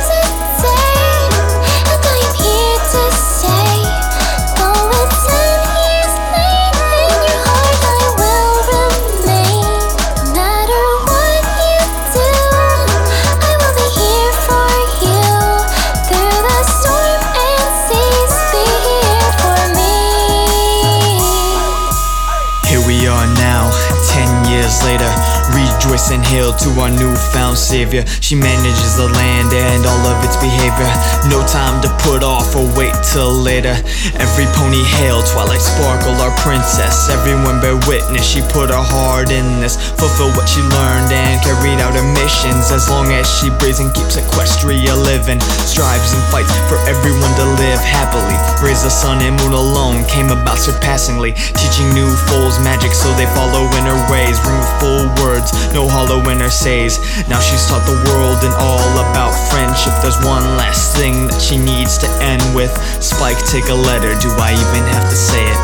Savior. 27.94 28.06
She 28.22 28.36
manages 28.36 28.98
the 28.98 29.08
land 29.14 29.54
and 29.54 29.86
all 29.86 30.04
of 30.10 30.18
its 30.26 30.38
behavior. 30.38 30.90
No 31.30 31.46
time 31.46 31.82
to 31.82 31.90
put 32.02 32.24
off 32.24 32.56
or 32.56 32.66
wait 32.74 32.94
till 33.14 33.32
later. 33.32 33.76
Every 34.18 34.48
pony 34.58 34.82
hail, 34.98 35.22
Twilight 35.22 35.62
Sparkle, 35.62 36.18
our 36.18 36.34
princess. 36.42 37.10
Everyone 37.10 37.62
bear 37.62 37.78
witness, 37.88 38.26
she 38.26 38.42
put 38.50 38.70
her 38.70 38.82
heart 38.82 39.30
in 39.30 39.46
this. 39.62 39.78
Fulfill 40.00 40.34
what 40.34 40.50
she 40.50 40.62
learned 40.62 41.12
and 41.14 41.38
carried 41.44 41.80
out 41.80 41.94
her 41.94 42.08
missions. 42.18 42.72
As 42.72 42.90
long 42.90 43.12
as 43.14 43.30
she 43.30 43.50
breathes 43.62 43.80
and 43.80 43.94
keeps 43.94 44.18
Equestria 44.18 44.98
living. 44.98 45.40
Strives 45.70 46.14
and 46.14 46.24
fights 46.34 46.54
for 46.66 46.82
everyone 46.90 47.34
to 47.38 47.46
live 47.62 47.82
happily. 47.84 48.38
Raise 48.64 48.82
the 48.82 48.90
sun 48.90 49.22
and 49.22 49.38
moon 49.44 49.54
alone 49.54 50.06
came 50.10 50.32
about 50.34 50.58
surpassingly. 50.58 51.34
Teaching 51.54 51.94
new 51.94 52.10
foals 52.30 52.58
magic 52.64 52.92
so 52.92 53.12
they 53.14 53.30
follow 53.38 53.64
in 53.78 53.84
her 53.86 54.00
ways. 54.10 54.40
Bring 54.42 54.58
with 54.58 54.74
full 54.82 55.06
words, 55.22 55.52
no 55.74 55.88
hollow 55.88 56.20
in 56.30 56.40
her 56.40 56.50
says. 56.50 56.98
Now 57.28 57.40
she's 57.40 57.68
taught 57.68 57.83
the 57.86 57.98
world 58.10 58.44
and 58.44 58.54
all 58.60 58.92
about 59.04 59.32
friendship. 59.50 59.94
There's 60.02 60.18
one 60.26 60.58
last 60.58 60.96
thing 60.96 61.28
that 61.28 61.42
she 61.42 61.58
needs 61.58 61.98
to 62.00 62.08
end 62.22 62.44
with. 62.56 62.72
Spike, 63.04 63.40
take 63.46 63.70
a 63.70 63.76
letter. 63.76 64.16
Do 64.20 64.30
I 64.40 64.54
even 64.54 64.84
have 64.94 65.10
to 65.10 65.16
say 65.16 65.44
it? 65.44 65.60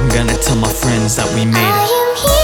I'm 0.00 0.08
gonna 0.08 0.38
tell 0.40 0.56
my 0.56 0.72
friends 0.72 1.16
that 1.16 1.28
we 1.34 1.44
made 1.44 1.60
it. 1.60 2.39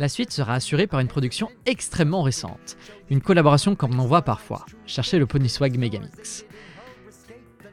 La 0.00 0.08
suite 0.08 0.32
sera 0.32 0.54
assurée 0.54 0.86
par 0.86 1.00
une 1.00 1.08
production 1.08 1.50
extrêmement 1.66 2.22
récente, 2.22 2.78
une 3.10 3.20
collaboration 3.20 3.76
comme 3.76 4.00
on 4.00 4.06
voit 4.06 4.22
parfois. 4.22 4.64
Cherchez 4.86 5.18
le 5.18 5.26
Pony 5.26 5.50
Swag 5.50 5.76
Megamix. 5.76 6.46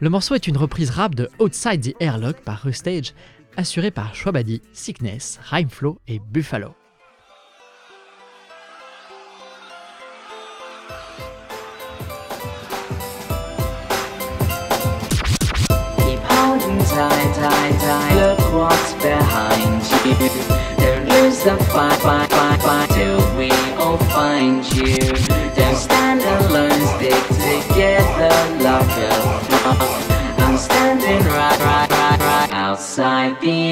Le 0.01 0.09
morceau 0.09 0.35
est 0.35 0.45
une 0.45 0.57
reprise 0.57 0.89
rap 0.89 1.15
de 1.15 1.29
Outside 1.39 1.79
the 1.79 1.95
Airlock 2.01 2.41
par 2.41 2.63
Rustage, 2.63 3.13
assurée 3.55 3.91
par 3.91 4.13
Schwabadi, 4.13 4.61
Sickness, 4.73 5.39
Rhymeflow 5.41 6.01
et 6.09 6.19
Buffalo. 6.19 6.75
The 21.47 21.63
fight, 21.63 21.97
fight, 22.01 22.36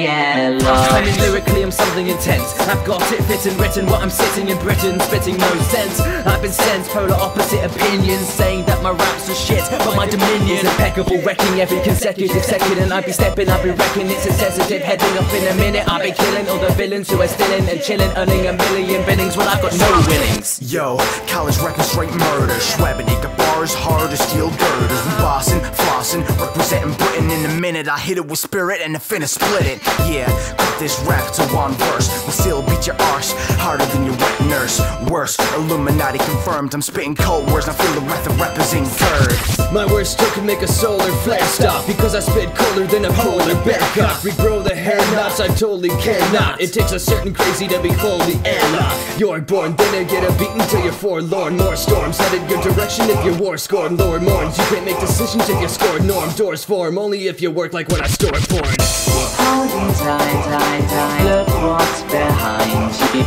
outside 0.08 0.60
the 0.60 0.66
airlock. 0.66 0.92
I 0.92 1.04
mean, 1.04 1.18
lyrically, 1.20 1.62
I'm 1.62 1.70
something 1.70 2.06
intense. 2.08 2.58
I've 2.60 2.84
got 2.84 3.02
it 3.12 3.22
fitting, 3.24 3.56
written 3.58 3.86
what 3.86 4.02
I'm 4.02 4.10
sitting 4.10 4.48
in 4.48 4.58
Britain, 4.58 5.00
spitting 5.00 5.36
no 5.38 5.50
sense. 5.70 6.00
I've 6.00 6.42
been 6.42 6.52
sent 6.52 6.86
polar 6.88 7.14
opposite 7.14 7.64
opinions, 7.64 8.28
saying 8.28 8.64
that 8.66 8.82
my 8.82 8.90
raps 8.90 9.28
are 9.30 9.34
shit, 9.34 9.64
but 9.70 9.96
my 9.96 10.06
dominion 10.06 10.58
is 10.58 10.64
impeccable, 10.64 11.18
wrecking 11.22 11.60
every 11.60 11.80
consecutive 11.82 12.44
second. 12.44 12.78
And 12.78 12.92
I 12.92 13.00
be 13.00 13.12
stepping, 13.12 13.48
I 13.48 13.62
be 13.62 13.70
wrecking, 13.70 14.08
it's 14.08 14.26
a 14.26 14.32
sensitive, 14.32 14.82
heading 14.82 15.16
up 15.18 15.32
in 15.32 15.46
a 15.48 15.54
minute. 15.54 15.88
I 15.88 16.02
be 16.02 16.12
killing 16.12 16.48
all 16.48 16.58
the 16.58 16.72
villains 16.74 17.10
who 17.10 17.20
are 17.20 17.28
still 17.28 17.52
in 17.52 17.68
and 17.68 17.80
chilling, 17.82 18.10
earning 18.16 18.46
a 18.46 18.52
million 18.52 19.04
billings 19.06 19.36
when 19.36 19.48
I've 19.48 19.62
got 19.62 19.76
no 19.78 20.04
winnings. 20.08 20.60
Yo, 20.60 20.96
college 21.28 21.56
reppin' 21.56 21.82
straight 21.82 22.12
murder. 22.12 22.54
Shwabadi 22.54 23.22
got 23.22 23.36
bars 23.36 23.74
hard 23.74 24.12
as 24.12 24.20
steel 24.28 24.50
girders. 24.50 25.02
We 25.06 25.12
bossin', 25.22 25.60
flossin', 25.74 26.22
representing 26.38 26.96
Britain. 26.96 27.30
In 27.30 27.44
a 27.50 27.60
minute, 27.60 27.88
I 27.88 27.98
hit 27.98 28.18
it 28.18 28.26
with 28.26 28.38
spirit 28.38 28.80
and 28.82 28.94
the 28.94 28.98
finna 28.98 29.28
split 29.28 29.66
it. 29.66 29.80
Yeah, 30.04 30.28
cut 30.56 30.78
this 30.78 30.98
rap 31.06 31.32
to 31.34 31.42
one 31.54 31.72
verse. 31.72 32.08
We'll 32.22 32.32
still 32.32 32.62
beat 32.62 32.86
your 32.86 32.96
arse 33.12 33.32
harder 33.56 33.86
than 33.86 34.04
your 34.04 34.16
wet 34.16 34.40
nurse. 34.42 34.80
Worse, 35.10 35.36
Illuminati 35.54 36.18
confirmed. 36.18 36.74
I'm 36.74 36.82
spitting 36.82 37.14
cold 37.14 37.50
words. 37.50 37.68
I 37.68 37.72
feel 37.72 37.92
the 38.00 38.06
wrath 38.06 38.26
of 38.26 38.38
rappers 38.40 38.72
incurred. 38.74 39.56
My 39.72 39.84
words 39.92 40.10
still 40.10 40.30
can 40.30 40.46
make 40.46 40.62
a 40.62 40.68
solar 40.68 41.10
flare 41.22 41.44
stop 41.44 41.86
Because 41.86 42.14
I 42.14 42.20
spit 42.20 42.54
colder 42.54 42.86
than 42.86 43.04
a 43.04 43.12
polar 43.12 43.54
bear 43.64 43.80
cock 43.80 44.20
Regrow 44.22 44.62
the 44.62 44.74
hair 44.74 44.98
knots, 45.12 45.40
I 45.40 45.48
totally 45.48 45.88
cannot. 45.88 46.60
It 46.60 46.72
takes 46.72 46.92
a 46.92 47.00
certain 47.00 47.34
crazy 47.34 47.66
to 47.68 47.80
behold 47.80 48.22
the 48.22 48.40
airlock 48.48 49.18
You're 49.18 49.40
born, 49.40 49.74
then 49.76 50.06
get 50.06 50.22
a 50.22 50.32
beaten 50.38 50.60
till 50.68 50.82
you're 50.84 50.92
forlorn 50.92 51.56
More 51.56 51.76
storms 51.76 52.18
headed 52.18 52.48
your 52.48 52.62
direction 52.62 53.10
if 53.10 53.24
your 53.24 53.36
war 53.38 53.58
scored 53.58 53.92
Lower 53.92 54.20
mourns, 54.20 54.56
you 54.56 54.64
can't 54.64 54.84
make 54.84 55.00
decisions 55.00 55.48
if 55.48 55.60
you 55.60 55.68
scored 55.68 56.04
norm 56.04 56.30
Doors 56.34 56.64
form 56.64 56.96
only 56.96 57.26
if 57.26 57.40
you 57.42 57.50
work 57.50 57.72
like 57.72 57.88
when 57.88 58.00
I 58.00 58.06
store 58.06 58.32
porn 58.48 59.25
Tight, 59.66 60.44
tight, 60.44 60.88
tight. 60.88 61.24
Look 61.24 61.48
what's 61.64 62.02
behind 62.02 62.92
you. 63.12 63.24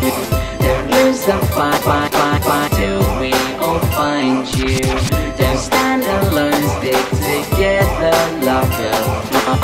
Don't 0.59 0.89
lose 0.89 1.25
the 1.25 1.37
fight, 1.53 1.81
fight, 1.81 2.11
fight, 2.13 2.43
fight 2.43 2.71
till 2.71 3.01
we 3.19 3.33
all 3.59 3.79
find 3.91 4.47
you. 4.55 4.79
Don't 5.37 5.57
stand 5.57 6.03
alone, 6.03 6.53
stick 6.79 7.05
together 7.09 8.29
a 8.47 8.65
flock. 9.29 9.59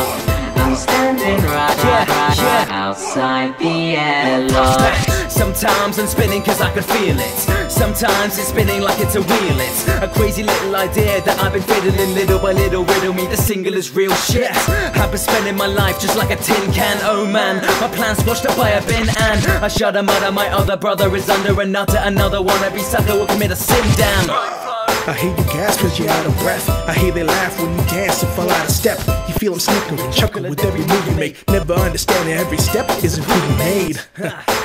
I'm 0.58 0.76
standing 0.76 1.44
right, 1.46 1.84
right, 1.84 2.38
right 2.38 2.70
outside 2.70 3.58
the 3.58 3.96
airlock. 3.96 5.15
Sometimes 5.36 6.00
I'm 6.00 6.08
spinning 6.08 6.42
cause 6.44 6.62
I 6.62 6.72
can 6.72 6.82
feel 6.82 7.20
it. 7.20 7.70
Sometimes 7.70 8.38
it's 8.38 8.48
spinning 8.48 8.82
like 8.82 9.02
it's 9.02 9.16
a 9.16 9.22
wheel. 9.22 9.60
It's 9.60 9.86
a 9.86 10.08
crazy 10.08 10.44
little 10.44 10.74
idea 10.78 11.20
that 11.24 11.38
I've 11.44 11.52
been 11.52 11.62
fiddling 11.62 12.16
Little 12.16 12.40
by 12.40 12.54
little 12.54 12.86
riddle 12.86 13.14
me 13.14 13.28
the 13.28 13.36
single 13.36 13.74
is 13.74 13.94
real 13.94 14.16
shit. 14.16 14.50
I've 14.96 15.12
been 15.12 15.20
spending 15.20 15.58
my 15.58 15.68
life 15.68 16.00
just 16.00 16.18
like 16.18 16.32
a 16.32 16.38
tin 16.38 16.72
can. 16.72 16.98
Oh 17.04 17.26
man, 17.26 17.58
my 17.82 17.90
plan's 17.90 18.20
squashed 18.20 18.46
up 18.46 18.56
by 18.56 18.70
a 18.70 18.82
bin 18.88 19.10
And 19.10 19.46
I 19.62 19.68
shudder 19.68 20.04
mutter 20.04 20.32
my 20.32 20.48
other 20.48 20.78
brother 20.78 21.14
is 21.14 21.30
under 21.30 21.60
a 21.60 21.66
nutter. 21.66 22.00
Another 22.00 22.38
wannabe 22.38 22.80
sucker 22.80 23.20
will 23.20 23.28
commit 23.28 23.52
a 23.52 23.58
sin 23.58 23.84
down 23.98 24.85
I 25.08 25.14
hear 25.14 25.30
you 25.30 25.44
gasp 25.54 25.82
cause 25.82 26.00
you're 26.00 26.10
out 26.10 26.26
of 26.26 26.36
breath. 26.40 26.68
I 26.68 26.94
hear 26.94 27.12
they 27.12 27.24
laugh 27.24 27.62
when 27.62 27.70
you 27.78 27.84
dance 27.86 28.24
and 28.24 28.32
fall 28.34 28.50
out 28.50 28.66
of 28.66 28.72
step. 28.72 28.98
You 29.28 29.36
feel 29.36 29.52
them 29.52 29.60
snickering, 29.60 30.12
chuckle 30.12 30.50
with 30.50 30.66
every 30.66 30.82
move 30.82 31.08
you 31.08 31.16
make. 31.16 31.48
Never 31.48 31.74
understanding 31.74 32.34
every 32.34 32.58
step 32.58 32.90
isn't 33.04 33.24
who 33.24 33.34
you 33.36 33.58
made. 33.58 34.02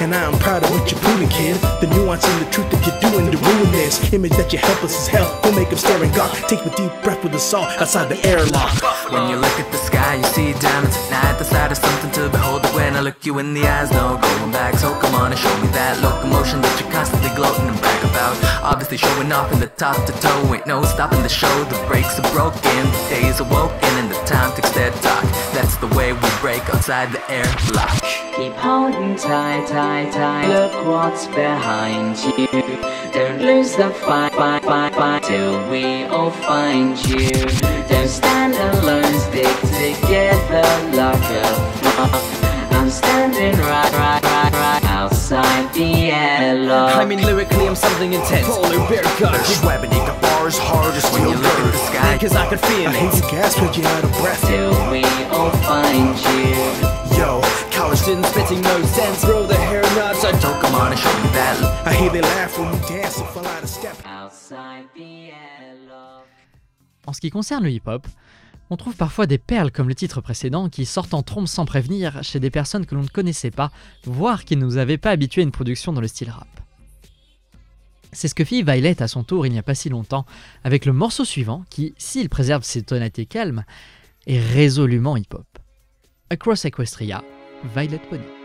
and 0.01 0.15
I'm 0.15 0.39
proud 0.39 0.65
of 0.65 0.71
what 0.71 0.91
you're 0.91 1.01
proving, 1.01 1.29
kid. 1.29 1.57
The 1.83 1.89
nuance 1.89 2.25
and 2.25 2.47
the 2.47 2.51
truth 2.51 2.71
that 2.71 2.81
you're 2.87 3.11
doing 3.11 3.31
to 3.31 3.37
ruin 3.37 3.71
this 3.73 4.13
image 4.15 4.33
that 4.33 4.51
you're 4.51 4.63
helpless 4.63 4.97
as 4.97 5.09
hell. 5.09 5.29
Will 5.45 5.53
make 5.53 5.69
them 5.69 5.79
stare 5.79 6.03
and 6.03 6.15
gawk. 6.15 6.33
Take 6.49 6.65
a 6.65 6.75
deep 6.75 6.93
breath 7.05 7.23
with 7.23 7.35
us 7.35 7.53
all 7.53 7.65
outside 7.65 8.09
the 8.09 8.27
airlock. 8.27 8.81
When 9.13 9.29
you 9.29 9.37
look 9.37 9.61
at 9.61 9.71
the 9.71 9.79
sky, 9.79 10.15
you 10.15 10.25
see 10.25 10.53
diamonds 10.59 10.97
at 10.97 11.11
night. 11.11 11.39
The 11.39 11.45
sight 11.45 11.71
is 11.73 11.79
something 11.79 12.13
to 12.13 12.31
behold. 12.31 12.60
I 13.01 13.03
look 13.03 13.25
you 13.25 13.39
in 13.39 13.55
the 13.55 13.67
eyes, 13.67 13.91
no 13.93 14.21
going 14.21 14.53
back. 14.53 14.75
So 14.75 14.93
come 15.01 15.15
on 15.15 15.33
and 15.33 15.41
show 15.41 15.57
me 15.63 15.69
that 15.69 15.97
locomotion 16.05 16.61
that 16.61 16.79
you're 16.79 16.93
constantly 16.93 17.33
gloating 17.33 17.65
and 17.67 17.81
brag 17.81 18.05
about. 18.05 18.37
Obviously 18.61 18.99
showing 18.99 19.33
off 19.33 19.51
in 19.55 19.59
the 19.59 19.73
top 19.81 19.97
to 20.05 20.13
toe. 20.21 20.53
Ain't 20.53 20.67
no 20.67 20.85
stopping 20.85 21.23
the 21.23 21.31
show. 21.31 21.49
The 21.73 21.81
brakes 21.89 22.21
are 22.21 22.31
broken, 22.37 22.61
the 22.61 23.03
days 23.09 23.41
are 23.41 23.49
woken, 23.49 23.89
and 23.97 24.11
the 24.11 24.21
time 24.29 24.53
ticks 24.55 24.69
steady 24.69 24.95
That's 25.57 25.77
the 25.79 25.89
way 25.97 26.13
we 26.13 26.29
break 26.45 26.61
outside 26.69 27.09
the 27.11 27.25
airlock. 27.33 27.97
Keep 28.37 28.53
holding 28.61 29.17
tight, 29.17 29.67
tight, 29.67 30.13
tight. 30.13 30.53
Look 30.53 30.85
what's 30.85 31.25
behind 31.29 32.21
you. 32.21 32.53
Don't 33.17 33.41
lose 33.41 33.77
the 33.81 33.89
fight, 34.05 34.35
fight, 34.35 34.63
fight, 34.63 34.95
fight 34.95 35.23
till 35.23 35.57
we 35.73 36.05
all 36.05 36.33
find 36.45 37.01
you. 37.09 37.49
Don't 37.89 38.13
stand 38.13 38.53
alone, 38.77 39.09
stick 39.25 39.57
together 39.73 40.69
like 40.93 41.31
a 41.41 41.60
I 47.01 47.07
mean, 47.07 47.23
lyrically, 47.25 47.67
I'm 47.67 47.75
something 47.75 48.13
intense. 48.13 48.47
Polar 48.47 48.77
bear 48.87 49.03
cut. 49.17 49.33
Schwabbing 49.49 49.89
got 50.05 50.21
bars 50.21 50.59
hard 50.59 50.95
as 50.95 51.03
steel 51.09 51.33
look 51.33 51.59
at 51.65 51.73
the 51.73 51.79
sky, 51.89 52.19
cause 52.21 52.37
I 52.37 52.47
could 52.47 52.61
feel 52.61 52.91
I 52.91 52.93
hate 52.93 53.09
it. 53.09 53.25
to 53.25 53.31
gasp 53.33 53.59
but 53.59 53.75
you're 53.75 53.87
out 53.87 54.05
of 54.05 54.13
breath. 54.21 54.45
Till 54.45 54.69
we 54.93 55.03
all 55.33 55.49
find 55.65 56.13
you. 56.29 56.61
Yo, 57.17 57.41
college 57.73 58.01
Students 58.01 58.29
spitting 58.29 58.61
no 58.61 58.83
sense, 58.85 59.25
bro. 59.25 59.47
The 59.47 59.57
hair 59.57 59.81
nuts. 59.97 60.23
I 60.25 60.39
So 60.41 60.53
come 60.61 60.75
on 60.75 60.93
and 60.93 61.01
show 61.01 61.15
me 61.25 61.29
that. 61.33 61.57
I 61.87 61.95
hear 61.95 62.11
they 62.11 62.21
laugh 62.21 62.59
when 62.59 62.69
you 62.69 62.81
dance 62.87 63.17
and 63.17 63.29
fall 63.29 63.47
out 63.47 63.63
of 63.63 63.71
step. 63.71 63.97
Outside 64.05 64.85
the. 64.95 65.33
En 67.07 67.15
ce 67.15 67.21
qui 67.23 67.31
concerne 67.31 67.65
le 67.65 67.71
hip-hop, 67.71 68.07
on 68.69 68.77
trouve 68.77 68.95
parfois 68.95 69.27
des 69.27 69.39
perles 69.39 69.71
comme 69.71 69.89
le 69.89 69.95
titre 69.95 70.21
précédent 70.21 70.69
qui 70.69 70.85
sortent 70.85 71.15
en 71.15 71.23
trompe 71.23 71.49
sans 71.49 71.65
prévenir 71.65 72.23
chez 72.23 72.41
des 72.41 72.51
personnes 72.51 72.85
que 72.85 72.95
l'on 72.95 73.05
ne 73.05 73.09
connaissait 73.09 73.51
pas, 73.51 73.71
voire 74.05 74.45
qui 74.45 74.55
ne 74.55 74.67
nous 74.67 74.77
avaient 74.77 74.99
pas 74.99 75.13
habitués 75.13 75.41
à 75.41 75.45
une 75.45 75.51
production 75.51 75.95
dans 75.95 76.03
le 76.03 76.07
style 76.07 76.29
rap. 76.29 76.47
C'est 78.13 78.29
ce 78.29 78.35
que 78.35 78.45
fit 78.45 78.63
Violet 78.63 79.03
à 79.03 79.09
son 79.09 79.25
tour 79.25 79.47
il 79.47 79.53
n'y 79.53 79.59
a 79.59 79.63
pas 79.63 79.75
si 79.75 79.89
longtemps, 79.89 80.27
avec 80.65 80.85
le 80.85 80.93
morceau 80.93 81.25
suivant 81.25 81.65
qui, 81.71 81.95
s'il 81.99 82.29
préserve 82.29 82.63
ses 82.63 82.83
tonalités 82.83 83.27
calmes, 83.27 83.65
est 84.27 84.41
résolument 84.41 85.17
hip-hop. 85.17 85.47
Across 86.31 86.65
Equestria, 86.65 87.25
Violet 87.75 88.01
Pony. 88.11 88.40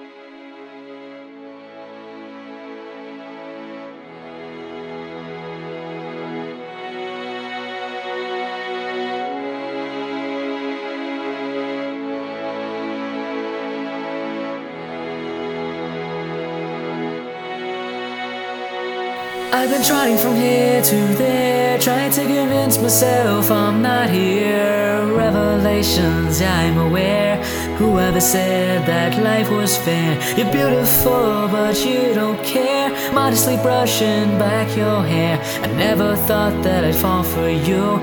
I've 19.66 19.72
been 19.72 19.82
trying 19.82 20.18
from 20.20 20.36
here 20.36 20.80
to 20.80 20.96
there, 21.16 21.80
trying 21.80 22.12
to 22.12 22.22
convince 22.22 22.78
myself 22.78 23.50
I'm 23.50 23.82
not 23.82 24.12
here. 24.12 25.04
Revelations, 25.18 26.40
I'm 26.40 26.78
aware. 26.78 27.44
Whoever 27.78 28.22
said 28.22 28.86
that 28.86 29.20
life 29.24 29.50
was 29.50 29.76
fair? 29.76 30.22
You're 30.38 30.52
beautiful, 30.52 31.48
but 31.48 31.84
you 31.84 32.14
don't 32.14 32.38
care. 32.44 32.92
Modestly 33.12 33.58
brushing 33.58 34.38
back 34.38 34.78
your 34.78 35.02
hair. 35.02 35.42
I 35.64 35.68
never 35.74 36.16
thought 36.16 36.62
that 36.62 36.84
I'd 36.84 36.96
fall 36.96 37.24
for 37.24 37.50
you. 37.50 37.94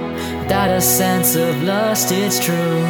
Without 0.40 0.68
a 0.68 0.80
sense 0.80 1.36
of 1.36 1.62
lust, 1.62 2.10
it's 2.10 2.44
true. 2.44 2.84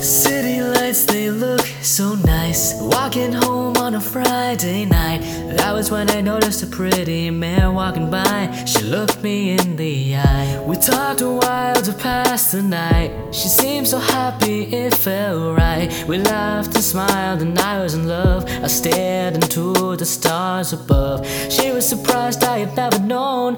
City 0.00 0.62
lights, 0.62 1.06
they 1.06 1.28
look 1.28 1.55
so 1.86 2.16
nice. 2.16 2.74
Walking 2.80 3.32
home 3.32 3.76
on 3.76 3.94
a 3.94 4.00
Friday 4.00 4.84
night. 4.84 5.20
That 5.56 5.72
was 5.72 5.90
when 5.90 6.10
I 6.10 6.20
noticed 6.20 6.62
a 6.64 6.66
pretty 6.66 7.30
man 7.30 7.74
walking 7.74 8.10
by. 8.10 8.64
She 8.64 8.82
looked 8.82 9.22
me 9.22 9.52
in 9.52 9.76
the 9.76 10.16
eye. 10.16 10.64
We 10.66 10.76
talked 10.76 11.20
a 11.20 11.30
while 11.30 11.75
to 11.86 11.92
pass 11.92 12.50
the 12.50 12.62
night. 12.62 13.12
She 13.32 13.46
seemed 13.46 13.86
so 13.86 13.98
happy, 13.98 14.64
it 14.74 14.92
felt 14.92 15.56
right. 15.56 15.88
We 16.08 16.18
laughed 16.18 16.74
and 16.74 16.82
smiled, 16.82 17.42
and 17.42 17.56
I 17.60 17.80
was 17.80 17.94
in 17.94 18.08
love. 18.08 18.44
I 18.64 18.66
stared 18.66 19.34
into 19.34 19.94
the 19.94 20.04
stars 20.04 20.72
above. 20.72 21.24
She 21.48 21.70
was 21.70 21.88
surprised 21.88 22.42
I 22.42 22.58
had 22.58 22.74
never 22.74 22.98
known. 22.98 23.54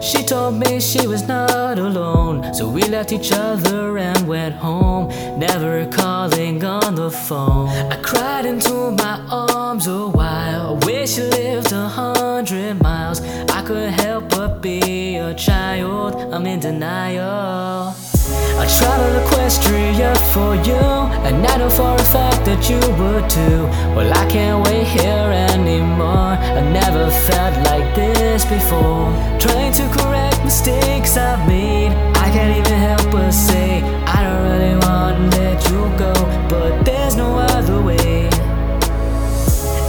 She 0.00 0.22
told 0.22 0.54
me 0.54 0.80
she 0.80 1.06
was 1.06 1.28
not 1.28 1.78
alone. 1.78 2.54
So 2.54 2.66
we 2.70 2.80
left 2.82 3.12
each 3.12 3.32
other 3.32 3.98
and 3.98 4.26
went 4.26 4.54
home, 4.54 5.08
never 5.38 5.84
calling 5.92 6.64
on 6.64 6.94
the 6.94 7.10
phone. 7.10 7.68
I 7.92 8.00
cried 8.00 8.46
into 8.46 8.92
my 8.92 9.20
arms 9.30 9.86
a 9.86 10.06
while. 10.06 10.80
I 10.82 10.86
wish 10.86 11.18
you 11.18 11.24
lived 11.24 11.72
a 11.72 11.88
hundred 11.88 12.80
miles. 12.82 13.20
I 13.50 13.62
couldn't 13.66 13.92
help 14.00 14.30
but 14.30 14.62
be 14.62 15.16
a 15.16 15.34
child. 15.34 16.14
I'm 16.32 16.46
in 16.46 16.60
denial. 16.60 17.65
I 17.68 18.64
traveled 18.78 19.26
Equestria 19.26 20.14
for 20.32 20.54
you, 20.68 20.78
and 21.26 21.44
I 21.44 21.56
know 21.56 21.68
for 21.68 21.96
a 21.96 22.04
fact 22.14 22.44
that 22.44 22.70
you 22.70 22.78
would 22.78 23.28
too. 23.28 23.66
Well, 23.96 24.08
I 24.14 24.24
can't 24.30 24.64
wait 24.64 24.86
here 24.86 25.30
anymore. 25.50 26.38
I 26.58 26.60
never 26.60 27.10
felt 27.10 27.56
like 27.66 27.92
this 27.96 28.44
before. 28.44 29.10
Trying 29.40 29.72
to 29.72 29.84
correct 29.98 30.44
mistakes 30.44 31.16
I've 31.16 31.44
made, 31.48 31.90
I 32.14 32.30
can't 32.30 32.56
even 32.56 32.78
help 32.78 33.10
but 33.10 33.32
say 33.32 33.82
I 33.82 34.22
don't 34.22 34.42
really 34.48 34.76
want 34.86 35.32
to 35.32 35.38
let 35.40 35.58
you 35.68 35.80
go, 35.98 36.12
but 36.48 36.84
there's 36.84 37.16
no 37.16 37.36
other 37.36 37.82
way. 37.82 38.28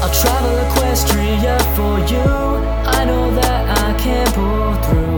I'll 0.01 0.15
travel 0.21 0.55
Equestria 0.65 1.61
for 1.75 1.99
you. 2.11 2.25
I 2.97 3.05
know 3.05 3.35
that 3.35 3.85
I 3.85 3.93
can 3.99 4.25
pull 4.33 4.73
through. 4.89 5.16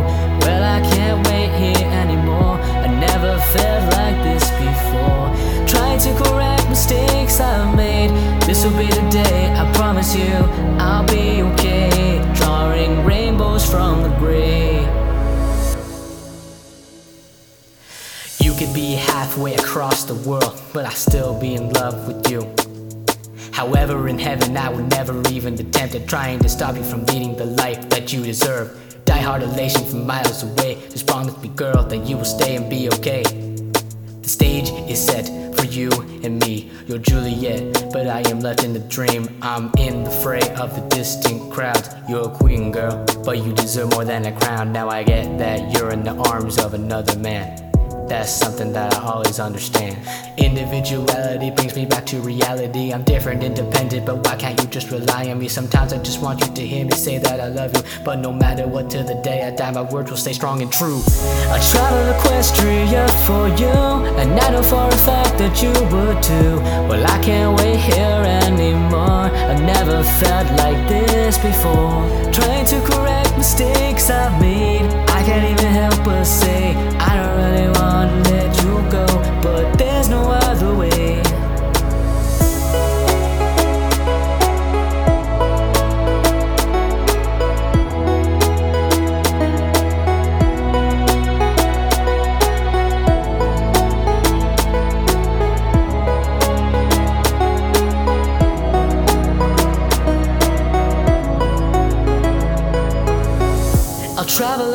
Felt 3.54 3.94
like 3.94 4.18
this 4.24 4.50
before. 4.52 5.26
Trying 5.68 6.00
to 6.00 6.12
correct 6.24 6.70
mistakes 6.70 7.40
I've 7.40 7.76
made. 7.76 8.12
This 8.42 8.64
will 8.64 8.78
be 8.78 8.88
the 8.88 9.10
day, 9.10 9.54
I 9.54 9.72
promise 9.74 10.16
you. 10.16 10.34
I'll 10.80 11.06
be 11.06 11.42
okay. 11.42 12.22
Drawing 12.36 13.06
rainbows 13.06 13.70
from 13.70 14.04
the 14.04 14.10
gray. 14.18 14.82
You 18.40 18.54
could 18.54 18.74
be 18.74 18.94
halfway 18.94 19.56
across 19.56 20.04
the 20.04 20.16
world, 20.16 20.62
but 20.74 20.86
I 20.86 20.94
still 20.94 21.40
be 21.40 21.56
in 21.56 21.70
love 21.74 22.08
with 22.08 22.30
you. 22.30 22.42
However, 23.52 24.08
in 24.08 24.20
heaven, 24.20 24.56
I 24.58 24.70
would 24.70 24.90
never 24.92 25.22
even 25.30 25.54
attempt 25.56 25.96
at 25.96 26.08
trying 26.08 26.40
to 26.40 26.50
stop 26.50 26.76
you 26.76 26.84
from 26.84 27.06
leading 27.08 27.36
the 27.36 27.46
life 27.46 27.90
that 27.90 28.14
you 28.14 28.24
deserve. 28.24 28.89
Die 29.10 29.18
hard 29.18 29.42
elation 29.42 29.84
from 29.86 30.06
miles 30.06 30.44
away. 30.44 30.78
Just 30.92 31.08
promise 31.08 31.36
me, 31.42 31.50
girl, 31.50 31.84
that 31.84 32.06
you 32.08 32.16
will 32.16 32.24
stay 32.24 32.56
and 32.56 32.70
be 32.70 32.90
okay. 32.90 33.24
The 33.24 34.30
stage 34.30 34.70
is 34.88 35.04
set 35.04 35.26
for 35.58 35.66
you 35.66 35.90
and 36.22 36.40
me. 36.44 36.70
You're 36.86 37.00
Juliet, 37.00 37.90
but 37.92 38.06
I 38.06 38.20
am 38.30 38.40
left 38.40 38.64
in 38.64 38.72
the 38.72 38.82
dream. 38.82 39.28
I'm 39.42 39.72
in 39.80 40.04
the 40.04 40.12
fray 40.12 40.48
of 40.58 40.76
the 40.76 40.88
distant 40.96 41.52
crowds. 41.52 41.90
You're 42.08 42.30
a 42.30 42.30
queen, 42.30 42.72
girl, 42.72 43.04
but 43.26 43.44
you 43.44 43.52
deserve 43.52 43.90
more 43.94 44.06
than 44.06 44.28
a 44.28 44.40
crown. 44.42 44.72
Now 44.72 44.90
I 44.90 45.02
get 45.02 45.40
that 45.40 45.72
you're 45.74 45.90
in 45.90 46.04
the 46.04 46.14
arms 46.30 46.60
of 46.60 46.76
another 46.76 47.18
man. 47.18 47.69
That's 48.10 48.32
something 48.32 48.74
that 48.74 48.96
I 48.96 49.04
always 49.04 49.40
understand. 49.40 49.96
Individuality 50.38 51.52
brings 51.52 51.76
me 51.76 51.86
back 51.86 52.08
to 52.08 52.20
reality. 52.20 52.92
I'm 52.92 53.04
different, 53.04 53.44
independent, 53.44 54.04
but 54.08 54.26
why 54.26 54.36
can't 54.36 54.60
you 54.60 54.68
just 54.68 54.90
rely 54.90 55.30
on 55.30 55.38
me? 55.38 55.48
Sometimes 55.48 55.94
I 55.94 56.00
just 56.00 56.20
want 56.20 56.42
you 56.42 56.52
to 56.54 56.66
hear 56.66 56.86
me 56.86 56.92
say 56.92 57.20
that 57.20 57.40
I 57.40 57.50
love 57.50 57.72
you. 57.78 57.84
But 58.04 58.18
no 58.18 58.34
matter 58.34 58.68
what, 58.68 58.90
till 58.90 59.04
the 59.04 59.22
day 59.22 59.46
I 59.46 59.52
die, 59.52 59.70
my 59.72 59.84
words 59.84 60.10
will 60.10 60.18
stay 60.18 60.34
strong 60.34 60.64
and 60.64 60.72
true. 60.72 61.02
I 61.54 61.60
travel 61.72 62.04
Equestria 62.16 63.06
for 63.28 63.48
you, 63.62 63.78
and 64.18 64.40
I 64.40 64.50
know 64.54 64.64
for 64.64 64.88
a 64.88 64.98
fact 65.06 65.38
that 65.38 65.62
you 65.62 65.70
would 65.94 66.24
too. 66.24 66.58
Well, 66.90 67.06
I 67.06 67.24
can't 67.24 67.56
wait 67.60 67.78
here 67.78 68.24
anymore. 68.44 69.30
I 69.52 69.56
never 69.62 70.04
felt 70.20 70.48
like 70.58 70.82
this 70.90 71.38
before. 71.38 72.10
Trying 72.34 72.66
to 72.74 72.82
correct 72.90 73.38
mistakes 73.38 74.10
I've 74.10 74.42
made. 74.42 74.90
I 75.10 75.24
can't 75.24 75.46
even 75.52 75.72
help 75.72 76.04
but 76.04 76.24
say, 76.24 76.74
I 76.98 77.16
don't 77.18 77.36
really 77.38 77.70
want 77.80 77.99
but 79.42 79.78
there's 79.78 80.10
no 80.10 80.32
other 80.32 80.74
way. 80.76 81.29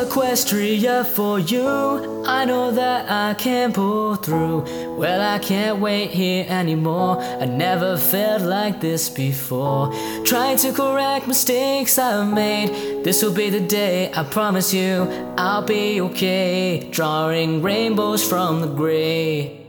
Equestria 0.05 1.05
for 1.05 1.38
you. 1.38 2.24
I 2.26 2.44
know 2.44 2.70
that 2.70 3.11
I 3.11 3.34
can 3.34 3.72
pull 3.72 4.16
through. 4.16 4.64
Well, 4.96 5.20
I 5.20 5.38
can't 5.38 5.80
wait 5.80 6.11
here 6.11 6.46
anymore. 6.48 7.20
I 7.20 7.46
never 7.46 7.96
felt 7.96 8.42
like 8.42 8.80
this 8.80 9.09
before. 9.09 9.92
Trying 10.24 10.59
to 10.59 10.72
correct 10.72 11.26
mistakes 11.26 11.98
I've 11.98 12.32
made. 12.32 13.05
This 13.05 13.22
will 13.22 13.34
be 13.34 13.50
the 13.50 13.61
day, 13.61 14.12
I 14.14 14.24
promise 14.24 14.72
you. 14.74 15.09
I'll 15.36 15.62
be 15.62 16.00
okay. 16.00 16.88
Drawing 16.90 17.62
rainbows 17.62 18.22
from 18.26 18.61
the 18.61 18.68
gray. 18.68 19.64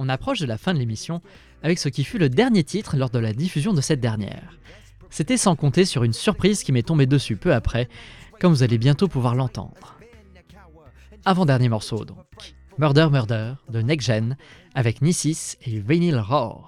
on 0.00 0.08
approche 0.08 0.40
de 0.40 0.46
la 0.46 0.56
fin 0.56 0.72
de 0.72 0.78
l'émission 0.78 1.20
avec 1.62 1.78
ce 1.78 1.88
qui 1.88 2.04
fut 2.04 2.18
le 2.18 2.30
dernier 2.30 2.64
titre 2.64 2.96
lors 2.96 3.10
de 3.10 3.18
la 3.18 3.34
diffusion 3.34 3.74
de 3.74 3.82
cette 3.82 4.00
dernière. 4.00 4.56
C'était 5.10 5.36
sans 5.36 5.56
compter 5.56 5.84
sur 5.84 6.04
une 6.04 6.12
surprise 6.12 6.62
qui 6.62 6.72
m'est 6.72 6.82
tombée 6.82 7.06
dessus 7.06 7.36
peu 7.36 7.52
après, 7.52 7.88
comme 8.40 8.52
vous 8.52 8.62
allez 8.62 8.78
bientôt 8.78 9.08
pouvoir 9.08 9.34
l'entendre. 9.34 9.98
Avant-dernier 11.24 11.68
morceau 11.68 12.04
donc. 12.04 12.16
Murder 12.78 13.08
Murder 13.10 13.54
de 13.68 13.82
Next 13.82 14.06
Gen 14.06 14.36
avec 14.74 15.02
Nissis 15.02 15.56
et 15.66 15.80
Vinyl 15.80 16.18
Roar. 16.18 16.66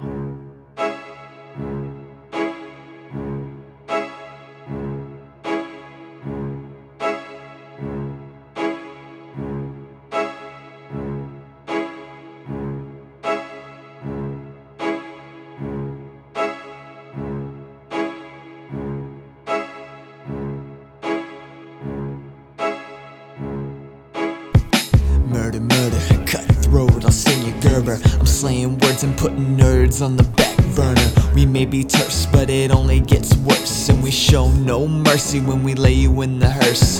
Putting 29.23 29.55
nerds 29.55 30.01
on 30.01 30.17
the 30.17 30.23
back 30.35 30.57
burner. 30.75 31.33
We 31.33 31.45
may 31.45 31.65
be 31.65 31.85
terse, 31.85 32.25
but 32.25 32.49
it 32.49 32.71
only 32.71 32.99
gets 32.99 33.33
worse. 33.37 33.87
And 33.87 34.03
we 34.03 34.11
show 34.11 34.51
no 34.51 34.85
mercy 34.85 35.39
when 35.39 35.63
we 35.63 35.75
lay 35.75 35.93
you 35.93 36.23
in 36.23 36.39
the 36.39 36.49
hearse. 36.49 36.99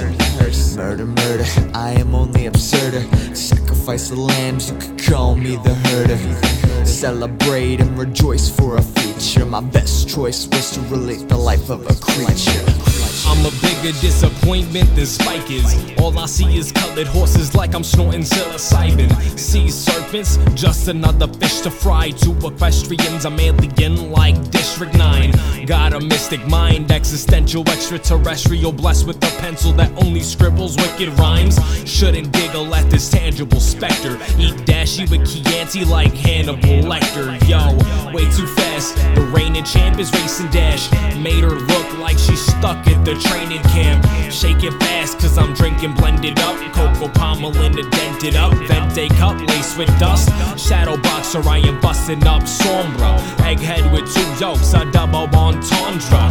Murder, 0.77 1.05
murder, 1.05 1.43
I 1.73 1.91
am 1.99 2.15
only 2.15 2.43
absurder. 2.43 3.03
Sacrifice 3.35 4.07
the 4.07 4.15
lambs, 4.15 4.71
you 4.71 4.77
could 4.77 5.03
call 5.03 5.35
me 5.35 5.57
the 5.57 5.73
herder. 5.73 6.85
Celebrate 6.85 7.81
and 7.81 7.99
rejoice 7.99 8.49
for 8.49 8.77
a 8.77 8.81
feature. 8.81 9.45
My 9.45 9.59
best 9.59 10.07
choice 10.07 10.47
was 10.47 10.71
to 10.75 10.79
relate 10.83 11.27
the 11.27 11.35
life 11.35 11.69
of 11.69 11.81
a 11.81 11.95
creature. 11.95 12.82
I'm 13.25 13.45
a 13.45 13.51
bigger 13.61 13.97
disappointment 13.99 14.95
than 14.95 15.05
Spike 15.05 15.49
is. 15.49 15.93
All 15.99 16.17
I 16.17 16.25
see 16.25 16.57
is 16.57 16.71
colored 16.71 17.07
horses 17.07 17.55
like 17.55 17.73
I'm 17.73 17.83
snorting 17.83 18.21
psilocybin. 18.21 19.09
Sea 19.39 19.69
serpents, 19.69 20.37
just 20.53 20.87
another 20.87 21.27
fish 21.27 21.61
to 21.61 21.71
fry. 21.71 22.11
To 22.11 22.31
equestrians, 22.45 23.25
I'm 23.25 23.39
alien 23.39 24.11
like 24.11 24.51
District 24.51 24.93
9. 24.97 25.65
Got 25.65 25.93
a 25.93 25.99
mystic 25.99 26.45
mind, 26.47 26.91
existential, 26.91 27.67
extraterrestrial, 27.69 28.71
blessed 28.71 29.07
with 29.07 29.17
a 29.17 29.41
pencil 29.41 29.71
that 29.73 29.91
only 30.03 30.19
scribbles 30.19 30.75
wicked 30.77 31.09
rhymes. 31.17 31.57
Shouldn't 31.89 32.33
giggle 32.33 32.73
at 32.75 32.89
this 32.89 33.09
tangible 33.09 33.59
specter. 33.59 34.17
Eat 34.37 34.65
dashy 34.65 35.05
with 35.05 35.25
Chianti 35.25 35.85
like 35.85 36.13
Hannibal 36.13 36.83
Lecter. 36.89 37.39
Yo, 37.47 38.11
way 38.13 38.25
too 38.31 38.47
fast. 38.47 38.95
The 39.15 39.21
reigning 39.33 39.63
champ 39.63 39.99
is 39.99 40.11
racing 40.11 40.49
dash. 40.51 40.91
Made 41.17 41.43
her 41.43 41.51
look 41.51 41.97
like 41.99 42.17
she's 42.17 42.45
stuck 42.45 42.85
at 42.87 43.05
the 43.05 43.12
training 43.19 43.61
camp. 43.63 44.05
Shake 44.31 44.63
it 44.63 44.73
fast, 44.81 45.19
cause 45.19 45.37
I'm 45.37 45.53
drinking 45.53 45.93
blended 45.93 46.39
up. 46.39 46.57
Cocoa 46.73 47.07
pommel 47.09 47.49
in 47.63 47.73
Pomelinda 47.73 47.91
dented 47.91 48.35
up. 48.35 48.53
Vente 48.67 49.09
cup 49.15 49.39
laced 49.47 49.77
with 49.77 49.87
dust. 49.99 50.29
Shadow 50.57 50.97
boxer, 50.97 51.41
I 51.47 51.59
am 51.59 51.79
busting 51.81 52.25
up 52.25 52.43
Sombra. 52.43 53.17
Egghead 53.37 53.91
with 53.91 54.11
two 54.13 54.43
yolks, 54.43 54.73
a 54.73 54.89
double 54.91 55.27
entendre. 55.35 56.29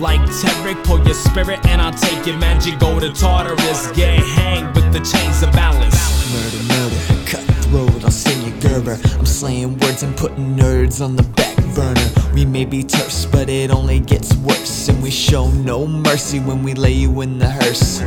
Like 0.00 0.20
Tirek, 0.20 0.82
pull 0.84 1.04
your 1.04 1.14
spirit 1.14 1.64
and 1.66 1.80
I'll 1.80 1.92
take 1.92 2.26
your 2.26 2.38
magic. 2.38 2.78
Go 2.78 2.98
to 2.98 3.12
Tartarus, 3.12 3.92
get 3.94 4.18
hanged 4.18 4.74
with 4.74 4.92
the 4.92 5.00
chains 5.00 5.42
of 5.42 5.52
balance. 5.52 5.96
Murder, 6.32 6.62
murder, 6.74 7.26
cutthroat, 7.26 8.04
I'll 8.04 8.10
send 8.10 8.42
you 8.46 8.52
Gerber. 8.60 8.98
I'm 9.18 9.26
slaying 9.26 9.78
words 9.78 10.02
and 10.02 10.16
putting 10.16 10.56
nerds 10.56 11.04
on 11.04 11.16
the 11.16 11.22
back 11.22 11.51
burner. 11.74 12.08
We 12.34 12.44
may 12.44 12.64
be 12.64 12.82
terse, 12.82 13.26
but 13.26 13.48
it 13.48 13.70
only 13.70 14.00
gets 14.00 14.34
worse. 14.36 14.88
And 14.88 15.02
we 15.02 15.10
show 15.10 15.48
no 15.50 15.86
mercy 15.86 16.40
when 16.40 16.62
we 16.62 16.74
lay 16.74 16.92
you 16.92 17.20
in 17.20 17.38
the 17.38 17.48
hearse. 17.48 18.00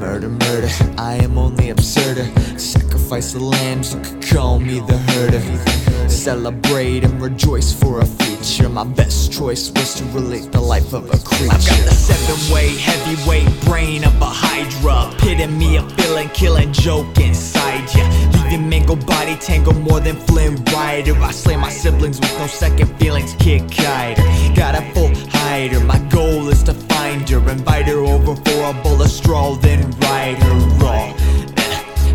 Murder, 0.00 0.28
murder, 0.28 0.68
I 0.98 1.14
am 1.22 1.38
only 1.38 1.68
absurder. 1.68 2.26
Sacrifice 2.58 3.32
the 3.32 3.40
lambs, 3.40 3.94
you 3.94 4.00
could 4.00 4.26
call 4.26 4.58
me 4.58 4.80
the 4.80 4.98
herder. 4.98 5.95
Celebrate 6.26 7.04
and 7.04 7.22
rejoice 7.22 7.72
for 7.72 8.00
a 8.00 8.04
feature. 8.04 8.68
My 8.68 8.82
best 8.82 9.32
choice 9.32 9.70
was 9.70 9.94
to 9.94 10.04
relate 10.06 10.50
the 10.50 10.60
life 10.60 10.92
of 10.92 11.04
a 11.04 11.18
creature. 11.18 11.52
I've 11.52 11.64
got 11.64 11.84
the 11.84 11.94
seven 11.94 12.52
way 12.52 12.70
heavyweight 12.76 13.48
brain 13.60 14.02
of 14.02 14.20
a 14.20 14.24
hydra. 14.24 15.14
Pitting 15.18 15.56
me 15.56 15.76
a 15.76 15.88
feeling, 15.90 16.28
killing 16.30 16.72
joke 16.72 17.16
inside 17.20 17.94
ya. 17.94 18.02
Leaving 18.32 18.68
mangled 18.68 19.06
body 19.06 19.36
tangle 19.36 19.74
more 19.74 20.00
than 20.00 20.16
Flynn 20.16 20.56
Rider. 20.74 21.14
I 21.22 21.30
slay 21.30 21.54
my 21.54 21.70
siblings 21.70 22.18
with 22.18 22.36
no 22.40 22.48
second 22.48 22.88
feelings, 22.98 23.36
kick 23.38 23.62
hider. 23.70 24.24
Got 24.56 24.74
a 24.74 24.82
full 24.94 25.14
hider. 25.30 25.78
My 25.78 26.00
goal 26.10 26.48
is 26.48 26.64
to 26.64 26.74
find 26.74 27.28
her, 27.30 27.38
invite 27.48 27.86
her 27.86 28.00
over 28.00 28.34
for 28.34 28.70
a 28.70 28.74
bowl 28.82 29.00
of 29.00 29.10
straw, 29.10 29.54
then 29.54 29.92
ride 30.00 30.38
her 30.38 30.54
raw. 30.82 31.05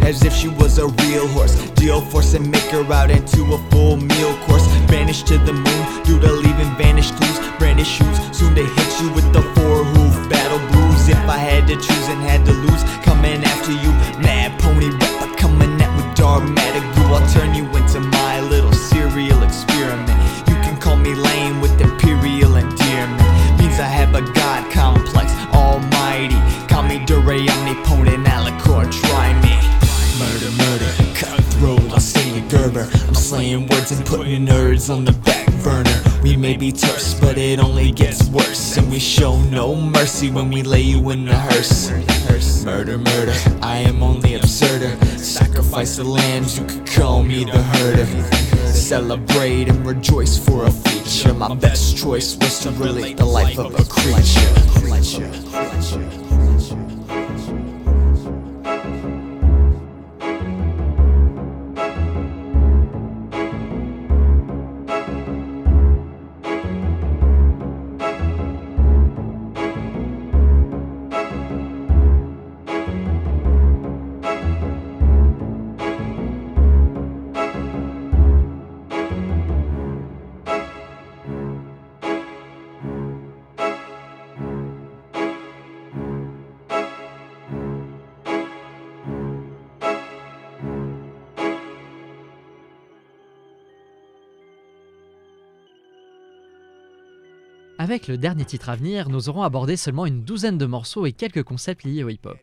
As 0.02 0.24
if 0.24 0.34
she 0.34 0.48
was 0.48 0.78
a 0.78 0.88
real 0.88 1.28
horse. 1.28 1.56
Deal 1.72 2.02
force 2.02 2.34
and 2.34 2.50
make 2.50 2.70
her 2.72 2.84
out 2.92 3.12
into 3.12 3.54
a 3.54 3.58
full 3.70 3.98
meal 3.98 4.36
course. 4.46 4.66
Vanish 4.90 5.24
to 5.24 5.38
the 5.38 5.54
moon 5.54 6.04
due 6.04 6.20
to 6.20 6.32
leaving 6.32 6.76
vanished 6.76 7.16
clues. 7.16 7.40
Brandish 7.58 7.88
shoes 7.88 8.18
soon 8.32 8.54
to 8.56 8.64
hit 8.66 9.02
you 9.02 9.12
with 9.14 9.32
the 9.32 9.42
four 9.54 9.84
hoof 9.84 10.30
battle 10.30 10.60
blues. 10.70 11.08
If 11.08 11.24
I 11.30 11.38
had 11.38 11.68
to 11.68 11.76
choose 11.76 12.08
and 12.10 12.22
had 12.22 12.46
to 12.46 12.54
lose, 12.54 12.84
coming 13.06 13.44
after 13.44 13.72
you. 13.72 13.92
Mad 14.20 14.60
pony 14.60 14.90
rapper 14.90 15.34
coming 15.38 15.82
at 15.82 15.92
with 15.96 16.16
dogmatic 16.16 16.84
goo. 16.96 17.14
I'll 17.14 17.28
turn 17.30 17.56
you 17.56 17.66
into 17.76 18.00
my 18.00 18.42
little 18.42 18.74
serial 18.74 19.44
experiment. 19.44 20.10
You 20.50 20.56
can 20.66 20.80
call 20.80 20.98
me 20.98 21.14
lame 21.14 21.62
with 21.62 21.80
imperial 21.80 22.56
endearment. 22.56 23.22
Means 23.60 23.80
I 23.80 23.90
have 24.00 24.16
a 24.16 24.22
god 24.34 24.72
complex, 24.72 25.32
almighty. 25.54 26.40
Call 26.68 26.84
me 26.84 27.06
Dure, 27.06 27.38
omnipotent, 27.54 28.28
slaying 33.32 33.66
words 33.68 33.92
and 33.92 34.06
putting 34.06 34.46
nerds 34.46 34.94
on 34.94 35.06
the 35.06 35.14
back 35.24 35.48
burner. 35.64 36.02
We 36.22 36.36
may 36.36 36.58
be 36.58 36.70
terse, 36.70 37.18
but 37.18 37.38
it 37.38 37.60
only 37.60 37.90
gets 37.90 38.28
worse. 38.28 38.76
And 38.76 38.92
we 38.92 39.00
show 39.00 39.40
no 39.44 39.74
mercy 39.74 40.30
when 40.30 40.50
we 40.52 40.64
lay 40.64 40.82
you 40.82 41.12
in 41.12 41.24
the 41.24 41.34
hearse. 41.34 41.92
Murder, 42.66 42.98
murder, 42.98 43.34
I 43.62 43.78
am 43.78 44.04
only 44.04 44.32
absurder. 44.32 44.94
Sacrifice 45.18 45.96
the 45.96 46.04
lambs, 46.04 46.60
you 46.60 46.66
could 46.66 46.86
call 46.86 47.24
me 47.24 47.46
the 47.46 47.64
herder. 47.72 48.06
Celebrate 48.68 49.70
and 49.70 49.86
rejoice 49.88 50.38
for 50.38 50.66
a 50.66 50.72
feature. 50.72 51.34
My 51.34 51.56
best 51.56 51.98
choice 51.98 52.36
was 52.36 52.60
to 52.64 52.72
relate 52.72 53.16
the 53.16 53.26
life 53.26 53.58
of 53.58 53.74
a 53.80 53.86
creature. 53.86 54.62
Avec 97.92 98.08
le 98.08 98.18
dernier 98.18 98.46
titre 98.46 98.70
à 98.70 98.78
venir, 98.78 99.10
nous 99.10 99.28
aurons 99.28 99.44
abordé 99.44 99.76
seulement 99.76 100.06
une 100.06 100.24
douzaine 100.24 100.58
de 100.58 100.66
morceaux 100.66 101.06
et 101.06 101.12
quelques 101.12 101.44
concepts 101.44 101.84
liés 101.84 102.06
au 102.06 102.10
hip-hop. 102.10 102.40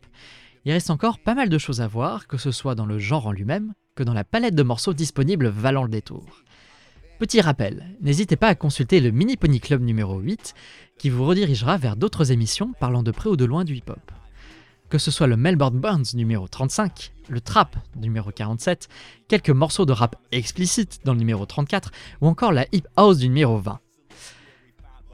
Il 0.63 0.71
reste 0.71 0.91
encore 0.91 1.17
pas 1.17 1.33
mal 1.33 1.49
de 1.49 1.57
choses 1.57 1.81
à 1.81 1.87
voir, 1.87 2.27
que 2.27 2.37
ce 2.37 2.51
soit 2.51 2.75
dans 2.75 2.85
le 2.85 2.99
genre 2.99 3.25
en 3.25 3.31
lui-même, 3.31 3.73
que 3.95 4.03
dans 4.03 4.13
la 4.13 4.23
palette 4.23 4.53
de 4.53 4.61
morceaux 4.61 4.93
disponibles 4.93 5.47
valant 5.47 5.81
le 5.81 5.89
détour. 5.89 6.43
Petit 7.17 7.41
rappel, 7.41 7.97
n'hésitez 7.99 8.35
pas 8.35 8.49
à 8.49 8.53
consulter 8.53 8.99
le 8.99 9.09
Mini 9.09 9.37
Pony 9.37 9.59
Club 9.59 9.81
numéro 9.81 10.19
8, 10.19 10.53
qui 10.99 11.09
vous 11.09 11.25
redirigera 11.25 11.77
vers 11.77 11.95
d'autres 11.95 12.31
émissions 12.31 12.73
parlant 12.79 13.01
de 13.01 13.09
près 13.09 13.31
ou 13.31 13.35
de 13.35 13.45
loin 13.45 13.63
du 13.63 13.73
hip-hop. 13.73 14.11
Que 14.89 14.99
ce 14.99 15.09
soit 15.09 15.25
le 15.25 15.35
Melbourne 15.35 15.79
Burns 15.79 16.13
numéro 16.13 16.47
35, 16.47 17.11
le 17.27 17.41
Trap 17.41 17.75
numéro 17.95 18.29
47, 18.29 18.87
quelques 19.27 19.49
morceaux 19.49 19.87
de 19.87 19.93
rap 19.93 20.15
explicites 20.31 20.99
dans 21.05 21.13
le 21.13 21.19
numéro 21.19 21.47
34, 21.47 21.89
ou 22.21 22.27
encore 22.27 22.51
la 22.51 22.67
Hip 22.71 22.83
House 22.95 23.17
du 23.17 23.29
numéro 23.29 23.57
20. 23.57 23.79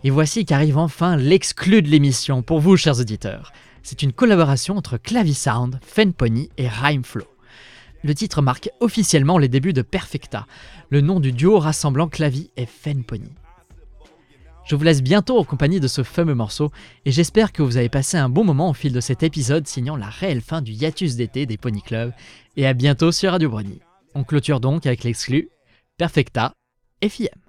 Et 0.05 0.11
voici 0.11 0.45
qu'arrive 0.45 0.77
enfin 0.77 1.17
l'exclu 1.17 1.81
de 1.81 1.89
l'émission 1.89 2.43
pour 2.43 2.59
vous, 2.59 2.77
chers 2.77 2.99
auditeurs. 2.99 3.51
C'est 3.81 4.03
une 4.03 4.13
collaboration 4.13 4.77
entre 4.77 4.97
Clavisound, 4.97 5.79
Fen 5.81 6.13
Pony 6.13 6.51
et 6.59 6.67
Rhymeflow. 6.67 7.25
Le 8.03 8.13
titre 8.13 8.43
marque 8.43 8.69
officiellement 8.81 9.39
les 9.39 9.47
débuts 9.47 9.73
de 9.73 9.81
Perfecta, 9.81 10.45
le 10.91 11.01
nom 11.01 11.19
du 11.19 11.31
duo 11.31 11.57
rassemblant 11.57 12.07
Clavi 12.07 12.51
et 12.55 12.67
Fen 12.67 13.03
Pony. 13.03 13.31
Je 14.67 14.75
vous 14.75 14.83
laisse 14.83 15.01
bientôt 15.01 15.39
en 15.39 15.43
compagnie 15.43 15.79
de 15.79 15.87
ce 15.87 16.03
fameux 16.03 16.35
morceau 16.35 16.71
et 17.05 17.11
j'espère 17.11 17.51
que 17.51 17.63
vous 17.63 17.77
avez 17.77 17.89
passé 17.89 18.15
un 18.15 18.29
bon 18.29 18.43
moment 18.43 18.69
au 18.69 18.73
fil 18.75 18.93
de 18.93 19.01
cet 19.01 19.23
épisode 19.23 19.65
signant 19.65 19.95
la 19.95 20.09
réelle 20.09 20.41
fin 20.41 20.61
du 20.61 20.71
hiatus 20.71 21.15
d'été 21.15 21.47
des 21.47 21.57
Pony 21.57 21.81
Club 21.81 22.13
et 22.57 22.67
à 22.67 22.73
bientôt 22.73 23.11
sur 23.11 23.31
Radio 23.31 23.49
Brony. 23.49 23.79
On 24.13 24.23
clôture 24.23 24.59
donc 24.59 24.85
avec 24.85 25.03
l'exclu 25.03 25.49
Perfecta 25.97 26.53
FIM. 27.03 27.44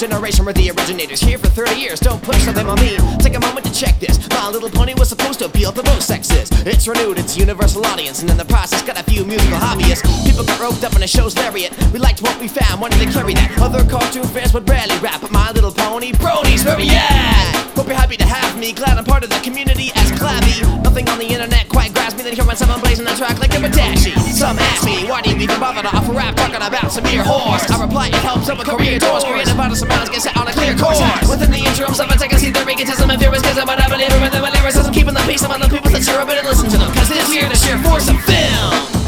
First 0.00 0.12
generation 0.30 0.44
were 0.44 0.52
the 0.52 0.70
originators. 0.70 1.20
Here 1.20 1.38
for 1.38 1.48
30 1.48 1.80
years, 1.80 2.00
don't 2.00 2.22
push 2.22 2.42
something 2.42 2.66
on 2.66 2.78
me. 2.80 2.96
Take 3.18 3.34
a 3.36 3.40
moment 3.40 3.66
to 3.66 3.72
check 3.72 3.98
this. 3.98 4.18
My 4.30 4.48
Little 4.48 4.70
Pony 4.70 4.94
was 4.94 5.08
supposed 5.08 5.38
to 5.40 5.46
appeal 5.46 5.72
to 5.72 5.82
both 5.82 6.02
sexes. 6.02 6.50
It's 6.66 6.86
renewed, 6.86 7.18
it's 7.18 7.36
universal 7.36 7.84
audience, 7.86 8.20
and 8.22 8.30
in 8.30 8.36
the 8.36 8.44
process 8.44 8.82
got 8.82 8.98
a 8.98 9.02
few 9.02 9.24
musical 9.24 9.58
hobbyists. 9.58 10.06
People 10.24 10.44
got 10.44 10.60
roped 10.60 10.84
up 10.84 10.94
in 10.94 11.02
a 11.02 11.08
show's 11.08 11.36
lariat. 11.36 11.72
We 11.92 11.98
liked 11.98 12.22
what 12.22 12.38
we 12.40 12.48
found, 12.48 12.80
wanted 12.80 13.00
to 13.00 13.10
carry 13.12 13.34
that. 13.34 13.58
Other 13.60 13.84
cartoon 13.88 14.24
fans 14.24 14.54
would 14.54 14.68
rarely 14.68 14.96
rap, 14.98 15.20
but 15.20 15.32
My 15.32 15.50
Little 15.50 15.72
Pony, 15.72 16.12
Brody's 16.12 16.64
where 16.64 16.76
we 16.76 16.88
at? 16.90 17.60
Hope 17.74 17.86
you're 17.86 17.96
happy 17.96 18.16
to 18.16 18.26
have 18.26 18.58
me. 18.58 18.72
Glad 18.72 18.98
I'm 18.98 19.04
part 19.04 19.24
of 19.24 19.30
the 19.30 19.40
community 19.40 19.90
as 19.96 20.12
Clappy. 20.12 20.60
Nothing 20.82 21.08
on 21.08 21.18
the 21.18 21.26
internet 21.26 21.68
quite 21.68 21.94
grabs 21.94 22.14
me 22.14 22.22
than 22.22 22.34
hearing 22.34 22.56
someone 22.56 22.80
blazing 22.80 23.06
a 23.06 23.16
track 23.16 23.38
like 23.38 23.54
a 23.54 23.56
Badashi. 23.56 24.12
Some 24.36 24.58
ask 24.58 24.84
me, 24.84 25.08
why 25.08 25.22
do 25.22 25.30
you 25.30 25.36
even 25.40 25.58
bother 25.58 25.82
to 25.82 25.88
offer 25.96 26.12
rap 26.12 26.36
talking 26.36 26.56
about 26.56 26.92
some 26.92 27.04
mere 27.04 27.24
horse? 27.24 27.70
I 27.70 27.80
reply, 27.80 28.08
it 28.08 28.14
helps 28.20 28.48
up 28.48 28.58
with 28.58 28.68
career 28.68 28.98
doors. 28.98 29.24
Creative 29.24 29.58
artists 29.58 29.82
and 29.82 29.88
minds 29.88 30.10
get 30.20 30.32
set 30.32 30.36
on 30.36 30.48
a 30.48 30.52
clear 30.52 30.76
course. 30.76 31.00
Within 31.28 31.50
the 31.50 31.58
interim, 31.58 31.94
some 31.94 32.08
take 32.08 32.32
a 32.32 32.38
seat, 32.38 32.52
their 32.52 32.68
egotism 32.68 33.10
and 33.10 33.20
fear 33.20 33.34
is 33.34 33.40
schism, 33.40 33.64
but 33.66 33.80
I 33.80 33.88
believe 33.88 34.12
in 34.12 34.22
and 34.22 34.54
lyricism. 34.54 34.92
Keeping 34.92 35.14
the 35.14 35.20
peace 35.20 35.42
among 35.42 35.60
the 35.60 35.68
people 35.68 35.90
that 35.90 36.02
cheer 36.02 36.20
up 36.20 36.28
and 36.28 36.46
listen 36.46 36.68
to 36.70 36.78
them. 36.78 36.92
Cause 36.92 37.10
it's 37.10 37.32
here 37.32 37.48
to 37.48 37.56
share 37.56 37.78
force 37.78 38.08
of 38.08 38.20
film. 38.24 39.00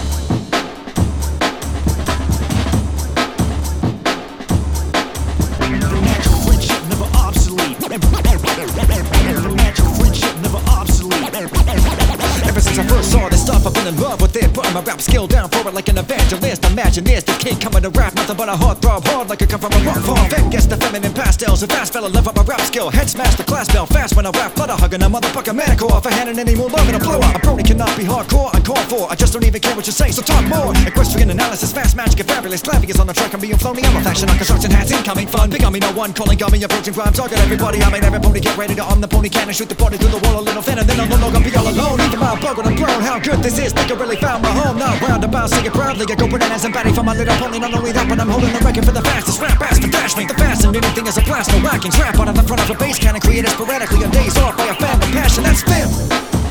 Ever 12.48 12.60
since 12.60 12.78
I 12.78 12.86
first 12.86 13.12
saw 13.12 13.28
this 13.28 13.42
stuff, 13.42 13.66
I've 13.66 13.74
been 13.74 13.86
in 13.86 14.00
love 14.00 14.20
with 14.20 14.36
it. 14.36 14.52
Putting 14.54 14.72
my 14.72 14.80
rap 14.82 15.00
skill 15.00 15.26
down 15.26 15.48
for 15.50 15.68
it 15.68 15.74
like 15.74 15.88
an 15.88 15.98
evangelist. 15.98 16.61
Imagine 16.72 17.04
this, 17.04 17.22
the 17.22 17.36
kid 17.36 17.60
coming 17.60 17.82
to 17.82 17.90
rap, 17.90 18.14
nothing 18.14 18.34
but 18.34 18.48
a 18.48 18.56
heart 18.56 18.80
throb 18.80 19.04
hard 19.04 19.28
like 19.28 19.42
I 19.42 19.46
come 19.46 19.60
from 19.60 19.76
a 19.76 19.80
rock 19.84 20.00
farm. 20.08 20.24
Then 20.30 20.48
gets 20.48 20.64
the 20.64 20.78
feminine 20.78 21.12
pastels, 21.12 21.62
a 21.62 21.66
fast 21.66 21.92
fella 21.92 22.08
love 22.08 22.26
up 22.26 22.34
my 22.34 22.42
rap 22.48 22.62
skill. 22.62 22.88
Head 22.88 23.10
smash 23.10 23.34
the 23.36 23.44
class 23.44 23.68
bell 23.70 23.84
fast 23.84 24.16
when 24.16 24.24
I 24.24 24.30
rap, 24.30 24.56
flutter 24.56 24.72
hugging 24.72 25.02
a 25.02 25.08
motherfucking 25.08 25.52
manicore. 25.52 25.98
If 26.00 26.06
I 26.06 26.12
handing 26.12 26.38
any 26.38 26.54
more 26.56 26.70
love, 26.70 26.88
it'll 26.88 27.04
blow 27.04 27.20
up. 27.20 27.36
A 27.36 27.40
Brony 27.44 27.60
cannot 27.60 27.92
be 27.98 28.04
hardcore, 28.04 28.48
uncalled 28.56 28.88
for. 28.88 29.04
I 29.12 29.14
just 29.14 29.34
don't 29.34 29.44
even 29.44 29.60
care 29.60 29.76
what 29.76 29.84
you 29.84 29.92
say, 29.92 30.10
so 30.10 30.22
talk 30.22 30.44
more. 30.48 30.72
Equestrian 30.88 31.28
analysis, 31.28 31.74
fast 31.74 31.94
magic 31.94 32.20
and 32.20 32.28
fabulous. 32.28 32.62
Clavi 32.62 32.88
is 32.88 32.98
on 32.98 33.06
the 33.06 33.12
track, 33.12 33.34
I'm 33.34 33.40
being 33.40 33.58
flown. 33.58 33.76
I'm 33.84 33.96
a 33.96 34.00
fashion 34.00 34.30
on 34.30 34.36
construction 34.38 34.70
hats, 34.70 34.92
incoming 34.92 35.26
fun. 35.26 35.50
Big 35.50 35.64
on 35.64 35.74
me, 35.74 35.80
no 35.80 35.92
one 35.92 36.14
calling 36.14 36.38
gummy, 36.38 36.62
approaching 36.62 36.94
crime. 36.94 37.12
Target 37.12 37.38
everybody, 37.40 37.82
I 37.82 37.92
mean 37.92 38.02
every 38.02 38.20
pony 38.20 38.40
get 38.40 38.56
ready 38.56 38.74
to 38.76 38.82
arm 38.82 39.02
the 39.02 39.08
pony 39.08 39.28
cannon, 39.28 39.52
shoot 39.52 39.68
the 39.68 39.74
party 39.74 39.98
through 39.98 40.16
the 40.16 40.22
wall 40.24 40.40
a 40.40 40.44
little 40.44 40.62
thin, 40.62 40.78
and 40.78 40.88
then 40.88 40.98
I'm 40.98 41.10
no 41.10 41.18
longer 41.20 41.40
be 41.44 41.54
all 41.54 41.68
alone. 41.68 42.00
Even 42.00 42.18
my 42.18 42.40
bug 42.40 42.56
when 42.56 42.66
I'm 42.66 42.76
how 43.02 43.18
good 43.18 43.42
this 43.42 43.58
is. 43.58 43.72
Think 43.74 43.90
I 43.90 43.94
really 43.94 44.16
found 44.16 44.42
my 44.42 44.50
home. 44.50 44.78
Not 44.78 45.00
roundabout, 45.02 45.50
say 45.50 45.66
it 45.66 45.72
proudly. 45.72 46.06
I 46.08 46.14
go 46.14 46.26
bananas 46.26 46.61
and 46.64 46.74
batty 46.74 46.92
for 46.92 47.02
my 47.02 47.14
little 47.14 47.34
pony. 47.36 47.58
Not 47.58 47.74
only 47.74 47.92
that, 47.92 48.08
but 48.08 48.20
I'm 48.20 48.28
holding 48.28 48.52
the 48.52 48.60
record 48.60 48.84
for 48.84 48.92
the 48.92 49.02
fastest 49.02 49.40
rap 49.40 49.60
ass 49.60 49.78
for 49.78 49.88
dash. 49.88 50.16
Make 50.16 50.28
the 50.28 50.34
fast 50.34 50.64
and 50.64 50.76
anything 50.76 51.06
is 51.06 51.16
a 51.16 51.22
blast. 51.22 51.50
No 51.50 51.58
lacking. 51.58 51.92
Trap 51.92 52.18
out 52.18 52.28
of 52.28 52.34
the 52.34 52.42
front 52.42 52.62
of 52.62 52.70
a 52.70 52.78
bass 52.78 52.98
cannon, 52.98 53.20
created 53.20 53.50
sporadically 53.50 54.04
on 54.04 54.10
days 54.10 54.36
off 54.38 54.56
by 54.56 54.66
a 54.66 54.74
fan 54.74 54.98
with 54.98 55.12
passion. 55.12 55.44
That's 55.44 55.62
them. 55.62 56.41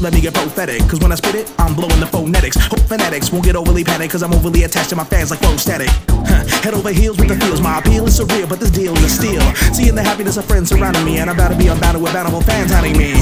Let 0.00 0.12
me 0.12 0.20
get 0.20 0.34
prophetic. 0.34 0.80
Cause 0.88 1.00
when 1.00 1.12
I 1.12 1.14
spit 1.14 1.34
it, 1.34 1.52
I'm 1.58 1.74
blowing 1.74 2.00
the 2.00 2.06
phonetics. 2.06 2.56
Hope 2.56 2.80
fanatics 2.80 3.32
won't 3.32 3.44
get 3.44 3.56
overly 3.56 3.84
panicked, 3.84 4.12
cause 4.12 4.22
I'm 4.22 4.32
overly 4.34 4.64
attached 4.64 4.90
to 4.90 4.96
my 4.96 5.04
fans 5.04 5.30
like 5.30 5.40
flow 5.40 5.56
static. 5.56 5.88
Huh, 6.08 6.44
Head 6.62 6.74
over 6.74 6.92
heels 6.92 7.18
with 7.18 7.28
the 7.28 7.36
feels, 7.36 7.60
my 7.60 7.78
appeal 7.78 8.06
is 8.06 8.18
surreal, 8.18 8.48
but 8.48 8.60
this 8.60 8.70
deal 8.70 8.96
is 8.96 9.04
a 9.04 9.08
steal. 9.08 9.42
Seeing 9.72 9.94
the 9.94 10.02
happiness 10.02 10.36
of 10.36 10.44
friends 10.44 10.70
surrounding 10.70 11.04
me, 11.04 11.18
and 11.18 11.30
I'm 11.30 11.36
about 11.36 11.52
to 11.52 11.56
be 11.56 11.68
unbounded 11.68 12.02
with 12.02 12.12
bountiful 12.12 12.42
fans 12.42 12.72
hounding 12.72 12.96
me. 12.96 13.12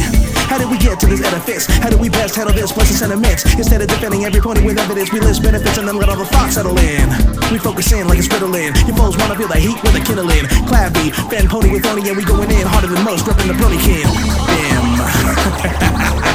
How 0.51 0.59
did 0.59 0.71
we 0.71 0.79
get 0.79 1.01
to 1.01 1.07
this 1.07 1.23
edifice? 1.23 1.67
How 1.67 1.91
did 1.91 2.01
we 2.01 2.09
best 2.09 2.37
handle 2.37 2.55
this 2.55 2.73
plus 2.73 2.89
the 2.89 2.95
sentiments? 2.95 3.45
Instead 3.55 3.83
of 3.83 3.89
defending 3.89 4.25
every 4.25 4.41
pony 4.41 4.65
with 4.65 4.79
evidence, 4.79 5.13
we 5.13 5.21
list 5.21 5.43
benefits 5.43 5.79
and 5.79 5.89
then 5.89 5.97
let 5.97 6.09
all 6.09 6.17
the 6.17 6.27
thoughts 6.27 6.55
settle 6.55 6.79
in. 6.79 7.09
We 7.51 7.59
focus 7.59 7.93
in 7.93 8.09
like 8.09 8.19
it's 8.19 8.29
riddling. 8.29 8.75
Your 8.87 8.97
foes 8.97 9.17
wanna 9.17 9.37
feel 9.37 9.49
the 9.49 9.59
heat 9.59 9.81
with 9.83 9.95
a 9.97 10.01
kindling. 10.01 10.45
Clappy, 10.69 11.11
fan 11.31 11.49
pony 11.49 11.71
with 11.71 11.85
pony, 11.85 12.09
and 12.09 12.17
we 12.17 12.25
going 12.25 12.51
in 12.51 12.67
harder 12.67 12.89
than 12.89 13.05
most, 13.05 13.25
repping 13.25 13.49
the 13.49 13.55
pony 13.55 13.79
king. 13.79 14.05
Damn. 14.47 16.31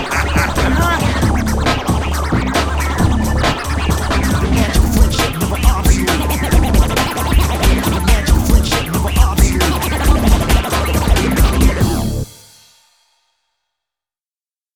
Ah! 0.52 1.29